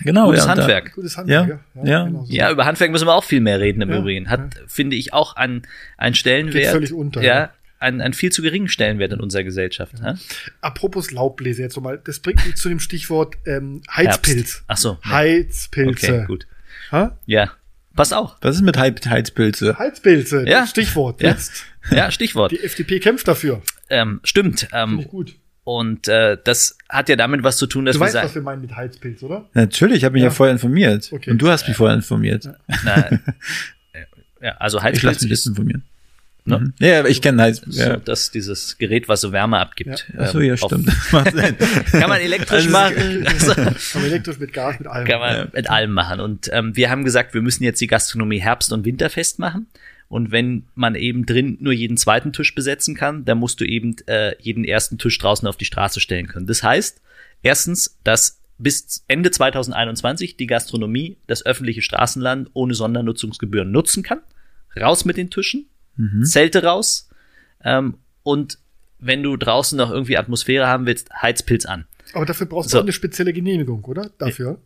[0.00, 0.92] Genau, gutes ja, da- Handwerk.
[0.94, 1.60] gutes Handwerk.
[1.74, 2.04] Ja, ja.
[2.04, 2.32] genau so.
[2.32, 4.28] Ja, über Handwerk müssen wir auch viel mehr reden im Ja, Übrigen.
[4.28, 5.62] Hat, finde ich, auch einen,
[5.96, 6.54] einen Stellenwert.
[6.64, 7.50] Geht völlig unter, Ja, ja.
[7.78, 9.92] einen, einen viel zu geringen Stellenwert in unserer Gesellschaft.
[10.02, 10.16] Ja.
[10.60, 14.36] Apropos Laubbläser jetzt nochmal, das bringt mich zu dem Stichwort ähm, Heizpilz.
[14.36, 14.64] Herbst.
[14.66, 14.98] Ach so.
[15.04, 15.10] ja.
[15.10, 16.12] Heizpilze.
[16.14, 16.46] Okay, gut.
[16.90, 17.16] Ha?
[17.26, 17.52] Ja,
[17.94, 18.36] passt auch.
[18.40, 19.78] Was ist mit Heiz Heizpilze?
[19.78, 20.66] Heizpilze, Ja.
[20.66, 21.22] Stichwort.
[21.22, 21.30] Ja.
[21.30, 21.64] Jetzt.
[21.90, 22.50] Ja, Stichwort.
[22.50, 23.62] Die FDP kämpft dafür.
[23.90, 24.60] Ähm, stimmt.
[24.60, 25.36] Finde Ähm, ich gut.
[25.64, 28.42] Und äh, das hat ja damit was zu tun, dass Du wir weißt, was wir
[28.42, 29.46] meinen mit Heizpilz, oder?
[29.54, 30.28] Natürlich, ich habe mich ja.
[30.28, 30.34] Ja.
[30.34, 31.10] vorher informiert.
[31.12, 31.30] Okay.
[31.30, 32.48] Und du hast mich vorher informiert.
[32.84, 33.10] na,
[34.42, 35.82] ja, also Ich Heizpilz lasse mich jetzt informieren.
[36.46, 36.58] Ne?
[36.58, 36.74] Mhm.
[36.78, 37.96] Ja, aber ich kenne so, Ja.
[37.96, 40.06] dass dieses Gerät, was so Wärme abgibt.
[40.18, 40.90] Ach so, ähm, ja, auf- stimmt.
[41.90, 43.26] Kann man elektrisch Also, machen.
[43.26, 43.52] Also,
[43.98, 45.06] Aber elektrisch mit Gas, mit allem.
[45.08, 46.20] Kann man mit allem machen.
[46.20, 49.68] Und ähm, wir haben gesagt, wir müssen jetzt die Gastronomie Herbst- und Winterfest machen.
[50.14, 53.96] Und wenn man eben drin nur jeden zweiten Tisch besetzen kann, dann musst du eben
[54.06, 56.46] äh, jeden ersten Tisch draußen auf die Straße stellen können.
[56.46, 57.02] Das heißt,
[57.42, 64.20] erstens, dass bis Ende 2021 die Gastronomie das öffentliche Straßenland ohne Sondernutzungsgebühren nutzen kann.
[64.80, 65.66] Raus mit den Tischen,
[66.22, 67.08] Zelte raus
[67.64, 68.58] ähm, und
[69.00, 71.86] wenn du draußen noch irgendwie Atmosphäre haben willst, Heizpilz an.
[72.12, 72.76] Aber dafür brauchst So.
[72.76, 74.10] du auch eine spezielle Genehmigung, oder?
[74.18, 74.60] Dafür.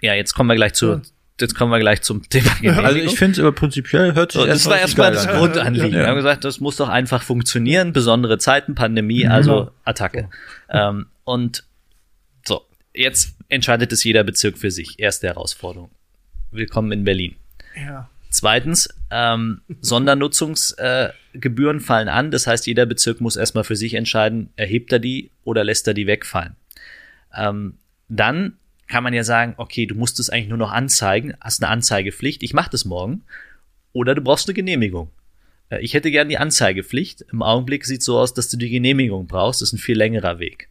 [0.00, 1.02] Ja, jetzt kommen wir gleich zu, Ja.
[1.40, 2.84] Jetzt kommen wir gleich zum Thema Genehmigung.
[2.84, 5.36] Also ich finde es aber prinzipiell hört sich So, das war erstmal das an.
[5.38, 5.92] Grundanliegen.
[5.92, 5.98] Ja.
[6.00, 7.92] Wir haben gesagt, das muss doch einfach funktionieren.
[7.92, 9.30] Besondere Zeiten, Pandemie, Mhm.
[9.30, 10.28] also Attacke.
[10.68, 11.64] Ähm, und
[12.46, 12.62] so,
[12.94, 14.98] jetzt entscheidet es jeder Bezirk für sich.
[14.98, 15.90] Erste Herausforderung.
[16.50, 17.36] Willkommen in Berlin.
[17.76, 18.08] Ja.
[18.30, 22.30] Zweitens, ähm, Sondernutzungsgebühren äh, fallen an.
[22.30, 25.94] Das heißt, jeder Bezirk muss erstmal für sich entscheiden, erhebt er die oder lässt er
[25.94, 26.56] die wegfallen.
[27.34, 27.78] Ähm,
[28.08, 28.54] dann
[28.88, 32.42] kann man ja sagen, okay, du musst es eigentlich nur noch anzeigen, hast eine Anzeigepflicht,
[32.42, 33.22] ich mache das morgen.
[33.92, 35.10] Oder du brauchst eine Genehmigung.
[35.70, 37.22] Äh, Ich hätte gern die Anzeigepflicht.
[37.32, 39.62] Im Augenblick sieht es so aus, dass du die Genehmigung brauchst.
[39.62, 40.68] Das ist ein viel längerer Weg.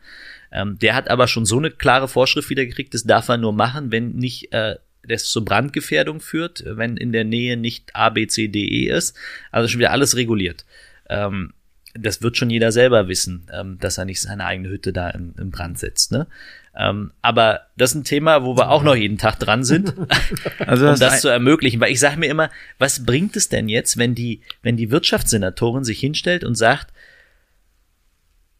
[0.51, 3.53] Ähm, der hat aber schon so eine klare Vorschrift wieder gekriegt, das darf er nur
[3.53, 4.75] machen, wenn nicht äh,
[5.07, 9.15] das zur Brandgefährdung führt, wenn in der Nähe nicht A, B, C, D, E ist.
[9.51, 10.65] Also schon wieder alles reguliert.
[11.09, 11.53] Ähm,
[11.97, 15.33] das wird schon jeder selber wissen, ähm, dass er nicht seine eigene Hütte da im,
[15.37, 16.11] im Brand setzt.
[16.11, 16.27] Ne?
[16.75, 19.93] Ähm, aber das ist ein Thema, wo wir auch noch jeden Tag dran sind,
[20.59, 21.80] Also um das, das ein, zu ermöglichen.
[21.80, 25.84] Weil ich sage mir immer, was bringt es denn jetzt, wenn die, wenn die Wirtschaftssenatorin
[25.84, 26.93] sich hinstellt und sagt,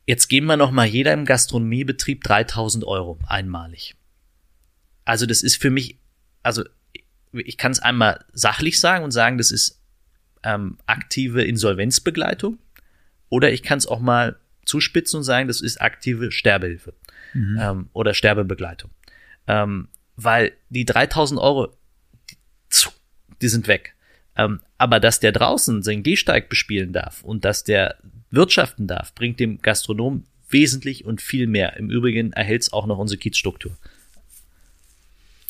[0.06, 3.96] jetzt geben wir noch mal jeder im Gastronomiebetrieb 3000 Euro einmalig.
[5.04, 5.98] Also das ist für mich,
[6.42, 6.64] also
[7.34, 9.82] ich kann es einmal sachlich sagen und sagen, das ist
[10.44, 12.60] ähm, aktive Insolvenzbegleitung.
[13.36, 16.94] Oder ich kann es auch mal zuspitzen und sagen, das ist aktive Sterbehilfe
[17.60, 18.92] ähm, oder Sterbebegleitung.
[19.46, 21.76] Ähm, weil die 3000 Euro,
[23.42, 23.94] die sind weg.
[24.38, 27.98] Ähm, aber dass der draußen seinen Gehsteig bespielen darf und dass der
[28.32, 31.76] wirtschaften darf, bringt dem Gastronom wesentlich und viel mehr.
[31.76, 33.78] Im Übrigen erhält es auch noch unsere Kiezstruktur.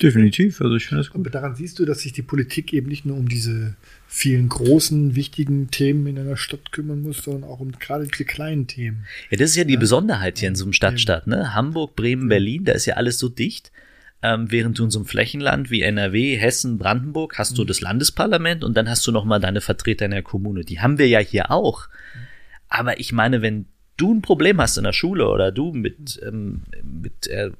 [0.02, 1.22] Definitiv, also ich finde das gut.
[1.22, 3.76] Aber daran siehst du, dass sich die Politik eben nicht nur um diese
[4.08, 8.68] vielen großen, wichtigen Themen in einer Stadt kümmern muss, sondern auch um gerade diese kleinen
[8.68, 9.06] Themen.
[9.30, 11.54] Ja, das ist ja die Besonderheit hier in so einem Stadtstaat, ne?
[11.54, 13.72] Hamburg, Bremen, Berlin, da ist ja alles so dicht.
[14.22, 18.64] Ähm, während du in so einem Flächenland wie NRW, Hessen, Brandenburg hast du das Landesparlament
[18.64, 20.64] und dann hast du noch mal deine Vertreter in der Kommune.
[20.64, 21.88] Die haben wir ja hier auch.
[22.70, 23.68] Aber ich meine, wenn
[23.98, 27.52] du ein Problem hast in der Schule oder du mit, ähm, mit äh,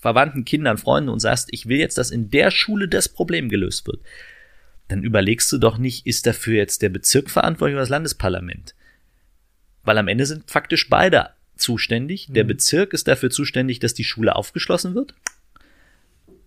[0.00, 3.86] Verwandten, Kindern, Freunden und sagst, ich will jetzt, dass in der Schule das Problem gelöst
[3.86, 4.00] wird,
[4.88, 8.74] dann überlegst du doch nicht, ist dafür jetzt der Bezirk verantwortlich oder das Landesparlament?
[9.82, 12.28] Weil am Ende sind faktisch beide zuständig.
[12.30, 12.48] Der Mhm.
[12.48, 15.14] Bezirk ist dafür zuständig, dass die Schule aufgeschlossen wird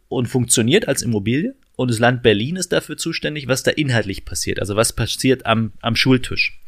[0.08, 1.56] und funktioniert als Immobilie.
[1.76, 4.60] Und das Land Berlin ist dafür zuständig, was da inhaltlich passiert.
[4.60, 6.60] Also was passiert am, am Schultisch.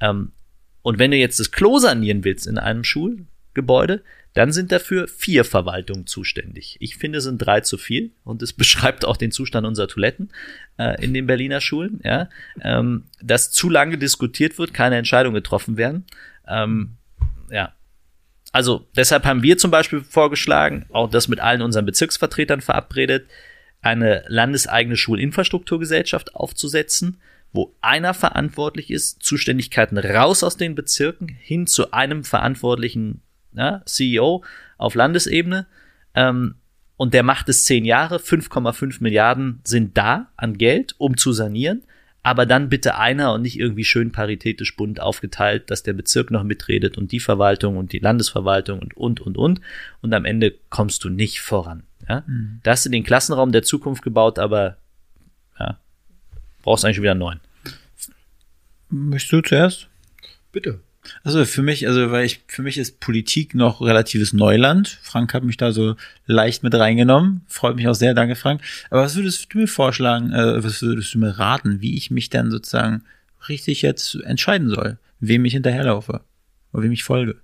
[0.00, 0.32] Ähm,
[0.82, 4.02] und wenn du jetzt das Klo sanieren willst in einem Schulgebäude,
[4.34, 6.76] dann sind dafür vier Verwaltungen zuständig.
[6.80, 10.30] Ich finde, es sind drei zu viel und es beschreibt auch den Zustand unserer Toiletten
[10.78, 12.28] äh, in den Berliner Schulen, ja,
[12.62, 16.06] ähm, dass zu lange diskutiert wird, keine Entscheidungen getroffen werden.
[16.48, 16.96] Ähm,
[17.50, 17.74] ja.
[18.52, 23.26] Also deshalb haben wir zum Beispiel vorgeschlagen, auch das mit allen unseren Bezirksvertretern verabredet,
[23.80, 27.20] eine landeseigene Schulinfrastrukturgesellschaft aufzusetzen,
[27.52, 33.22] wo einer verantwortlich ist, Zuständigkeiten raus aus den Bezirken hin zu einem verantwortlichen
[33.54, 34.44] ja, CEO
[34.78, 35.66] auf Landesebene.
[36.14, 36.56] Ähm,
[36.96, 41.82] und der macht es zehn Jahre, 5,5 Milliarden sind da an Geld, um zu sanieren.
[42.24, 46.44] Aber dann bitte einer und nicht irgendwie schön paritätisch bunt aufgeteilt, dass der Bezirk noch
[46.44, 49.60] mitredet und die Verwaltung und die Landesverwaltung und, und, und, und.
[50.02, 51.82] Und am Ende kommst du nicht voran.
[52.08, 52.24] Ja?
[52.62, 54.76] Da hast du den Klassenraum der Zukunft gebaut, aber
[55.58, 55.78] ja,
[56.62, 57.40] brauchst eigentlich schon wieder einen neuen.
[58.88, 59.88] Möchtest du zuerst?
[60.52, 60.78] Bitte.
[61.24, 64.98] Also für mich, also weil ich, für mich ist Politik noch relatives Neuland.
[65.02, 65.96] Frank hat mich da so
[66.26, 67.42] leicht mit reingenommen.
[67.48, 68.60] Freut mich auch sehr, danke Frank.
[68.90, 72.30] Aber was würdest du mir vorschlagen, äh, was würdest du mir raten, wie ich mich
[72.30, 73.02] dann sozusagen
[73.48, 76.20] richtig jetzt entscheiden soll, wem ich hinterherlaufe
[76.72, 77.36] oder wem ich folge?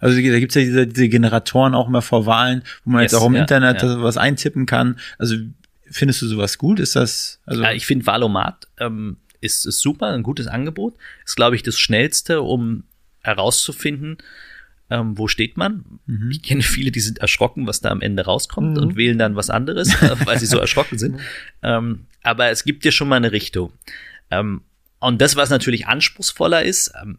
[0.00, 3.20] Also da gibt's ja diese, diese Generatoren auch immer vor Wahlen, wo man Yes, jetzt
[3.20, 4.02] auch im ja, Internet ja.
[4.02, 4.98] was eintippen kann.
[5.18, 5.36] Also
[5.90, 6.80] findest du sowas gut?
[6.80, 10.94] Ist das, also Ja, ich finde Valomat ähm, ist, ist super, ein gutes Angebot.
[11.24, 12.84] Ist, glaube ich, das Schnellste, um
[13.22, 14.18] herauszufinden,
[14.90, 15.84] ähm, wo steht man.
[16.30, 19.50] Ich kenne viele, die sind erschrocken, was da am Ende rauskommt und wählen dann was
[19.50, 19.90] anderes,
[20.24, 21.20] weil sie so erschrocken sind.
[21.62, 23.72] Ähm, aber es gibt dir schon mal eine Richtung.
[24.30, 24.62] Ähm,
[25.00, 27.18] und das, was natürlich anspruchsvoller ist, ähm,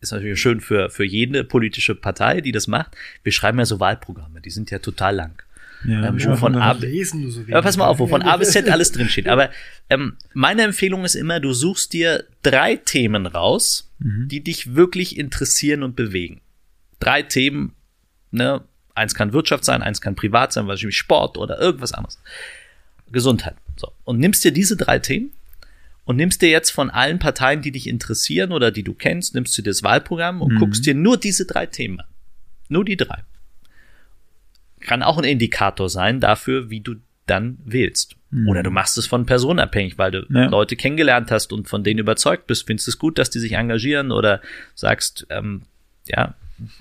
[0.00, 2.96] ist natürlich schön für, für jede politische Partei, die das macht.
[3.22, 5.42] Wir schreiben ja so Wahlprogramme, die sind ja total lang.
[5.86, 7.54] Ja, ähm, wovon von- ab- Lesen nur so wenig.
[7.54, 9.28] Aber pass mal auf, wovon A bis Z alles drinsteht.
[9.28, 9.50] Aber
[9.88, 15.82] ähm, meine Empfehlung ist immer, du suchst dir drei Themen raus, die dich wirklich interessieren
[15.82, 16.40] und bewegen.
[17.00, 17.74] Drei Themen,
[18.30, 18.62] ne?
[18.94, 22.18] Eins kann Wirtschaft sein, eins kann privat sein, beispielsweise Sport oder irgendwas anderes.
[23.12, 23.54] Gesundheit.
[23.76, 23.92] So.
[24.04, 25.32] Und nimmst dir diese drei Themen
[26.04, 29.56] und nimmst dir jetzt von allen Parteien, die dich interessieren oder die du kennst, nimmst
[29.56, 32.06] du dir das Wahlprogramm und guckst dir nur diese drei Themen an.
[32.68, 33.22] Nur die drei
[34.90, 36.96] kann auch ein Indikator sein dafür, wie du
[37.26, 38.16] dann wählst.
[38.48, 40.46] Oder du machst es von Personen abhängig, weil du Ja.
[40.46, 42.66] Leute kennengelernt hast und von denen überzeugt bist.
[42.66, 44.40] Findest du es gut, dass die sich engagieren oder
[44.74, 45.62] sagst, ähm,
[46.08, 46.34] ja,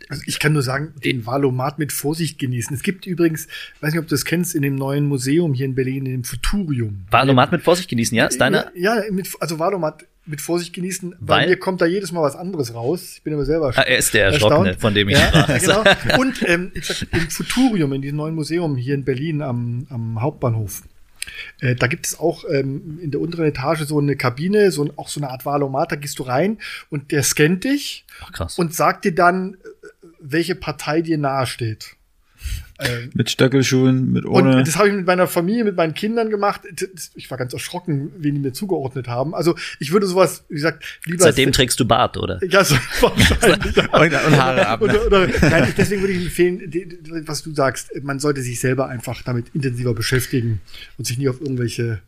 [0.09, 2.75] Also ich kann nur sagen, den Valomat mit Vorsicht genießen.
[2.75, 3.47] Es gibt übrigens,
[3.81, 6.23] weiß nicht, ob du das kennst, in dem neuen Museum hier in Berlin, in dem
[6.23, 7.05] Futurium.
[7.11, 8.25] Valomat mit Vorsicht genießen, ja?
[8.25, 8.71] Ist deine?
[8.75, 11.41] Ja, ja mit, also Valomat mit Vorsicht genießen, Weil?
[11.41, 13.13] weil mir kommt da jedes Mal was anderes raus.
[13.15, 14.81] Ich bin immer selber Ah, er ist der Erschrockene, erstaunt.
[14.81, 15.59] von dem ich ja, sprach.
[15.59, 16.19] genau.
[16.21, 20.83] Und ähm, sag, im Futurium, in diesem neuen Museum hier in Berlin am, am Hauptbahnhof,
[21.61, 24.91] äh, da gibt es auch ähm, in der unteren Etage so eine Kabine, so ein,
[24.97, 28.57] auch so eine Art Valomat, da gehst du rein und der scannt dich Ach, krass.
[28.59, 29.57] und sagt dir dann, äh,
[30.19, 31.95] welche Partei dir nahesteht.
[32.81, 34.55] Ähm, mit Stöckelschuhen, mit ohne.
[34.57, 36.61] und das habe ich mit meiner Familie, mit meinen Kindern gemacht.
[37.15, 39.35] Ich war ganz erschrocken, wen die mir zugeordnet haben.
[39.35, 41.23] Also ich würde sowas, wie gesagt, lieber.
[41.23, 42.39] Seitdem trägst du Bart, oder?
[42.49, 43.77] ja, so wahrscheinlich.
[43.77, 44.79] und, und Haare ab.
[44.81, 44.87] ne?
[44.87, 49.21] oder, oder, nein, deswegen würde ich empfehlen, was du sagst, man sollte sich selber einfach
[49.23, 50.61] damit intensiver beschäftigen
[50.97, 51.99] und sich nie auf irgendwelche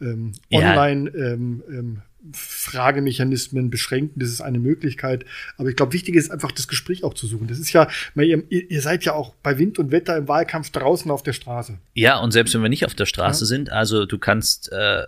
[0.00, 0.70] ähm, Ja.
[0.70, 2.02] Online ähm, ähm,
[2.32, 4.20] Fragemechanismen beschränken.
[4.20, 5.24] Das ist eine Möglichkeit.
[5.56, 7.46] Aber ich glaube, wichtig ist einfach das Gespräch auch zu suchen.
[7.46, 11.10] Das ist ja, ihr, ihr seid ja auch bei Wind und Wetter im Wahlkampf draußen
[11.10, 11.78] auf der Straße.
[11.94, 13.46] Ja, und selbst wenn wir nicht auf der Straße Ja.
[13.46, 15.04] sind, also du kannst äh,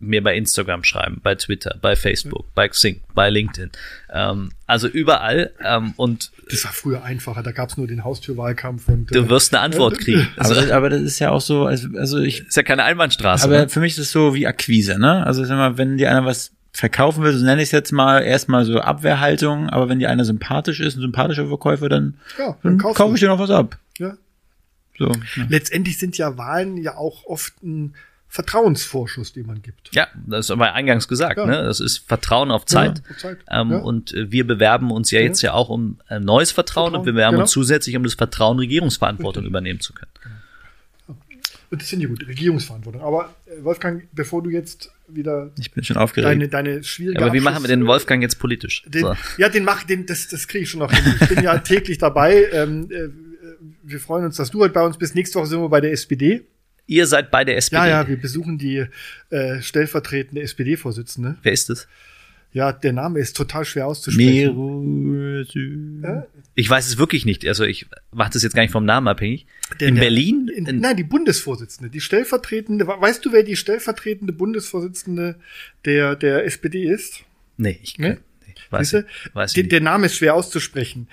[0.00, 3.70] mir bei Instagram schreiben, bei Twitter, bei Facebook, bei Xing, bei LinkedIn.
[4.12, 5.50] Ähm, also überall.
[5.64, 7.42] Ähm, und Das war früher einfacher.
[7.42, 10.28] Da gab es nur den Haustürwahlkampf und du äh, wirst eine Antwort kriegen.
[10.36, 12.84] aber, Also, das, aber das ist ja auch so, also, also ich, ist ja keine
[12.84, 13.44] Einbahnstraße.
[13.44, 13.68] aber ne?
[13.68, 15.26] für mich ist es so wie Akquise, ne?
[15.26, 17.90] Also ich sag mal, wenn dir einer was verkaufen will, so nenne ich es jetzt
[17.90, 22.56] mal, erstmal so Abwehrhaltung, aber wenn dir einer sympathisch ist, ein sympathischer Verkäufer, dann, ja,
[22.62, 23.78] dann kaufst kaufe ich dir noch was ab.
[23.98, 24.16] Ja.
[24.96, 25.06] So.
[25.06, 25.46] Ja.
[25.48, 27.94] Letztendlich sind ja Wahlen ja auch oft ein
[28.30, 29.94] Vertrauensvorschuss, den man gibt.
[29.94, 31.38] Ja, das haben wir eingangs gesagt.
[31.38, 31.46] Ja.
[31.46, 31.62] Ne?
[31.62, 32.98] Das ist Vertrauen auf Zeit.
[32.98, 33.38] Ja, auf Zeit.
[33.50, 33.78] Ähm, Ja.
[33.78, 37.06] Und äh, wir bewerben uns ja jetzt ja auch um äh, neues Vertrauen, und Vertrauen,
[37.06, 37.42] wir bewerben genau.
[37.44, 40.10] uns zusätzlich um das Vertrauen, Regierungsverantwortung übernehmen zu können.
[41.70, 43.02] Und das finde ich gut, Regierungsverantwortung.
[43.02, 46.30] Aber äh, Wolfgang, bevor du jetzt wieder Ich bin schon aufgeregt.
[46.30, 48.84] deine, deine schwierige Aber wie machen wir den Wolfgang jetzt politisch?
[48.86, 49.14] Den, So.
[49.36, 51.14] Ja, den mach, den, das, das kriege ich schon noch hin.
[51.20, 52.48] Ich bin ja täglich dabei.
[52.52, 53.08] Ähm, äh,
[53.82, 55.14] wir freuen uns, dass du heute bei uns bist.
[55.14, 56.46] Nächste Woche sind wir bei der SPD.
[56.88, 57.76] Ihr seid bei der SPD.
[57.76, 58.84] Ja, ja, wir besuchen die
[59.30, 61.36] äh, stellvertretende SPD-Vorsitzende.
[61.42, 61.86] Wer ist es?
[62.54, 64.56] Ja, der Name ist total schwer auszusprechen.
[64.56, 65.44] Meru
[66.54, 67.46] Ich weiß es wirklich nicht.
[67.46, 69.46] Also ich mache das jetzt gar nicht vom Namen abhängig.
[69.80, 70.48] Der- in der- Berlin?
[70.54, 72.86] In, In- nein, die Bundesvorsitzende, die stellvertretende.
[72.86, 75.36] Weißt du, wer die stellvertretende Bundesvorsitzende
[75.84, 77.20] der, der SPD ist?
[77.58, 78.16] nee, ich Nee?
[78.46, 79.06] nee, weiß, Siehste?
[79.34, 81.08] weiß Der, der Name ist schwer auszusprechen.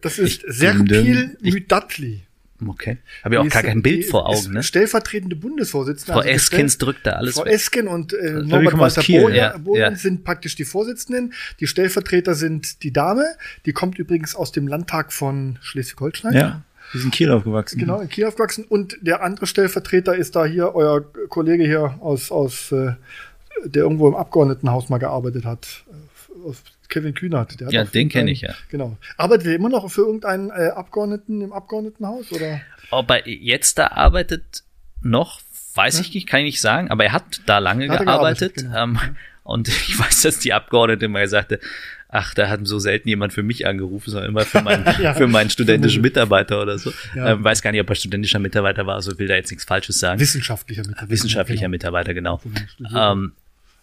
[0.00, 2.22] Das ist Serpil Müdatli.
[2.66, 2.98] Okay.
[3.22, 4.52] Habe ich auch gar kein Bild vor Augen.
[4.52, 4.62] Ne?
[4.62, 6.12] Stellvertretende Bundesvorsitzende.
[6.12, 7.52] Frau also die Eskens drückt da alles Frau weg.
[7.52, 9.20] Esken und äh, Norbert komme aus Walter Kiel.
[9.22, 9.94] Bohlen, Ja, Bohlen ja.
[9.94, 11.34] sind praktisch die Vorsitzenden.
[11.60, 13.24] Die Stellvertreter sind die Dame.
[13.64, 16.32] Die kommt übrigens aus dem Landtag von Schleswig-Holstein.
[16.32, 16.62] Ja,
[16.92, 17.78] wir sind in Kiel aufgewachsen.
[17.78, 18.64] Genau, in Kiel aufgewachsen.
[18.64, 22.92] Und der andere Stellvertreter ist da hier, euer Kollege hier aus, aus äh,
[23.64, 25.84] der irgendwo im Abgeordnetenhaus mal gearbeitet hat.
[25.90, 27.60] Äh, aus Kevin Kühnert.
[27.60, 28.54] Der hat Ja, auch den kenn irgendeinen- ich, ja.
[28.70, 28.96] Genau.
[29.16, 32.32] Arbeitet er immer noch für irgendeinen äh, Abgeordneten im Abgeordnetenhaus?
[32.32, 32.60] Oder?
[32.90, 34.62] Ob er jetzt da arbeitet
[35.02, 35.40] noch,
[35.74, 36.90] weiß ich nicht, kann ich nicht sagen.
[36.90, 38.54] Aber er hat da lange Hat gearbeitet.
[38.54, 38.82] gearbeitet, genau.
[38.82, 38.98] ähm,
[39.44, 41.60] und ich weiß, dass die Abgeordnete mal sagte,
[42.10, 45.12] ach, da hat so selten jemand für mich angerufen, sondern immer für meinen, Ja.
[45.12, 46.90] für meinen studentischen Mitarbeiter oder so.
[47.14, 47.32] Ja.
[47.32, 50.00] Ähm, weiß gar nicht, ob er studentischer Mitarbeiter war, also will da jetzt nichts Falsches
[50.00, 50.18] sagen.
[50.18, 51.10] Wissenschaftlicher Mitarbeiter.
[51.10, 51.70] Wissenschaftlicher Genau.
[51.70, 52.40] Mitarbeiter, genau.
[52.96, 53.32] Ähm,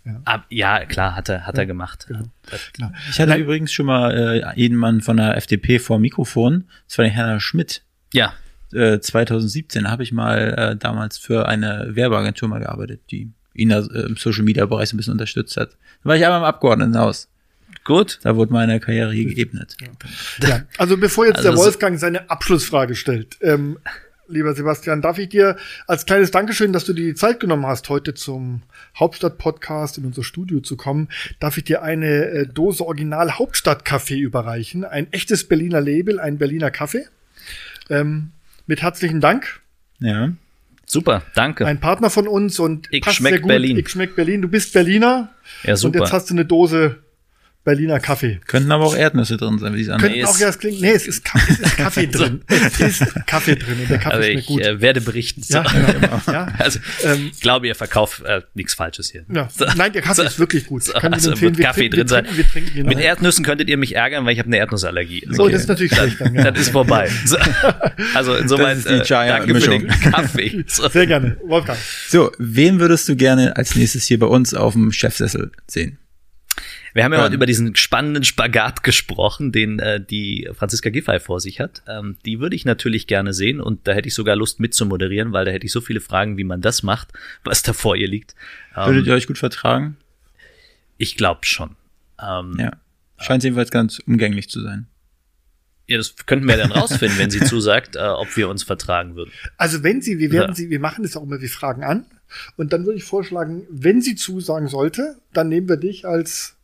[0.06, 0.22] Ja.
[0.24, 2.06] ab, ja, klar, hat er, hat er gemacht.
[2.08, 2.92] Genau.
[3.10, 6.66] Ich hatte übrigens schon mal äh, jeden Mann von der FDP vor dem Mikrofon.
[6.88, 7.82] Das war der Herr Schmidt.
[8.14, 8.34] Ja,
[8.74, 13.80] Äh, 2017 habe ich mal äh, damals für eine Werbeagentur mal gearbeitet, die ihn da
[13.80, 15.72] äh, im Social Media Bereich so ein bisschen unterstützt hat.
[16.04, 17.30] Da war ich aber im Abgeordnetenhaus.
[17.84, 18.20] gut.
[18.24, 19.76] Da wurde meine Karriere hier geebnet.
[20.44, 23.78] Ja, also bevor jetzt Also der Wolfgang seine Abschlussfrage stellt, ähm,
[24.28, 25.56] lieber Sebastian, darf ich dir
[25.88, 28.62] als kleines Dankeschön, dass du dir die Zeit genommen hast, heute zum
[29.00, 34.84] Hauptstadt-Podcast in unser Studio zu kommen, darf ich dir eine äh, Dose Original Hauptstadt-Kaffee überreichen.
[34.86, 37.06] Ein echtes Berliner Label, ein Berliner Kaffee.
[37.90, 38.32] Ähm,
[38.68, 39.62] mit herzlichen Dank.
[40.00, 40.32] Ja.
[40.88, 41.66] Super, danke.
[41.66, 43.48] Ein Partner von uns und Ich passt schmeck sehr gut.
[43.50, 43.78] Berlin.
[43.78, 44.42] Ich schmeck Berlin.
[44.42, 45.30] Du bist Berliner
[45.64, 46.00] Ja, und super.
[46.00, 46.98] jetzt hast du eine Dose
[47.66, 48.40] Berliner Kaffee.
[48.46, 50.28] Könnten aber auch Erdnüsse drin sein, wie es Könnten andere.
[50.30, 52.42] auch, ja, das klingt, nee, es ist, Ka- es ist Kaffee drin.
[52.48, 54.62] Es ist Kaffee drin und der Kaffee Aber schmeckt ich gut.
[54.62, 55.42] äh, werde berichten.
[55.44, 55.58] So.
[55.58, 56.22] ja, genau.
[56.32, 56.48] ja.
[56.60, 59.26] Also, Ähm, ich glaube, ihr verkauft äh, nichts Falsches hier.
[59.34, 59.50] Ja.
[59.52, 59.66] So.
[59.76, 60.28] Nein, der Kaffee So.
[60.28, 60.84] ist wirklich gut.
[60.84, 61.52] So, Kann ich also empfehlen.
[61.54, 62.24] wird Wir Kaffee trinken- drin wir sein.
[62.26, 63.00] trinken- wir trinken ihn Mit.
[63.00, 65.28] Erdnüssen könntet ihr mich ärgern, weil ich habe eine Erdnussallergie.
[65.32, 66.34] So, das ist natürlich schlecht dann.
[66.36, 66.46] Ja.
[66.56, 67.10] Das ist vorbei.
[67.26, 67.36] So.
[68.14, 69.80] Also die äh, danke für Mischung.
[69.88, 70.64] den Kaffee.
[70.68, 70.88] So.
[70.88, 71.38] Sehr gerne.
[71.44, 71.80] Wolfgang.
[72.08, 75.98] So, wen würdest du gerne als nächstes hier bei uns auf dem Chefsessel sehen?
[76.96, 77.26] Wir haben ja Ähm.
[77.26, 81.84] heute über diesen spannenden Spagat gesprochen, den äh, die Franziska Giffey vor sich hat.
[81.88, 85.44] Ähm, die würde ich natürlich gerne sehen und da hätte ich sogar Lust mitzumoderieren, weil
[85.46, 87.10] da hätte ich so viele Fragen, wie man das macht,
[87.44, 88.34] was da vor ihr liegt.
[88.74, 89.98] Würdet Ähm, ihr euch gut vertragen?
[90.98, 91.76] ich glaube schon.
[92.20, 92.72] Ähm, Ja.
[93.20, 94.88] Scheint jedenfalls ganz umgänglich zu sein.
[95.88, 99.32] ja, das könnten wir dann rausfinden, wenn sie zusagt, äh, ob wir uns vertragen würden.
[99.58, 100.56] Also wenn Sie, wir werden Ja.
[100.56, 102.06] Sie, wir machen das auch immer, wir fragen an.
[102.56, 106.55] Und dann würde ich vorschlagen, wenn sie zusagen sollte, dann nehmen wir dich als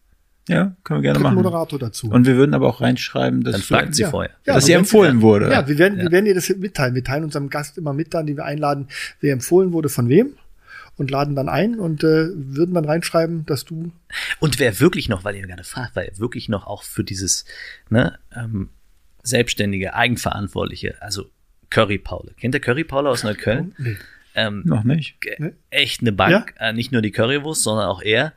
[0.51, 1.35] Ja, können wir gerne machen.
[1.35, 2.09] Moderator dazu.
[2.09, 4.09] Und wir würden aber auch reinschreiben, dass, Dann fragt sie ja.
[4.09, 4.31] vorher.
[4.45, 5.49] Ja, dass sie empfohlen Sie- wurde.
[5.51, 6.03] Ja, wir werden, Ja.
[6.05, 6.93] wir werden dir das mitteilen.
[6.95, 8.87] Wir teilen unserem Gast immer mit, dann, den wir einladen,
[9.19, 10.33] wer empfohlen wurde, von wem.
[10.97, 13.91] Und laden dann ein und äh, würden dann reinschreiben, dass du.
[14.39, 17.45] Und wer wirklich noch, weil ihr gerade fragt, weil wirklich noch auch für dieses
[17.89, 18.69] ne, ähm,
[19.23, 21.25] selbstständige, eigenverantwortliche, also
[21.69, 22.33] Curry Paule.
[22.39, 23.73] Kennt ihr Curry Paule aus Neukölln?
[23.77, 23.97] Nee.
[24.35, 25.15] Ähm, Noch nicht.
[25.39, 25.53] Ne?
[25.71, 28.33] echt eine Bank, äh, nicht nur die Currywurst, sondern auch er.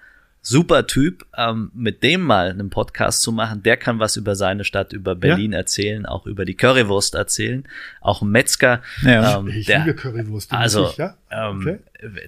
[0.47, 4.62] Super Typ, ähm, mit dem mal einen Podcast zu machen, der kann was über seine
[4.65, 7.65] Stadt, über Berlin erzählen, auch über die Currywurst erzählen,
[8.03, 8.83] auch ein Metzger.
[9.03, 9.39] Ja.
[9.39, 10.53] ähm, Ich der, liebe Currywurst.
[10.53, 11.16] also, ich, ja?
[11.31, 11.79] ähm, Okay.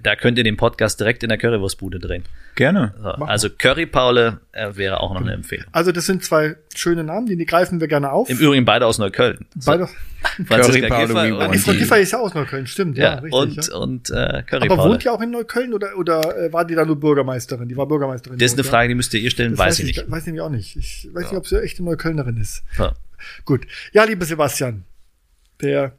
[0.02, 2.24] Da könnt ihr den Podcast direkt in der Currywurstbude drehen.
[2.54, 2.94] Gerne.
[3.02, 5.66] So, also Curry Paule äh, wäre auch noch eine Empfehlung.
[5.72, 8.30] Also das sind zwei schöne Namen, die greifen wir gerne auf.
[8.30, 9.46] Im Übrigen beide aus Neukölln.
[9.58, 9.88] So, Beide,
[10.46, 12.96] Franziska Curry Paule, Giffey we und, die Frau die- Giffey ist ja aus Neukölln, stimmt.
[12.98, 13.32] Ja, ja, richtig.
[13.32, 13.76] und, ja.
[13.76, 16.84] und äh, Curry Aber wohnt die auch in Neukölln oder, oder äh, war die da
[16.84, 17.68] nur Bürgermeisterin?
[17.68, 18.38] Die war Bürgermeisterin.
[18.38, 19.56] Das ist eine Frage, die müsst ihr ihr stellen, Ja?
[19.56, 20.10] Das weiß ich nicht.
[20.10, 20.76] Weiß nämlich auch nicht.
[20.76, 22.62] Ich weiß nicht, ob sie echte Neuköllnerin ist.
[22.76, 22.90] So.
[23.44, 23.66] Gut.
[23.92, 24.84] Ja, lieber Sebastian,
[25.60, 25.92] der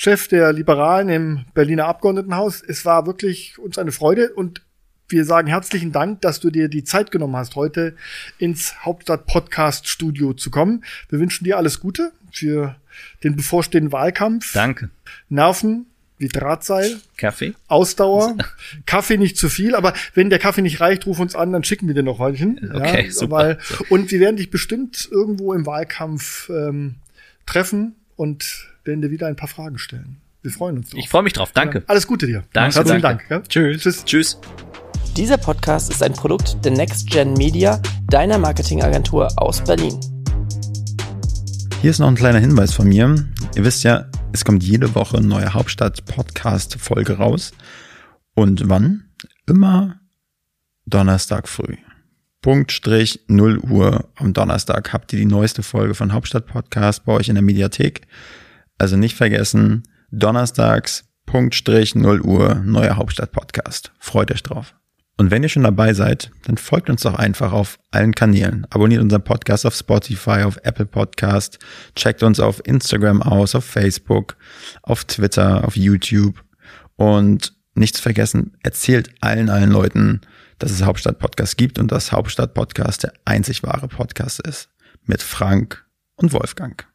[0.00, 4.62] Chef der Liberalen im Berliner Abgeordnetenhaus, es war wirklich uns eine Freude und
[5.08, 7.96] wir sagen herzlichen Dank, dass du dir die Zeit genommen hast, heute
[8.38, 10.84] ins Hauptstadt-Podcast-Studio zu kommen.
[11.08, 12.76] Wir wünschen dir alles Gute für
[13.24, 14.52] den bevorstehenden Wahlkampf.
[14.52, 14.90] Danke.
[15.30, 17.54] Nerven wie Drahtseil, Kaffee?
[17.66, 18.36] Ausdauer,
[18.86, 21.88] Kaffee nicht zu viel, aber wenn der Kaffee nicht reicht, ruf uns an, dann schicken
[21.88, 22.70] wir dir noch Häulchen.
[22.72, 23.34] Okay, super.
[23.34, 23.58] Weil,
[23.88, 26.94] und wir werden dich bestimmt irgendwo im Wahlkampf ähm,
[27.46, 30.16] treffen und werden dir wieder ein paar Fragen stellen.
[30.42, 30.98] Wir freuen uns drauf.
[30.98, 31.52] Ich freue mich drauf.
[31.52, 31.84] Danke.
[31.86, 32.42] Alles Gute dir.
[32.52, 33.24] Danke, Herzlichen danke.
[33.28, 33.44] Dank.
[33.44, 33.48] Ja?
[33.48, 33.82] Tschüss.
[33.82, 34.04] Tschüss.
[34.04, 34.40] Tschüss.
[35.16, 40.00] Dieser Podcast ist ein Produkt der Next Gen Media, deiner Marketingagentur aus Berlin.
[41.82, 43.14] Hier ist noch ein kleiner Hinweis von mir.
[43.54, 47.52] Ihr wisst ja, Es kommt jede Woche eine neue Hauptstadt-Podcast-Folge raus.
[48.34, 49.04] Und wann?
[49.46, 50.00] Immer
[50.86, 51.76] Donnerstag früh.
[52.40, 57.28] Punktstrich 0 Uhr am Donnerstag habt ihr die neueste Folge von Hauptstadt Podcast bei euch
[57.28, 58.06] in der Mediathek.
[58.78, 63.92] Also nicht vergessen, donnerstags Punktstrich 0 Uhr neuer Hauptstadt Podcast.
[63.98, 64.74] Freut euch drauf.
[65.18, 68.66] Und wenn ihr schon dabei seid, dann folgt uns doch einfach auf allen Kanälen.
[68.70, 71.58] Abonniert unseren Podcast auf Spotify, auf Apple Podcast,
[71.96, 74.36] checkt uns auf Instagram aus, auf Facebook,
[74.82, 76.42] auf Twitter, auf YouTube
[76.94, 80.20] und nichts vergessen, erzählt allen, allen Leuten,
[80.60, 84.70] dass es Hauptstadt Podcast gibt und dass Hauptstadt Podcast der einzig wahre Podcast ist.
[85.04, 85.84] Mit Frank
[86.16, 86.87] und Wolfgang.